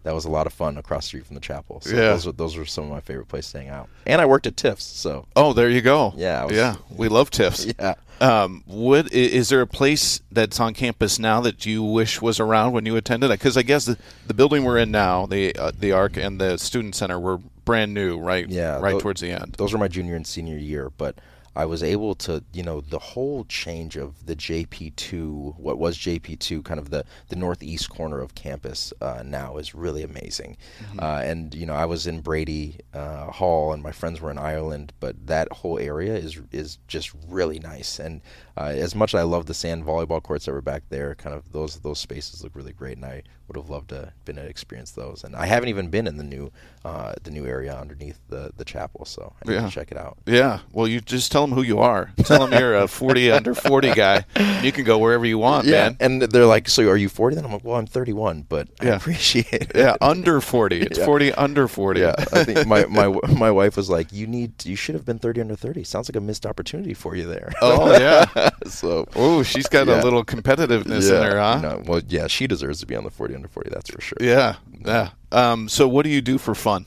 that 0.06 0.14
was 0.14 0.24
a 0.24 0.30
lot 0.30 0.46
of 0.46 0.52
fun 0.52 0.78
across 0.78 1.04
the 1.04 1.08
street 1.08 1.26
from 1.26 1.34
the 1.34 1.40
chapel. 1.40 1.80
So 1.80 1.90
yeah. 1.90 2.10
those 2.10 2.26
were, 2.26 2.32
those 2.32 2.56
are 2.56 2.64
some 2.64 2.84
of 2.84 2.90
my 2.90 3.00
favorite 3.00 3.26
places 3.26 3.50
to 3.52 3.58
hang 3.58 3.68
out. 3.68 3.88
And 4.06 4.20
I 4.20 4.26
worked 4.26 4.46
at 4.46 4.56
Tiff's, 4.56 4.84
so 4.84 5.26
oh, 5.34 5.52
there 5.52 5.68
you 5.68 5.80
go. 5.80 6.14
Yeah, 6.16 6.44
was, 6.44 6.54
yeah, 6.54 6.76
we 6.90 7.08
love 7.10 7.30
Tiff's. 7.30 7.66
Yeah. 7.78 7.94
Um, 8.20 8.62
would 8.66 9.12
is 9.12 9.48
there 9.48 9.60
a 9.60 9.66
place 9.66 10.20
that's 10.30 10.58
on 10.60 10.74
campus 10.74 11.18
now 11.18 11.40
that 11.42 11.66
you 11.66 11.82
wish 11.82 12.22
was 12.22 12.38
around 12.38 12.72
when 12.72 12.86
you 12.86 12.96
attended? 12.96 13.30
Because 13.30 13.56
I 13.56 13.62
guess 13.62 13.84
the, 13.84 13.98
the 14.26 14.32
building 14.32 14.64
we're 14.64 14.78
in 14.78 14.90
now, 14.90 15.26
the 15.26 15.54
uh, 15.56 15.72
the 15.76 15.92
Arc 15.92 16.16
and 16.16 16.40
the 16.40 16.56
Student 16.56 16.94
Center, 16.94 17.18
were 17.18 17.38
brand 17.64 17.92
new, 17.92 18.16
right? 18.16 18.48
Yeah, 18.48 18.78
right 18.78 18.98
towards 18.98 19.20
the 19.20 19.32
end. 19.32 19.56
Those 19.58 19.72
were 19.72 19.78
my 19.78 19.88
junior 19.88 20.14
and 20.14 20.26
senior 20.26 20.56
year, 20.56 20.88
but 20.96 21.16
I 21.56 21.64
was 21.64 21.82
able 21.82 22.14
to, 22.16 22.44
you 22.52 22.62
know, 22.62 22.80
the 22.80 22.98
whole 22.98 23.44
change 23.44 23.96
of 23.96 24.26
the 24.26 24.36
JP2, 24.36 25.58
what 25.58 25.78
was 25.78 25.96
JP2, 25.96 26.64
kind 26.64 26.78
of 26.78 26.90
the, 26.90 27.04
the 27.28 27.36
northeast 27.36 27.88
corner 27.88 28.20
of 28.20 28.34
campus 28.34 28.92
uh, 29.00 29.22
now 29.24 29.56
is 29.56 29.74
really 29.74 30.02
amazing. 30.02 30.58
Mm-hmm. 30.80 31.00
Uh, 31.00 31.20
and, 31.22 31.54
you 31.54 31.64
know, 31.64 31.74
I 31.74 31.86
was 31.86 32.06
in 32.06 32.20
Brady 32.20 32.78
uh, 32.92 33.30
Hall 33.30 33.72
and 33.72 33.82
my 33.82 33.92
friends 33.92 34.20
were 34.20 34.30
in 34.30 34.38
Ireland, 34.38 34.92
but 35.00 35.26
that 35.26 35.50
whole 35.52 35.78
area 35.78 36.14
is 36.14 36.40
is 36.52 36.78
just 36.88 37.12
really 37.28 37.58
nice. 37.58 37.98
And 37.98 38.20
uh, 38.56 38.72
as 38.76 38.94
much 38.94 39.14
as 39.14 39.20
I 39.20 39.24
love 39.24 39.46
the 39.46 39.54
sand 39.54 39.84
volleyball 39.84 40.22
courts 40.22 40.46
that 40.46 40.52
were 40.52 40.62
back 40.62 40.82
there, 40.88 41.14
kind 41.14 41.34
of 41.34 41.52
those 41.52 41.80
those 41.80 41.98
spaces 41.98 42.42
look 42.42 42.54
really 42.54 42.72
great. 42.72 42.96
And 42.96 43.04
I 43.04 43.22
would 43.48 43.56
have 43.56 43.70
loved 43.70 43.90
to 43.90 44.12
been 44.24 44.36
to 44.36 44.42
experience 44.42 44.92
those. 44.92 45.24
And 45.24 45.36
I 45.36 45.46
haven't 45.46 45.68
even 45.68 45.88
been 45.88 46.06
in 46.06 46.16
the 46.16 46.24
new 46.24 46.50
uh, 46.84 47.14
the 47.22 47.30
new 47.30 47.46
area 47.46 47.76
underneath 47.76 48.18
the 48.28 48.50
the 48.56 48.64
chapel, 48.64 49.04
so 49.04 49.34
I 49.44 49.48
need 49.48 49.54
yeah. 49.56 49.66
to 49.66 49.70
check 49.70 49.90
it 49.90 49.98
out. 49.98 50.18
Yeah. 50.26 50.60
Well, 50.72 50.88
you 50.88 51.00
just 51.00 51.32
tell 51.32 51.45
them 51.46 51.56
who 51.56 51.62
you 51.62 51.78
are. 51.78 52.12
Tell 52.24 52.46
them 52.46 52.58
you're 52.58 52.76
a 52.76 52.88
40 52.88 53.30
under 53.30 53.54
40 53.54 53.94
guy. 53.94 54.24
You 54.62 54.72
can 54.72 54.84
go 54.84 54.98
wherever 54.98 55.24
you 55.24 55.38
want, 55.38 55.66
yeah. 55.66 55.90
man. 55.90 55.96
And 56.00 56.22
they're 56.22 56.46
like, 56.46 56.68
"So 56.68 56.88
are 56.88 56.96
you 56.96 57.08
40?" 57.08 57.36
Then 57.36 57.44
I'm 57.44 57.52
like, 57.52 57.64
"Well, 57.64 57.76
I'm 57.76 57.86
31, 57.86 58.46
but 58.48 58.68
yeah. 58.82 58.92
I 58.92 58.96
appreciate 58.96 59.52
it." 59.52 59.72
Yeah, 59.74 59.96
under 60.00 60.40
40. 60.40 60.82
It's 60.82 60.98
yeah. 60.98 61.04
40 61.04 61.32
under 61.34 61.68
40. 61.68 62.00
Yeah. 62.00 62.14
I 62.32 62.44
think 62.44 62.66
my 62.66 62.86
my 62.86 63.08
my 63.38 63.50
wife 63.50 63.76
was 63.76 63.88
like, 63.90 64.12
"You 64.12 64.26
need 64.26 64.64
you 64.64 64.76
should 64.76 64.94
have 64.94 65.04
been 65.04 65.18
30 65.18 65.42
under 65.42 65.56
30. 65.56 65.84
Sounds 65.84 66.08
like 66.08 66.16
a 66.16 66.20
missed 66.20 66.46
opportunity 66.46 66.94
for 66.94 67.16
you 67.16 67.26
there." 67.26 67.52
Oh 67.62 67.92
yeah. 67.98 68.50
so. 68.66 69.06
Oh, 69.14 69.42
she's 69.42 69.68
got 69.68 69.88
a 69.88 70.02
little 70.02 70.24
competitiveness 70.24 71.10
in 71.10 71.22
her, 71.22 71.38
huh? 71.38 71.60
No, 71.60 71.82
well, 71.86 72.02
yeah, 72.08 72.26
she 72.26 72.46
deserves 72.46 72.80
to 72.80 72.86
be 72.86 72.96
on 72.96 73.04
the 73.04 73.10
40 73.10 73.34
under 73.34 73.48
40. 73.48 73.70
That's 73.70 73.90
for 73.90 74.00
sure. 74.00 74.18
Yeah. 74.20 74.56
Yeah. 74.84 75.10
Um, 75.32 75.68
so, 75.68 75.88
what 75.88 76.04
do 76.04 76.10
you 76.10 76.20
do 76.20 76.38
for 76.38 76.54
fun? 76.54 76.86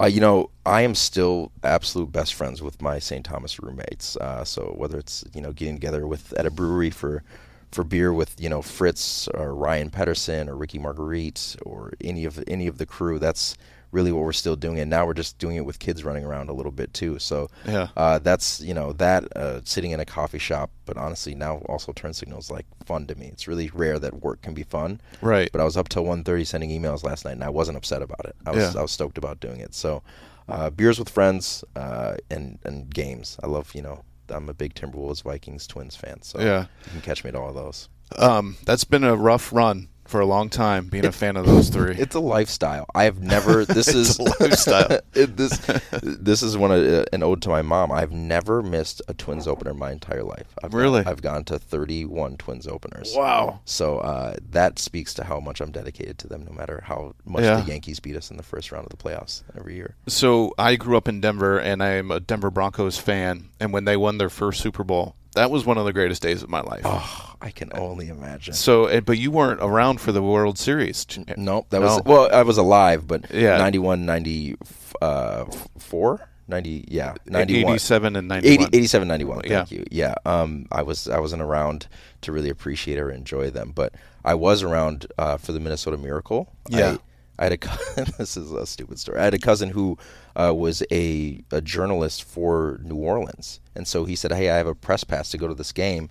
Uh, 0.00 0.06
you 0.06 0.20
know, 0.20 0.50
I 0.66 0.82
am 0.82 0.94
still 0.94 1.52
absolute 1.62 2.10
best 2.10 2.34
friends 2.34 2.60
with 2.62 2.82
my 2.82 2.98
St. 2.98 3.24
Thomas 3.24 3.60
roommates. 3.60 4.16
Uh, 4.16 4.44
so 4.44 4.74
whether 4.76 4.98
it's 4.98 5.24
you 5.34 5.40
know 5.40 5.52
getting 5.52 5.74
together 5.74 6.06
with 6.06 6.32
at 6.34 6.46
a 6.46 6.50
brewery 6.50 6.90
for 6.90 7.22
for 7.70 7.84
beer 7.84 8.12
with 8.12 8.40
you 8.40 8.48
know 8.48 8.60
Fritz 8.62 9.28
or 9.28 9.54
Ryan 9.54 9.90
Pedersen 9.90 10.48
or 10.48 10.56
Ricky 10.56 10.78
Marguerite 10.78 11.56
or 11.62 11.92
any 12.00 12.24
of 12.24 12.42
any 12.48 12.66
of 12.66 12.78
the 12.78 12.86
crew, 12.86 13.18
that's 13.18 13.56
really 13.94 14.12
what 14.12 14.24
we're 14.24 14.32
still 14.32 14.56
doing. 14.56 14.78
And 14.80 14.90
now 14.90 15.06
we're 15.06 15.14
just 15.14 15.38
doing 15.38 15.56
it 15.56 15.64
with 15.64 15.78
kids 15.78 16.04
running 16.04 16.24
around 16.24 16.50
a 16.50 16.52
little 16.52 16.72
bit 16.72 16.92
too. 16.92 17.18
So 17.18 17.48
yeah, 17.66 17.88
uh, 17.96 18.18
that's 18.18 18.60
you 18.60 18.74
know 18.74 18.92
that 18.94 19.34
uh, 19.36 19.60
sitting 19.64 19.92
in 19.92 20.00
a 20.00 20.04
coffee 20.04 20.38
shop. 20.38 20.70
But 20.84 20.96
honestly, 20.98 21.34
now 21.34 21.58
also 21.66 21.92
TurnSignl's 21.92 22.50
like 22.50 22.66
fun 22.84 23.06
to 23.06 23.14
me. 23.14 23.28
It's 23.28 23.48
really 23.48 23.70
rare 23.72 23.98
that 24.00 24.20
work 24.22 24.42
can 24.42 24.52
be 24.52 24.64
fun. 24.64 25.00
Right. 25.22 25.48
But 25.50 25.60
I 25.60 25.64
was 25.64 25.76
up 25.78 25.88
till 25.88 26.04
1.30 26.04 26.46
sending 26.46 26.70
emails 26.70 27.04
last 27.04 27.24
night, 27.24 27.32
and 27.32 27.44
I 27.44 27.48
wasn't 27.48 27.78
upset 27.78 28.02
about 28.02 28.24
it. 28.26 28.36
I 28.44 28.50
was 28.50 28.74
yeah. 28.74 28.78
I 28.80 28.82
was 28.82 28.92
stoked 28.92 29.16
about 29.16 29.40
doing 29.40 29.60
it. 29.60 29.72
So 29.74 30.02
uh, 30.48 30.68
beers 30.70 30.98
with 30.98 31.08
friends 31.08 31.64
uh, 31.76 32.16
and 32.30 32.58
and 32.64 32.92
games. 32.92 33.38
I 33.42 33.46
love 33.46 33.74
you 33.74 33.82
know 33.82 34.02
I'm 34.28 34.48
a 34.48 34.54
big 34.54 34.74
Timberwolves, 34.74 35.22
Vikings, 35.22 35.66
Twins 35.66 35.94
fan. 35.96 36.22
So 36.22 36.40
Yeah. 36.40 36.66
you 36.86 36.90
can 36.92 37.00
catch 37.02 37.22
me 37.24 37.28
at 37.28 37.36
all 37.36 37.48
of 37.50 37.54
those. 37.54 37.88
Um, 38.16 38.56
that's 38.64 38.84
been 38.84 39.04
a 39.04 39.16
rough 39.16 39.52
run 39.52 39.88
for 40.06 40.20
a 40.20 40.26
long 40.26 40.48
time. 40.50 40.86
Being 40.88 41.06
a 41.06 41.12
fan 41.12 41.36
of 41.36 41.46
those 41.46 41.68
three. 41.70 41.96
It's 41.96 42.14
a 42.14 42.20
lifestyle. 42.20 42.86
I 42.94 43.04
have 43.04 43.20
never. 43.22 43.64
This 43.74 43.88
is 43.88 44.18
a 44.18 44.22
lifestyle. 44.40 45.00
it, 45.14 45.36
this 45.36 45.56
this 46.02 46.42
is 46.42 46.56
one 46.56 46.70
of, 46.72 46.86
uh, 46.86 47.04
an 47.12 47.22
ode 47.22 47.42
to 47.42 47.48
my 47.48 47.62
mom. 47.62 47.90
I've 47.90 48.12
never 48.12 48.62
missed 48.62 49.02
a 49.08 49.14
Twins 49.14 49.46
opener 49.48 49.74
my 49.74 49.90
entire 49.92 50.22
life. 50.22 50.46
I've 50.62 50.74
Really? 50.74 51.02
Gone, 51.02 51.10
I've 51.12 51.22
gone 51.22 51.44
to 51.44 51.58
31 51.58 52.36
Twins 52.36 52.66
openers. 52.66 53.14
wow. 53.16 53.60
So 53.64 53.98
uh, 53.98 54.36
that 54.50 54.78
speaks 54.78 55.14
to 55.14 55.24
how 55.24 55.40
much 55.40 55.60
I'm 55.60 55.72
dedicated 55.72 56.18
to 56.18 56.28
them, 56.28 56.44
no 56.44 56.52
matter 56.52 56.82
how 56.86 57.14
much 57.24 57.42
Yeah. 57.42 57.60
the 57.60 57.66
Yankees 57.70 58.00
beat 58.00 58.16
us 58.16 58.30
in 58.30 58.36
the 58.36 58.42
first 58.42 58.70
round 58.72 58.86
of 58.86 58.90
the 58.90 59.02
playoffs 59.02 59.42
every 59.56 59.74
year. 59.76 59.96
So 60.06 60.52
I 60.58 60.76
grew 60.76 60.96
up 60.96 61.08
in 61.08 61.20
Denver, 61.20 61.58
and 61.58 61.82
I'm 61.82 62.10
a 62.10 62.20
Denver 62.20 62.50
Broncos 62.50 62.98
fan. 62.98 63.48
And 63.60 63.72
when 63.72 63.84
they 63.84 63.96
won 63.96 64.18
their 64.18 64.30
first 64.30 64.60
Super 64.60 64.84
Bowl, 64.84 65.16
that 65.34 65.50
was 65.50 65.64
one 65.66 65.78
of 65.78 65.84
the 65.84 65.92
greatest 65.92 66.22
days 66.22 66.42
of 66.42 66.48
my 66.50 66.60
life. 66.62 66.82
Oh, 66.84 67.34
I 67.40 67.50
can 67.50 67.70
only 67.74 68.08
imagine. 68.08 68.54
So, 68.54 68.86
eh, 68.86 69.00
but 69.00 69.18
you 69.18 69.30
weren't 69.30 69.60
around 69.60 70.00
for 70.00 70.10
the 70.12 70.22
World 70.22 70.58
Series. 70.58 71.06
Nope, 71.36 71.66
that 71.70 71.80
No. 71.80 71.86
was 71.86 72.02
well. 72.04 72.28
I 72.32 72.42
was 72.42 72.58
alive, 72.58 73.06
but 73.06 73.30
Yeah. 73.32 73.58
91, 73.58 74.06
94, 75.00 76.20
90, 76.48 76.84
yeah, 76.88 77.14
91. 77.26 77.72
87 77.74 78.16
and 78.16 78.30
80, 78.32 78.64
87, 78.72 79.08
91. 79.08 79.40
Thank 79.40 79.50
Yeah. 79.50 79.64
you. 79.78 79.84
Yeah. 79.90 80.14
Um, 80.26 80.66
I 80.70 80.82
was 80.82 81.08
I 81.08 81.18
wasn't 81.18 81.42
around 81.42 81.86
to 82.22 82.32
really 82.32 82.50
appreciate 82.50 82.98
or 82.98 83.10
enjoy 83.10 83.50
them, 83.50 83.72
but 83.74 83.94
I 84.24 84.34
was 84.34 84.62
around 84.62 85.06
uh, 85.18 85.36
for 85.38 85.52
the 85.52 85.60
Minnesota 85.60 85.96
Miracle. 85.96 86.48
Yeah. 86.68 86.92
I, 86.92 86.98
I 87.38 87.44
had 87.44 87.52
a 87.52 87.56
this 88.18 88.36
is 88.36 88.52
a 88.52 88.66
stupid 88.66 88.98
story. 88.98 89.18
I 89.20 89.24
had 89.24 89.34
a 89.34 89.38
cousin 89.38 89.70
who 89.70 89.98
uh, 90.36 90.52
was 90.54 90.82
a, 90.90 91.42
a 91.50 91.60
journalist 91.60 92.24
for 92.24 92.80
New 92.82 92.96
Orleans, 92.96 93.60
and 93.74 93.86
so 93.88 94.04
he 94.04 94.14
said, 94.16 94.32
"Hey, 94.32 94.50
I 94.50 94.56
have 94.56 94.66
a 94.66 94.74
press 94.74 95.04
pass 95.04 95.30
to 95.30 95.38
go 95.38 95.48
to 95.48 95.54
this 95.54 95.72
game." 95.72 96.10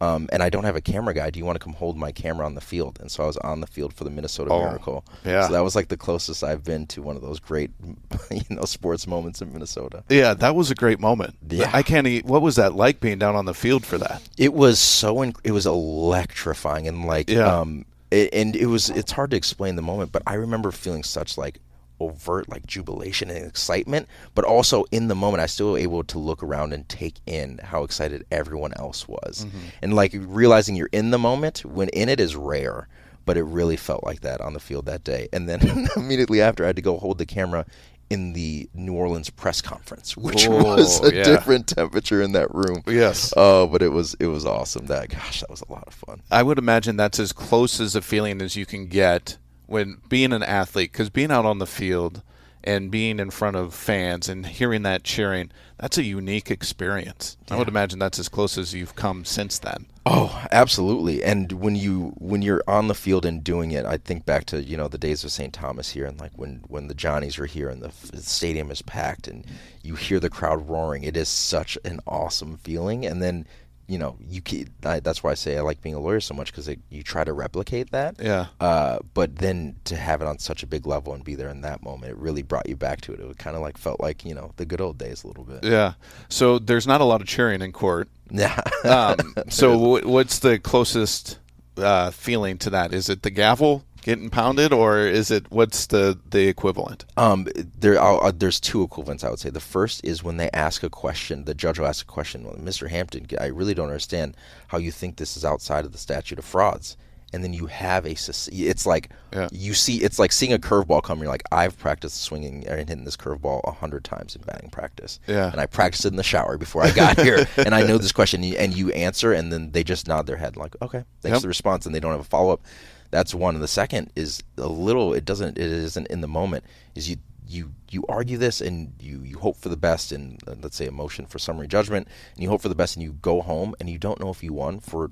Um, 0.00 0.28
and 0.30 0.44
I 0.44 0.48
don't 0.48 0.62
have 0.62 0.76
a 0.76 0.80
camera 0.80 1.12
guy. 1.12 1.28
Do 1.30 1.40
you 1.40 1.44
want 1.44 1.56
to 1.58 1.64
come 1.64 1.72
hold 1.72 1.96
my 1.96 2.12
camera 2.12 2.46
on 2.46 2.54
the 2.54 2.60
field? 2.60 2.98
And 3.00 3.10
so 3.10 3.24
I 3.24 3.26
was 3.26 3.36
on 3.38 3.60
the 3.60 3.66
field 3.66 3.92
for 3.92 4.04
the 4.04 4.10
Minnesota 4.10 4.52
Oh, 4.52 4.60
Miracle. 4.64 5.04
yeah. 5.24 5.44
So 5.48 5.52
that 5.54 5.64
was 5.64 5.74
like 5.74 5.88
the 5.88 5.96
closest 5.96 6.44
I've 6.44 6.62
been 6.62 6.86
to 6.88 7.02
one 7.02 7.16
of 7.16 7.22
those 7.22 7.40
great, 7.40 7.72
you 8.30 8.42
know, 8.48 8.62
sports 8.62 9.08
moments 9.08 9.42
in 9.42 9.52
Minnesota. 9.52 10.04
Yeah, 10.08 10.34
that 10.34 10.54
was 10.54 10.70
a 10.70 10.76
great 10.76 11.00
moment. 11.00 11.34
Yeah. 11.50 11.68
I 11.72 11.82
can't. 11.82 12.06
e 12.06 12.20
what 12.24 12.42
was 12.42 12.54
that 12.54 12.74
like 12.76 13.00
being 13.00 13.18
down 13.18 13.34
on 13.34 13.44
the 13.46 13.54
field 13.54 13.84
for 13.84 13.98
that? 13.98 14.22
It 14.36 14.54
was 14.54 14.78
so 14.78 15.16
inc- 15.16 15.40
it 15.42 15.50
was 15.50 15.66
electrifying 15.66 16.86
and 16.86 17.04
like 17.04 17.28
Yeah. 17.28 17.46
um 17.60 17.84
it, 18.10 18.32
and 18.32 18.56
it 18.56 18.66
was 18.66 18.90
it's 18.90 19.12
hard 19.12 19.30
to 19.32 19.36
explain 19.36 19.76
the 19.76 19.82
moment, 19.82 20.12
but 20.12 20.22
I 20.26 20.34
remember 20.34 20.70
feeling 20.70 21.02
such 21.02 21.38
like 21.38 21.60
overt 22.00 22.48
like 22.48 22.66
jubilation 22.66 23.30
and 23.30 23.44
excitement, 23.44 24.08
but 24.34 24.44
also 24.44 24.84
in 24.90 25.08
the 25.08 25.14
moment 25.14 25.40
I 25.40 25.46
still 25.46 25.76
able 25.76 26.04
to 26.04 26.18
look 26.18 26.42
around 26.42 26.72
and 26.72 26.88
take 26.88 27.16
in 27.26 27.58
how 27.62 27.82
excited 27.82 28.24
everyone 28.30 28.72
else 28.74 29.08
was. 29.08 29.44
Mm-hmm. 29.44 29.58
And 29.82 29.94
like 29.94 30.14
realizing 30.14 30.76
you're 30.76 30.90
in 30.92 31.10
the 31.10 31.18
moment 31.18 31.64
when 31.64 31.88
in 31.90 32.08
it 32.08 32.20
is 32.20 32.36
rare. 32.36 32.88
But 33.24 33.36
it 33.36 33.42
really 33.42 33.76
felt 33.76 34.04
like 34.04 34.22
that 34.22 34.40
on 34.40 34.54
the 34.54 34.60
field 34.60 34.86
that 34.86 35.04
day. 35.04 35.28
And 35.34 35.46
then 35.46 35.86
immediately 35.96 36.40
after, 36.40 36.64
I 36.64 36.68
had 36.68 36.76
to 36.76 36.82
go 36.82 36.96
hold 36.96 37.18
the 37.18 37.26
camera 37.26 37.66
in 38.10 38.32
the 38.32 38.68
New 38.74 38.94
Orleans 38.94 39.28
press 39.30 39.60
conference, 39.60 40.16
which 40.16 40.46
Oh, 40.48 40.62
was 40.64 41.00
a 41.04 41.14
yeah. 41.14 41.22
different 41.24 41.66
temperature 41.68 42.22
in 42.22 42.32
that 42.32 42.54
room. 42.54 42.82
Yes. 42.86 43.34
Oh, 43.36 43.66
but 43.66 43.82
it 43.82 43.90
was 43.90 44.14
it 44.18 44.26
was 44.26 44.46
awesome. 44.46 44.86
That 44.86 45.10
gosh, 45.10 45.40
that 45.40 45.50
was 45.50 45.62
a 45.68 45.72
lot 45.72 45.84
of 45.86 45.94
fun. 45.94 46.22
I 46.30 46.42
would 46.42 46.58
imagine 46.58 46.96
that's 46.96 47.20
as 47.20 47.32
close 47.32 47.80
as 47.80 47.94
a 47.94 48.00
feeling 48.00 48.40
as 48.40 48.56
you 48.56 48.64
can 48.66 48.86
get 48.86 49.36
when 49.66 49.98
being 50.08 50.32
an 50.32 50.42
athlete, 50.42 50.92
because 50.92 51.10
being 51.10 51.30
out 51.30 51.44
on 51.44 51.58
the 51.58 51.66
field 51.66 52.22
and 52.68 52.90
being 52.90 53.18
in 53.18 53.30
front 53.30 53.56
of 53.56 53.72
fans 53.72 54.28
and 54.28 54.44
hearing 54.44 54.82
that 54.82 55.02
cheering, 55.02 55.50
that's 55.78 55.96
a 55.96 56.04
unique 56.04 56.50
experience. 56.50 57.38
I 57.50 57.56
would 57.56 57.66
imagine 57.66 57.98
that's 57.98 58.18
as 58.18 58.28
close 58.28 58.58
as 58.58 58.74
you've 58.74 58.94
come 58.94 59.24
since 59.24 59.58
then. 59.58 59.86
Oh, 60.04 60.46
absolutely. 60.52 61.24
And 61.24 61.52
when 61.52 61.76
you 61.76 62.12
when 62.18 62.42
you're 62.42 62.62
on 62.68 62.88
the 62.88 62.94
field 62.94 63.24
and 63.24 63.42
doing 63.42 63.70
it, 63.70 63.86
I 63.86 63.96
think 63.96 64.26
back 64.26 64.44
to 64.46 64.62
you 64.62 64.76
know 64.76 64.86
the 64.86 64.98
days 64.98 65.24
of 65.24 65.32
St. 65.32 65.52
Thomas 65.52 65.90
here, 65.90 66.04
and 66.04 66.20
like 66.20 66.32
when 66.36 66.62
when 66.68 66.88
the 66.88 66.94
Johnnies 66.94 67.38
were 67.38 67.46
here 67.46 67.70
and 67.70 67.82
the, 67.82 67.90
the 68.12 68.22
stadium 68.22 68.70
is 68.70 68.82
packed 68.82 69.28
and 69.28 69.46
you 69.82 69.94
hear 69.94 70.20
the 70.20 70.30
crowd 70.30 70.68
roaring. 70.68 71.04
It 71.04 71.16
is 71.16 71.30
such 71.30 71.78
an 71.86 72.00
awesome 72.06 72.58
feeling. 72.58 73.06
And 73.06 73.22
then 73.22 73.46
you 73.88 73.98
know 73.98 74.16
you 74.20 74.40
can, 74.40 74.68
I, 74.84 75.00
that's 75.00 75.22
why 75.22 75.30
I 75.30 75.34
say 75.34 75.56
I 75.56 75.62
like 75.62 75.80
being 75.82 75.94
a 75.94 75.98
lawyer 75.98 76.20
so 76.20 76.34
much 76.34 76.52
because 76.52 76.68
you 76.90 77.02
try 77.02 77.24
to 77.24 77.32
replicate 77.32 77.90
that. 77.90 78.16
Yeah. 78.20 78.46
Uh, 78.60 78.98
but 79.14 79.36
then 79.36 79.76
to 79.84 79.96
have 79.96 80.20
it 80.22 80.28
on 80.28 80.38
such 80.38 80.62
a 80.62 80.66
big 80.66 80.86
level 80.86 81.14
and 81.14 81.24
be 81.24 81.34
there 81.34 81.48
in 81.48 81.62
that 81.62 81.82
moment, 81.82 82.12
it 82.12 82.18
really 82.18 82.42
brought 82.42 82.68
you 82.68 82.76
back 82.76 83.00
to 83.02 83.12
it. 83.12 83.20
It 83.20 83.38
kind 83.38 83.56
of 83.56 83.62
like 83.62 83.78
felt 83.78 83.98
like 84.00 84.24
you 84.24 84.34
know 84.34 84.52
the 84.56 84.66
good 84.66 84.80
old 84.80 84.98
days 84.98 85.24
a 85.24 85.26
little 85.26 85.44
bit. 85.44 85.64
Yeah. 85.64 85.94
So 86.28 86.58
there's 86.58 86.86
not 86.86 87.00
a 87.00 87.04
lot 87.04 87.20
of 87.20 87.26
cheering 87.26 87.62
in 87.62 87.72
court. 87.72 88.08
Yeah. 88.30 88.60
Um, 88.84 89.34
so 89.48 89.78
wh- 89.78 90.06
what's 90.06 90.40
the 90.40 90.58
closest 90.58 91.38
uh, 91.78 92.10
feeling 92.10 92.58
to 92.58 92.68
that? 92.68 92.92
Is 92.92 93.08
it 93.08 93.22
the 93.22 93.30
gavel 93.30 93.84
getting 94.08 94.30
pounded, 94.30 94.72
or 94.72 94.98
is 95.00 95.30
it 95.30 95.44
what's 95.50 95.86
the 95.86 96.18
the 96.30 96.48
equivalent? 96.48 97.04
Um, 97.16 97.46
there, 97.78 98.00
I'll, 98.00 98.20
uh, 98.22 98.32
there's 98.34 98.58
two 98.58 98.82
equivalents. 98.82 99.22
I 99.22 99.28
would 99.30 99.38
say 99.38 99.50
the 99.50 99.60
first 99.60 100.02
is 100.04 100.22
when 100.24 100.38
they 100.38 100.48
ask 100.54 100.82
a 100.82 100.88
question. 100.90 101.44
The 101.44 101.54
judge 101.54 101.78
will 101.78 101.86
ask 101.86 102.02
a 102.04 102.12
question. 102.12 102.44
Well, 102.44 102.54
Mr. 102.56 102.88
Hampton, 102.88 103.26
I 103.40 103.46
really 103.46 103.74
don't 103.74 103.86
understand 103.88 104.36
how 104.68 104.78
you 104.78 104.90
think 104.90 105.16
this 105.16 105.36
is 105.36 105.44
outside 105.44 105.84
of 105.84 105.92
the 105.92 105.98
statute 105.98 106.38
of 106.38 106.44
frauds. 106.44 106.96
And 107.30 107.44
then 107.44 107.52
you 107.52 107.66
have 107.66 108.06
a. 108.06 108.12
It's 108.12 108.86
like 108.86 109.10
Yeah. 109.34 109.48
you 109.52 109.74
see. 109.74 109.96
It's 109.98 110.18
like 110.18 110.32
seeing 110.32 110.54
a 110.54 110.58
curveball 110.58 111.02
come. 111.02 111.18
You're 111.18 111.28
like, 111.28 111.42
I've 111.52 111.78
practiced 111.78 112.22
swinging 112.22 112.66
and 112.66 112.78
hitting 112.88 113.04
this 113.04 113.18
curveball 113.18 113.60
a 113.64 113.70
hundred 113.72 114.02
times 114.04 114.34
in 114.34 114.40
batting 114.46 114.70
practice. 114.70 115.20
Yeah. 115.26 115.52
And 115.52 115.60
I 115.60 115.66
practiced 115.66 116.06
it 116.06 116.08
in 116.08 116.16
the 116.16 116.22
shower 116.22 116.56
before 116.56 116.82
I 116.84 116.90
got 116.90 117.20
here, 117.20 117.46
and 117.58 117.74
I 117.74 117.82
know 117.82 117.98
this 117.98 118.12
question. 118.12 118.42
and 118.42 118.50
you- 118.50 118.56
And 118.56 118.74
you 118.74 118.90
answer, 118.92 119.34
and 119.34 119.52
then 119.52 119.72
they 119.72 119.84
just 119.84 120.08
nod 120.08 120.26
their 120.26 120.38
head 120.38 120.56
like, 120.56 120.74
okay, 120.80 121.04
thanks 121.20 121.34
Yep. 121.34 121.40
for 121.40 121.42
the 121.42 121.48
response, 121.48 121.84
and 121.84 121.94
they 121.94 122.00
don't 122.00 122.12
have 122.12 122.20
a 122.20 122.24
follow 122.24 122.50
up. 122.54 122.62
That's 123.10 123.34
one. 123.34 123.54
And 123.54 123.64
the 123.64 123.68
second 123.68 124.10
is 124.16 124.42
a 124.56 124.66
little. 124.68 125.14
It 125.14 125.24
doesn't. 125.24 125.58
It 125.58 125.70
isn't 125.70 126.06
in 126.08 126.20
the 126.20 126.28
moment. 126.28 126.64
Is 126.94 127.08
you 127.08 127.16
you 127.46 127.72
you 127.90 128.04
argue 128.08 128.36
this 128.36 128.60
and 128.60 128.92
you 129.00 129.22
you 129.24 129.38
hope 129.38 129.56
for 129.56 129.70
the 129.70 129.76
best 129.76 130.12
in 130.12 130.36
uh, 130.46 130.54
let's 130.60 130.76
say 130.76 130.86
a 130.86 130.92
motion 130.92 131.24
for 131.26 131.38
summary 131.38 131.66
judgment, 131.68 132.06
and 132.34 132.42
you 132.42 132.48
hope 132.50 132.60
for 132.60 132.68
the 132.68 132.74
best, 132.74 132.96
and 132.96 133.02
you 133.02 133.12
go 133.22 133.40
home 133.40 133.74
and 133.80 133.88
you 133.88 133.98
don't 133.98 134.20
know 134.20 134.30
if 134.30 134.42
you 134.42 134.52
won 134.52 134.80
for 134.80 135.10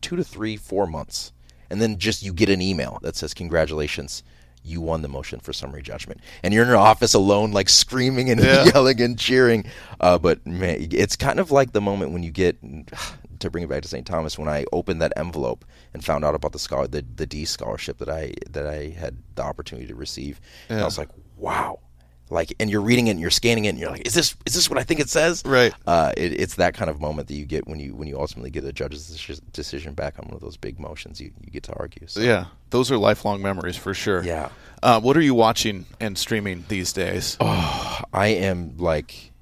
two 0.00 0.16
to 0.16 0.24
three, 0.24 0.56
four 0.56 0.86
months, 0.86 1.32
and 1.70 1.80
then 1.80 1.98
just 1.98 2.22
you 2.22 2.32
get 2.32 2.48
an 2.48 2.60
email 2.60 2.98
that 3.02 3.14
says 3.16 3.34
congratulations. 3.34 4.22
You 4.64 4.80
won 4.80 5.02
the 5.02 5.08
motion 5.08 5.38
for 5.38 5.52
summary 5.52 5.82
judgment, 5.82 6.20
and 6.42 6.52
you're 6.52 6.64
in 6.64 6.68
your 6.68 6.76
office 6.78 7.14
alone, 7.14 7.52
like 7.52 7.68
screaming 7.68 8.28
and 8.30 8.40
Yeah. 8.42 8.64
yelling 8.74 9.00
and 9.00 9.16
cheering. 9.18 9.64
Uh, 10.00 10.18
but 10.18 10.44
man, 10.44 10.88
it's 10.90 11.14
kind 11.16 11.38
of 11.38 11.52
like 11.52 11.72
the 11.72 11.80
moment 11.80 12.10
when 12.12 12.24
you 12.24 12.32
get 12.32 12.58
to 13.40 13.50
bring 13.50 13.64
it 13.64 13.70
back 13.70 13.82
to 13.82 13.88
St. 13.88 14.06
Thomas 14.06 14.38
when 14.38 14.48
I 14.48 14.64
opened 14.72 15.00
that 15.02 15.12
envelope 15.16 15.64
and 15.94 16.04
found 16.04 16.24
out 16.24 16.34
about 16.34 16.52
the 16.52 16.58
scholar, 16.58 16.86
the, 16.86 17.04
the 17.16 17.26
D 17.26 17.44
scholarship 17.44 17.98
that 17.98 18.08
I 18.08 18.34
that 18.50 18.66
I 18.66 18.88
had 18.90 19.16
the 19.34 19.42
opportunity 19.42 19.86
to 19.88 19.94
receive. 19.94 20.40
And 20.68 20.80
I 20.80 20.84
was 20.84 20.98
like, 20.98 21.08
wow. 21.36 21.80
Like, 22.30 22.52
and 22.60 22.68
you're 22.68 22.82
reading 22.82 23.06
it 23.06 23.12
and 23.12 23.20
you're 23.20 23.30
scanning 23.30 23.64
it 23.64 23.68
and 23.70 23.78
you're 23.78 23.90
like, 23.90 24.06
is 24.06 24.12
this 24.12 24.36
is 24.44 24.52
this 24.54 24.68
what 24.68 24.78
I 24.78 24.82
think 24.82 25.00
it 25.00 25.08
says? 25.08 25.42
Right. 25.46 25.72
Uh, 25.86 26.12
it, 26.14 26.38
it's 26.38 26.56
that 26.56 26.74
kind 26.74 26.90
of 26.90 27.00
moment 27.00 27.28
that 27.28 27.34
you 27.34 27.46
get 27.46 27.66
when 27.66 27.80
you 27.80 27.94
when 27.94 28.06
you 28.06 28.20
ultimately 28.20 28.50
get 28.50 28.64
a 28.64 28.72
judge's 28.72 29.40
decision 29.52 29.94
back 29.94 30.18
on 30.18 30.26
one 30.26 30.34
of 30.34 30.40
those 30.42 30.58
big 30.58 30.78
motions 30.78 31.22
you, 31.22 31.30
you 31.40 31.50
get 31.50 31.62
to 31.62 31.72
argue. 31.76 32.06
So, 32.06 32.20
Yeah, 32.20 32.46
those 32.68 32.90
are 32.90 32.98
lifelong 32.98 33.40
memories 33.40 33.76
for 33.76 33.94
sure. 33.94 34.22
Yeah. 34.22 34.50
Uh, 34.82 35.00
what 35.00 35.16
are 35.16 35.22
you 35.22 35.34
watching 35.34 35.86
and 36.00 36.18
streaming 36.18 36.66
these 36.68 36.92
days? 36.92 37.38
Oh, 37.40 38.00
I 38.12 38.26
am 38.26 38.76
like 38.76 39.32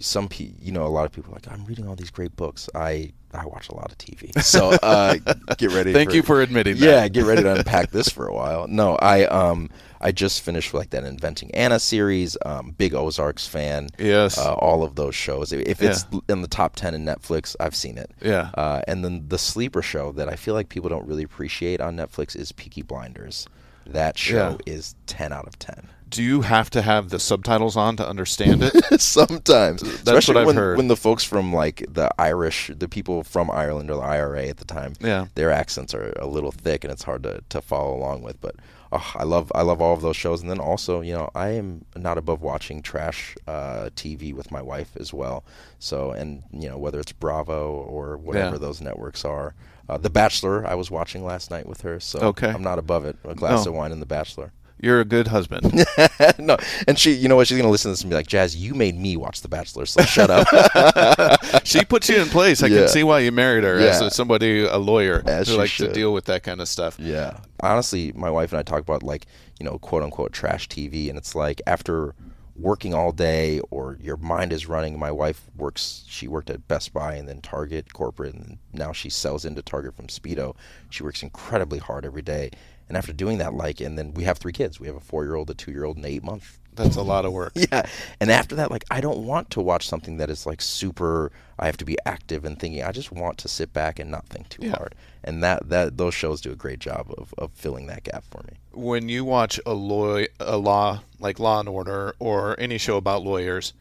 some 0.00 0.28
pe- 0.28 0.52
you 0.62 0.72
know 0.72 0.86
a 0.86 0.88
lot 0.88 1.04
of 1.04 1.12
people 1.12 1.32
are 1.32 1.34
like 1.34 1.50
I'm 1.52 1.66
reading 1.66 1.86
all 1.86 1.94
these 1.94 2.10
great 2.10 2.34
books. 2.36 2.70
I 2.74 3.12
I 3.32 3.46
watch 3.46 3.68
a 3.68 3.74
lot 3.74 3.90
of 3.92 3.98
TV. 3.98 4.30
So 4.50 4.70
uh, 4.82 5.16
get 5.58 5.70
ready. 5.72 5.92
Thank 5.92 6.12
you 6.12 6.22
for 6.22 6.40
admitting 6.42 6.76
that. 6.78 6.84
Yeah, 6.84 7.08
get 7.08 7.24
ready 7.24 7.42
to 7.42 7.54
unpack 7.54 7.90
this 7.90 8.08
for 8.08 8.26
a 8.26 8.34
while. 8.34 8.66
No, 8.66 8.96
I 8.96 9.24
um 9.26 9.70
I 10.00 10.12
just 10.12 10.40
finished 10.42 10.72
like 10.74 10.90
that 10.90 11.04
Inventing 11.04 11.54
Anna 11.54 11.78
series. 11.78 12.36
Um, 12.44 12.70
big 12.76 12.94
Ozarks 12.94 13.46
fan. 13.46 13.90
Yes. 13.98 14.38
Uh, 14.38 14.54
all 14.54 14.82
of 14.82 14.94
those 14.96 15.14
shows. 15.14 15.52
If 15.52 15.82
it's 15.82 16.06
in 16.28 16.42
the 16.42 16.48
top 16.48 16.74
ten 16.74 16.94
in 16.94 17.04
Netflix, 17.04 17.54
I've 17.60 17.74
seen 17.76 17.98
it. 17.98 18.10
Yeah. 18.22 18.50
Uh, 18.54 18.80
and 18.88 19.04
then 19.04 19.28
the 19.28 19.38
sleeper 19.38 19.82
show 19.82 20.10
that 20.12 20.28
I 20.28 20.36
feel 20.36 20.54
like 20.54 20.68
people 20.68 20.88
don't 20.88 21.06
really 21.06 21.22
appreciate 21.24 21.80
on 21.80 21.96
Netflix 21.96 22.34
is 22.34 22.50
Peaky 22.52 22.82
Blinders. 22.82 23.46
That 23.86 24.16
show 24.18 24.58
is 24.66 24.94
ten 25.06 25.32
out 25.32 25.46
of 25.46 25.58
ten. 25.58 25.88
Do 26.10 26.22
you 26.22 26.40
have 26.42 26.70
to 26.70 26.82
have 26.82 27.10
the 27.10 27.18
subtitles 27.20 27.76
on 27.76 27.96
to 27.96 28.06
understand 28.08 28.62
it? 28.64 29.00
Sometimes, 29.00 29.82
especially 29.82 30.34
what 30.34 30.40
I've 30.40 30.46
when, 30.48 30.56
heard. 30.56 30.76
when 30.76 30.88
the 30.88 30.96
folks 30.96 31.22
from 31.24 31.52
like 31.52 31.84
the 31.88 32.10
Irish, 32.20 32.70
the 32.76 32.88
people 32.88 33.22
from 33.22 33.50
Ireland 33.50 33.90
or 33.90 33.96
the 33.96 34.02
IRA 34.02 34.46
at 34.48 34.56
the 34.56 34.64
time, 34.64 34.94
Yeah. 35.00 35.26
their 35.36 35.50
accents 35.52 35.94
are 35.94 36.12
a 36.18 36.26
little 36.26 36.50
thick 36.52 36.82
and 36.84 36.92
it's 36.92 37.04
hard 37.04 37.22
to, 37.22 37.42
to 37.48 37.62
follow 37.62 37.96
along 37.96 38.22
with. 38.22 38.40
But 38.40 38.56
oh, 38.90 39.12
I 39.14 39.22
love 39.22 39.52
I 39.54 39.62
love 39.62 39.80
all 39.80 39.94
of 39.94 40.02
those 40.02 40.16
shows, 40.16 40.40
and 40.42 40.50
then 40.50 40.58
also 40.58 41.00
you 41.00 41.12
know 41.14 41.30
I 41.34 41.50
am 41.50 41.84
not 41.96 42.18
above 42.18 42.42
watching 42.42 42.82
trash 42.82 43.36
uh, 43.46 43.90
TV 43.94 44.34
with 44.34 44.50
my 44.50 44.60
wife 44.62 44.90
as 44.98 45.14
well. 45.14 45.44
So 45.78 46.10
and 46.10 46.42
you 46.52 46.68
know 46.68 46.76
whether 46.76 46.98
it's 46.98 47.12
Bravo 47.12 47.70
or 47.70 48.16
whatever 48.16 48.56
Yeah. 48.56 48.58
those 48.58 48.80
networks 48.80 49.24
are. 49.24 49.54
Uh, 49.88 49.96
the 49.96 50.10
Bachelor 50.10 50.64
I 50.66 50.74
was 50.74 50.90
watching 50.90 51.24
last 51.24 51.50
night 51.50 51.66
with 51.66 51.80
her, 51.82 51.98
so 52.00 52.18
Okay. 52.20 52.48
I'm 52.48 52.62
not 52.62 52.78
above 52.78 53.04
it. 53.04 53.16
A 53.24 53.34
glass 53.34 53.64
No. 53.64 53.70
of 53.72 53.76
wine 53.76 53.92
and 53.92 54.00
The 54.02 54.06
Bachelor. 54.06 54.52
You're 54.82 55.00
a 55.00 55.04
good 55.04 55.28
husband. 55.28 55.72
no, 56.38 56.56
and 56.88 56.98
she, 56.98 57.12
you 57.12 57.28
know 57.28 57.36
what? 57.36 57.46
She's 57.46 57.58
gonna 57.58 57.70
listen 57.70 57.90
to 57.90 57.92
this 57.92 58.00
and 58.02 58.10
be 58.10 58.16
like, 58.16 58.26
"Jazz, 58.26 58.56
you 58.56 58.74
made 58.74 58.98
me 58.98 59.16
watch 59.16 59.42
The 59.42 59.48
Bachelor, 59.48 59.86
so 59.86 60.02
shut 60.02 60.30
up." 60.30 60.46
she 61.64 61.84
puts 61.84 62.08
you 62.08 62.16
in 62.20 62.28
place. 62.28 62.62
I 62.62 62.68
Yeah. 62.68 62.78
can 62.80 62.88
see 62.88 63.02
why 63.04 63.20
you 63.20 63.32
married 63.32 63.64
her 63.64 63.78
Yeah. 63.78 64.02
a, 64.04 64.10
somebody, 64.10 64.64
a 64.64 64.78
lawyer 64.78 65.22
As 65.26 65.48
who 65.48 65.56
likes 65.56 65.76
to 65.78 65.92
deal 65.92 66.12
with 66.12 66.24
that 66.26 66.42
kind 66.42 66.60
of 66.60 66.68
stuff. 66.68 66.98
Yeah. 66.98 67.38
Honestly, 67.62 68.12
my 68.14 68.30
wife 68.30 68.52
and 68.52 68.58
I 68.58 68.62
talk 68.62 68.80
about 68.80 69.02
like, 69.02 69.26
you 69.58 69.66
know, 69.66 69.78
quote 69.78 70.02
unquote 70.02 70.32
trash 70.32 70.68
TV 70.68 71.08
and 71.08 71.18
it's 71.18 71.34
like 71.34 71.60
after 71.66 72.14
working 72.56 72.92
all 72.92 73.10
day 73.12 73.58
or 73.70 73.96
your 74.02 74.16
mind 74.18 74.52
is 74.52 74.66
running, 74.66 74.98
my 74.98 75.10
wife 75.10 75.42
works 75.56 76.04
she 76.08 76.28
worked 76.28 76.50
at 76.50 76.66
Best 76.68 76.92
Buy 76.92 77.14
and 77.14 77.26
then 77.28 77.40
Target 77.40 77.92
corporate 77.92 78.34
and 78.34 78.58
now 78.72 78.92
she 78.92 79.08
sells 79.08 79.44
into 79.44 79.62
Target 79.62 79.94
from 79.96 80.06
Speedo. 80.08 80.54
She 80.90 81.02
works 81.02 81.22
incredibly 81.22 81.78
hard 81.78 82.04
every 82.04 82.22
day. 82.22 82.50
And 82.90 82.96
after 82.96 83.12
doing 83.12 83.38
that 83.38 83.54
like 83.54 83.80
and 83.80 83.96
then 83.96 84.12
we 84.14 84.24
have 84.24 84.38
three 84.38 84.52
kids. 84.52 84.80
We 84.80 84.88
have 84.88 84.96
a 84.96 85.00
4-year-old, 85.00 85.48
a 85.48 85.54
2-year-old 85.54 85.96
and 85.96 86.04
an 86.04 86.10
8-month 86.10 86.58
That's 86.74 86.96
a 86.96 87.02
lot 87.02 87.24
of 87.24 87.32
work. 87.32 87.52
yeah. 87.70 87.86
And 88.20 88.30
after 88.32 88.56
that, 88.56 88.70
like, 88.72 88.84
I 88.90 89.00
don't 89.00 89.24
want 89.24 89.48
to 89.50 89.60
watch 89.60 89.86
something 89.86 90.16
that 90.16 90.28
is 90.28 90.44
like 90.44 90.60
super. 90.60 91.30
I 91.56 91.66
have 91.66 91.76
to 91.76 91.84
be 91.84 91.96
active 92.04 92.44
and 92.44 92.58
thinking. 92.58 92.82
I 92.82 92.90
just 92.90 93.12
want 93.12 93.38
to 93.38 93.48
sit 93.48 93.72
back 93.72 93.98
and 94.00 94.10
not 94.10 94.26
think 94.26 94.48
too 94.48 94.66
Yeah. 94.66 94.72
hard. 94.76 94.96
And 95.22 95.40
that 95.44 95.68
that 95.68 95.98
those 95.98 96.14
shows 96.14 96.40
do 96.40 96.50
a 96.50 96.56
great 96.56 96.80
job 96.80 97.12
of, 97.16 97.32
of 97.38 97.52
filling 97.52 97.86
that 97.86 98.02
gap 98.02 98.24
for 98.28 98.42
me. 98.50 98.54
When 98.72 99.08
you 99.08 99.24
watch 99.24 99.60
a 99.64 99.72
law, 99.74 100.24
a 100.40 100.56
law 100.56 101.02
like 101.20 101.38
Law 101.38 101.60
and 101.60 101.68
Order 101.68 102.14
or 102.18 102.58
any 102.58 102.76
show 102.78 102.96
about 102.96 103.22
lawyers, 103.22 103.72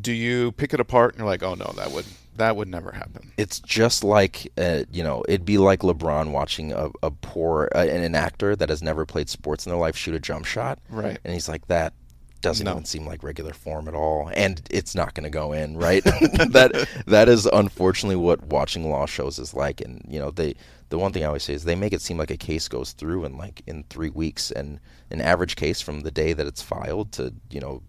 do 0.00 0.12
you 0.12 0.52
pick 0.52 0.72
it 0.74 0.78
apart 0.80 1.12
and 1.14 1.18
you're 1.20 1.28
like, 1.28 1.42
oh 1.42 1.54
no, 1.54 1.72
that 1.76 1.90
would 1.90 2.06
that 2.36 2.56
would 2.56 2.68
never 2.68 2.92
happen? 2.92 3.32
It's 3.36 3.60
just 3.60 4.04
like 4.04 4.50
uh, 4.58 4.84
you 4.92 5.02
know, 5.02 5.24
it'd 5.28 5.44
be 5.44 5.58
like 5.58 5.80
LeBron 5.80 6.30
watching 6.32 6.72
a, 6.72 6.90
a 7.02 7.10
poor 7.10 7.68
uh, 7.74 7.78
an, 7.78 8.14
actor 8.14 8.56
that 8.56 8.68
has 8.68 8.82
never 8.82 9.04
played 9.06 9.28
sports 9.28 9.66
in 9.66 9.70
their 9.70 9.78
life 9.78 9.96
shoot 9.96 10.14
a 10.14 10.20
jump 10.20 10.44
shot, 10.44 10.78
Right. 10.88 11.18
And 11.24 11.32
he's 11.34 11.48
like 11.48 11.66
that. 11.68 11.92
Doesn't 12.40 12.66
No. 12.66 12.72
even 12.72 12.84
seem 12.84 13.06
like 13.06 13.22
regular 13.22 13.54
form 13.54 13.88
at 13.88 13.94
all, 13.94 14.30
and 14.34 14.60
it's 14.70 14.94
not 14.94 15.14
going 15.14 15.24
to 15.24 15.30
go 15.30 15.52
in, 15.52 15.78
right? 15.78 16.04
that 16.04 16.88
that 17.06 17.26
is 17.28 17.46
unfortunately 17.46 18.16
what 18.16 18.42
watching 18.44 18.90
law 18.90 19.06
shows 19.06 19.38
is 19.38 19.54
like, 19.54 19.80
and 19.80 20.04
you 20.08 20.18
know 20.20 20.30
they. 20.30 20.54
The 20.90 20.98
one 20.98 21.12
thing 21.12 21.24
I 21.24 21.28
always 21.28 21.42
say 21.42 21.54
is 21.54 21.64
they 21.64 21.74
make 21.74 21.94
it 21.94 22.02
seem 22.02 22.18
like 22.18 22.30
a 22.30 22.36
case 22.36 22.68
goes 22.68 22.92
through 22.92 23.24
in 23.24 23.38
like 23.38 23.62
in 23.66 23.84
three 23.88 24.10
weeks, 24.10 24.50
and 24.50 24.78
an 25.10 25.22
average 25.22 25.56
case 25.56 25.80
from 25.80 26.00
the 26.00 26.10
day 26.10 26.34
that 26.34 26.46
it's 26.46 26.60
filed 26.62 27.10
to 27.12 27.32
you 27.50 27.60
know 27.60 27.82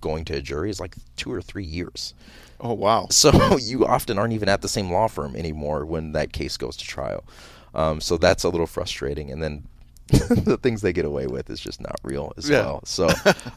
going 0.00 0.24
to 0.24 0.34
a 0.34 0.40
jury 0.42 0.70
is 0.70 0.80
like 0.80 0.96
two 1.16 1.32
or 1.32 1.40
three 1.40 1.64
years. 1.64 2.12
Oh 2.60 2.74
wow. 2.74 3.06
So 3.10 3.56
you 3.60 3.86
often 3.86 4.18
aren't 4.18 4.32
even 4.34 4.48
at 4.48 4.62
the 4.62 4.68
same 4.68 4.90
law 4.92 5.08
firm 5.08 5.34
anymore 5.36 5.84
when 5.86 6.12
that 6.12 6.32
case 6.32 6.56
goes 6.56 6.76
to 6.76 6.84
trial. 6.86 7.24
Um, 7.74 8.00
so 8.00 8.16
that's 8.16 8.44
a 8.44 8.48
little 8.48 8.66
frustrating. 8.66 9.30
And 9.30 9.42
then 9.42 9.66
the 10.08 10.58
things 10.60 10.82
they 10.82 10.92
get 10.92 11.04
away 11.04 11.26
with 11.28 11.48
is 11.50 11.60
just 11.60 11.80
not 11.80 11.94
real 12.02 12.32
as 12.36 12.48
Yeah. 12.50 12.62
well. 12.62 12.80
So 12.84 13.08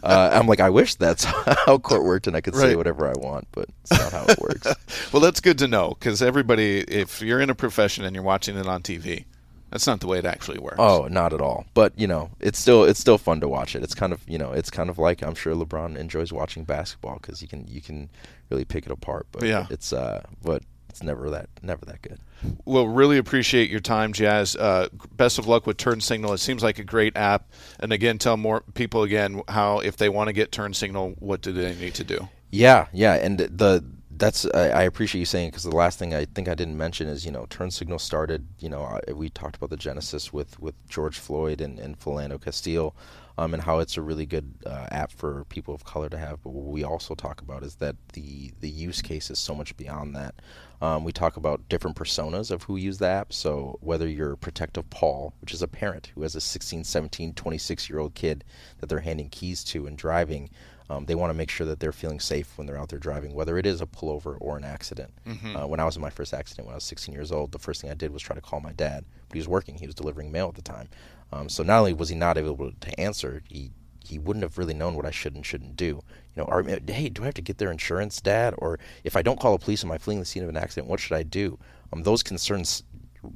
uh, 0.03 0.29
I'm 0.31 0.45
like, 0.47 0.59
I 0.59 0.69
wish 0.69 0.95
that's 0.95 1.23
how 1.65 1.79
court 1.79 2.03
worked 2.03 2.27
and 2.27 2.35
I 2.35 2.41
could 2.41 2.55
say 2.55 2.75
whatever 2.75 3.07
I 3.07 3.13
want, 3.17 3.47
but 3.51 3.67
it's 3.81 3.91
not 3.91 4.11
how 4.11 4.25
it 4.29 4.39
works. 4.39 4.67
Well, 5.11 5.19
that's 5.21 5.39
good 5.39 5.57
to 5.59 5.67
know 5.67 5.95
because 5.99 6.21
everybody, 6.21 6.81
if 6.81 7.21
you're 7.23 7.41
in 7.41 7.49
a 7.49 7.55
profession 7.55 8.05
and 8.05 8.15
you're 8.15 8.23
watching 8.23 8.55
it 8.55 8.67
on 8.67 8.83
TV, 8.83 9.25
that's 9.73 9.87
not 9.87 9.99
the 10.01 10.07
way 10.07 10.19
it 10.19 10.25
actually 10.25 10.59
works. 10.59 10.75
Oh, 10.77 11.07
not 11.09 11.33
at 11.33 11.41
all. 11.41 11.65
But 11.73 11.97
you 11.99 12.05
know, 12.07 12.29
it's 12.39 12.59
still 12.59 12.83
it's 12.83 12.99
still 12.99 13.17
fun 13.17 13.39
to 13.41 13.47
watch 13.49 13.75
it. 13.75 13.81
It's 13.83 13.95
kind 13.95 14.13
of 14.13 14.21
you 14.27 14.37
know, 14.37 14.51
it's 14.53 14.69
kind 14.69 14.89
of 14.89 14.99
like 14.99 15.23
I'm 15.23 15.33
sure 15.35 15.55
LeBron 15.55 15.97
enjoys 15.97 16.31
watching 16.31 16.63
basketball 16.63 17.17
because 17.19 17.41
you 17.41 17.47
can 17.47 17.65
you 17.67 17.81
can 17.81 18.09
really 18.51 18.65
pick 18.65 18.85
it 18.85 18.91
apart. 18.91 19.25
But 19.31 19.43
Yeah. 19.43 19.65
it's 19.71 19.91
uh, 19.91 20.23
but 20.43 20.61
it's 20.89 21.01
never 21.01 21.29
that 21.31 21.49
never 21.63 21.83
that 21.85 22.03
good. 22.03 22.19
Well, 22.65 22.87
really 22.87 23.17
appreciate 23.17 23.69
your 23.71 23.79
time, 23.79 24.13
Jazz. 24.13 24.55
Uh, 24.55 24.89
best 25.15 25.39
of 25.39 25.47
luck 25.47 25.65
with 25.65 25.77
TurnSignl. 25.77 26.33
It 26.35 26.37
seems 26.39 26.61
like 26.61 26.77
a 26.77 26.83
great 26.83 27.17
app. 27.17 27.49
And 27.79 27.91
again, 27.91 28.17
tell 28.19 28.37
more 28.37 28.61
people 28.75 29.01
again 29.03 29.41
how 29.47 29.79
if 29.79 29.97
they 29.97 30.07
want 30.09 30.27
to 30.27 30.33
get 30.33 30.51
TurnSignl, 30.51 31.15
what 31.19 31.41
do 31.41 31.51
they 31.51 31.73
need 31.75 31.95
to 31.95 32.03
do? 32.03 32.27
Yeah, 32.51 32.87
yeah, 32.93 33.13
and 33.15 33.39
the 33.39 33.83
that's 34.17 34.45
I, 34.53 34.69
I 34.69 34.81
appreciate 34.83 35.19
you 35.19 35.25
saying 35.25 35.49
because 35.51 35.63
the 35.63 35.75
last 35.75 35.99
thing 35.99 36.13
I 36.13 36.25
think 36.25 36.47
I 36.47 36.55
didn't 36.55 36.77
mention 36.77 37.07
is 37.07 37.25
you 37.25 37.31
know 37.31 37.45
TurnSignl 37.45 37.99
started 37.99 38.47
you 38.59 38.69
know 38.69 38.83
I, 38.83 39.13
we 39.13 39.29
talked 39.29 39.55
about 39.55 39.69
the 39.69 39.77
genesis 39.77 40.33
with 40.33 40.59
with 40.59 40.75
George 40.89 41.19
Floyd 41.19 41.61
and 41.61 41.79
and 41.79 41.99
Philando 41.99 42.41
Castile, 42.41 42.95
um, 43.37 43.53
and 43.53 43.63
how 43.63 43.79
it's 43.79 43.97
a 43.97 44.01
really 44.01 44.25
good 44.25 44.53
uh, 44.65 44.87
app 44.91 45.11
for 45.11 45.45
people 45.45 45.73
of 45.73 45.85
color 45.85 46.09
to 46.09 46.17
have. 46.17 46.41
But 46.43 46.51
what 46.51 46.71
we 46.71 46.83
also 46.83 47.15
talk 47.15 47.41
about 47.41 47.63
is 47.63 47.75
that 47.75 47.95
the 48.13 48.51
the 48.61 48.69
use 48.69 49.01
case 49.01 49.31
is 49.31 49.39
so 49.39 49.55
much 49.55 49.75
beyond 49.77 50.15
that. 50.15 50.35
Um, 50.81 51.03
we 51.05 51.11
talk 51.13 51.37
about 51.37 51.67
different 51.69 51.95
personas 51.97 52.51
of 52.51 52.63
who 52.63 52.75
use 52.75 52.97
the 52.97 53.07
app. 53.07 53.33
So 53.33 53.77
whether 53.81 54.07
you're 54.07 54.35
protective 54.35 54.89
Paul, 54.89 55.33
which 55.41 55.53
is 55.53 55.61
a 55.61 55.67
parent 55.67 56.11
who 56.13 56.23
has 56.23 56.35
a 56.35 56.41
16, 56.41 56.83
17, 56.83 57.33
26 57.33 57.89
year 57.89 57.99
old 57.99 58.15
kid 58.15 58.43
that 58.79 58.89
they're 58.89 58.99
handing 58.99 59.29
keys 59.29 59.63
to 59.65 59.87
and 59.87 59.97
driving. 59.97 60.49
Um, 60.89 61.05
they 61.05 61.15
want 61.15 61.29
to 61.29 61.33
make 61.33 61.49
sure 61.49 61.65
that 61.67 61.79
they're 61.79 61.91
feeling 61.93 62.19
safe 62.19 62.57
when 62.57 62.67
they're 62.67 62.77
out 62.77 62.89
there 62.89 62.99
driving, 62.99 63.33
whether 63.33 63.57
it 63.57 63.65
is 63.65 63.81
a 63.81 63.85
pullover 63.85 64.37
or 64.39 64.57
an 64.57 64.63
accident. 64.63 65.11
Uh, 65.55 65.67
when 65.67 65.79
I 65.79 65.85
was 65.85 65.95
in 65.95 66.01
my 66.01 66.09
first 66.09 66.33
accident 66.33 66.67
when 66.67 66.73
I 66.73 66.77
was 66.77 66.83
16 66.83 67.13
years 67.13 67.31
old, 67.31 67.51
the 67.51 67.59
first 67.59 67.81
thing 67.81 67.89
I 67.89 67.93
did 67.95 68.11
was 68.11 68.21
try 68.21 68.35
to 68.35 68.41
call 68.41 68.59
my 68.59 68.73
dad, 68.73 69.05
but 69.29 69.35
he 69.35 69.39
was 69.39 69.47
working. 69.47 69.75
He 69.77 69.85
was 69.85 69.95
delivering 69.95 70.31
mail 70.31 70.49
at 70.49 70.55
the 70.55 70.61
time. 70.61 70.89
Um, 71.31 71.49
so 71.49 71.63
not 71.63 71.79
only 71.79 71.93
was 71.93 72.09
he 72.09 72.15
not 72.15 72.37
able 72.37 72.71
to 72.71 72.99
answer, 72.99 73.43
he 73.47 73.71
he 74.05 74.19
wouldn't 74.19 74.43
have 74.43 74.57
really 74.57 74.73
known 74.73 74.95
what 74.95 75.05
I 75.05 75.11
should 75.11 75.33
and 75.33 75.45
shouldn't 75.45 75.77
do. 75.77 75.85
You 75.85 76.03
know, 76.35 76.43
are, 76.43 76.61
hey, 76.63 77.07
do 77.07 77.21
I 77.21 77.25
have 77.25 77.33
to 77.35 77.41
get 77.41 77.57
their 77.57 77.71
insurance, 77.71 78.19
Dad? 78.19 78.53
Or 78.57 78.77
if 79.05 79.15
I 79.15 79.21
don't 79.21 79.39
call 79.39 79.57
the 79.57 79.63
police, 79.63 79.83
am 79.83 79.91
I 79.91 79.97
fleeing 79.97 80.19
the 80.19 80.25
scene 80.25 80.43
of 80.43 80.49
an 80.49 80.57
accident? 80.57 80.87
What 80.87 80.99
should 80.99 81.15
I 81.15 81.23
do? 81.23 81.57
Um, 81.93 82.03
those 82.03 82.21
concerns 82.21 82.83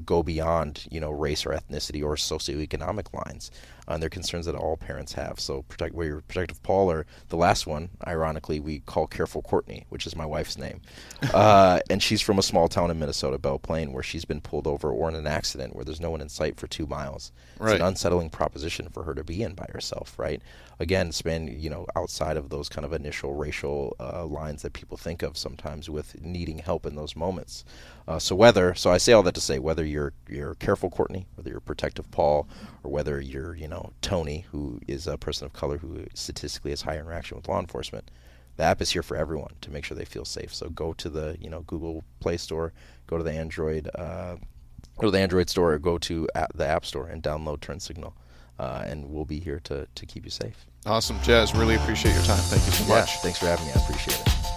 go 0.07 0.23
beyond 0.23 0.87
you 0.89 0.99
know 0.99 1.11
race 1.11 1.45
or 1.45 1.51
ethnicity 1.51 2.03
or 2.03 2.15
socioeconomic 2.15 3.13
lines. 3.13 3.51
Uh, 3.87 3.93
and 3.93 4.01
they're 4.01 4.09
concerns 4.09 4.45
that 4.45 4.55
all 4.55 4.75
parents 4.75 5.13
have. 5.13 5.39
So 5.39 5.61
protect 5.63 5.95
where 5.95 6.07
you're 6.07 6.21
protective 6.21 6.61
Paul 6.61 6.91
or 6.91 7.05
the 7.29 7.37
last 7.37 7.65
one, 7.65 7.89
ironically, 8.05 8.59
we 8.59 8.79
call 8.79 9.07
careful 9.07 9.41
Courtney, 9.41 9.85
which 9.87 10.05
is 10.05 10.13
my 10.13 10.25
wife's 10.25 10.57
name, 10.57 10.81
uh, 11.33 11.79
and 11.89 12.03
she's 12.03 12.21
from 12.21 12.37
a 12.37 12.43
small 12.43 12.67
town 12.67 12.91
in 12.91 12.99
Minnesota, 12.99 13.37
Belle 13.37 13.59
Plaine, 13.59 13.93
where 13.93 14.03
she's 14.03 14.25
been 14.25 14.41
pulled 14.41 14.67
over 14.67 14.91
or 14.91 15.07
in 15.07 15.15
an 15.15 15.27
accident 15.27 15.73
where 15.73 15.85
there's 15.85 16.01
no 16.01 16.11
one 16.11 16.21
in 16.21 16.27
sight 16.27 16.57
for 16.57 16.67
two 16.67 16.85
miles. 16.85 17.31
It's 17.73 17.81
an 17.81 17.87
unsettling 17.87 18.29
proposition 18.29 18.89
for 18.89 19.03
her 19.03 19.13
to 19.13 19.23
be 19.23 19.41
in 19.41 19.53
by 19.53 19.67
herself, 19.71 20.17
right? 20.19 20.41
Again, 20.79 21.11
span 21.11 21.47
you 21.47 21.69
know 21.69 21.87
outside 21.95 22.37
of 22.37 22.49
those 22.49 22.69
kind 22.69 22.85
of 22.85 22.93
initial 22.93 23.33
racial 23.33 23.95
uh, 23.99 24.25
lines 24.25 24.61
that 24.61 24.73
people 24.73 24.97
think 24.97 25.23
of 25.23 25.37
sometimes 25.37 25.89
with 25.89 26.21
needing 26.21 26.59
help 26.59 26.85
in 26.85 26.95
those 26.95 27.15
moments. 27.15 27.65
Uh, 28.07 28.19
so 28.19 28.35
whether 28.35 28.75
so 28.75 28.91
I 28.91 28.97
say 28.97 29.13
all 29.13 29.23
that 29.23 29.33
to 29.35 29.41
say 29.41 29.59
whether 29.59 29.83
you're 29.83 29.96
you're 29.97 30.13
you're 30.29 30.55
careful 30.55 30.89
Courtney, 30.89 31.27
whether 31.35 31.49
you're 31.49 31.59
protective 31.59 32.09
Paul, 32.11 32.47
or 32.83 32.91
whether 32.91 33.19
you're 33.19 33.55
you 33.55 33.67
know 33.67 33.91
Tony, 34.01 34.45
who 34.51 34.79
is 34.87 35.07
a 35.07 35.17
person 35.17 35.45
of 35.45 35.53
color 35.53 35.77
who 35.77 36.05
statistically 36.13 36.71
has 36.71 36.83
higher 36.83 36.99
interaction 36.99 37.37
with 37.37 37.47
law 37.47 37.59
enforcement. 37.59 38.09
The 38.57 38.63
app 38.63 38.81
is 38.81 38.91
here 38.91 39.03
for 39.03 39.15
everyone 39.17 39.53
to 39.61 39.69
make 39.69 39.85
sure 39.85 39.95
they 39.95 40.05
feel 40.05 40.25
safe. 40.25 40.53
So 40.53 40.69
go 40.69 40.93
to 40.93 41.09
the 41.09 41.37
you 41.39 41.49
know 41.49 41.61
Google 41.61 42.03
Play 42.19 42.37
Store, 42.37 42.73
go 43.07 43.17
to 43.17 43.23
the 43.23 43.33
Android 43.33 43.89
uh, 43.95 44.37
go 44.97 45.07
to 45.07 45.11
the 45.11 45.19
Android 45.19 45.49
store 45.49 45.73
or 45.73 45.79
go 45.79 45.97
to 45.97 46.27
the 46.55 46.67
App 46.67 46.85
Store 46.85 47.07
and 47.07 47.21
download 47.21 47.59
TurnSignl, 47.59 48.13
uh, 48.59 48.83
and 48.85 49.09
we'll 49.09 49.25
be 49.25 49.39
here 49.39 49.59
to, 49.65 49.87
to 49.93 50.05
keep 50.05 50.25
you 50.25 50.31
safe. 50.31 50.65
Awesome, 50.85 51.19
Jazz. 51.21 51.53
Really 51.53 51.75
appreciate 51.75 52.13
your 52.13 52.23
time. 52.23 52.37
Thank 52.37 52.65
you 52.65 52.71
so 52.71 52.83
much. 52.85 53.09
Yeah, 53.09 53.21
thanks 53.21 53.39
for 53.39 53.45
having 53.45 53.65
me. 53.67 53.73
I 53.73 53.83
appreciate 53.83 54.19
it. 54.19 54.56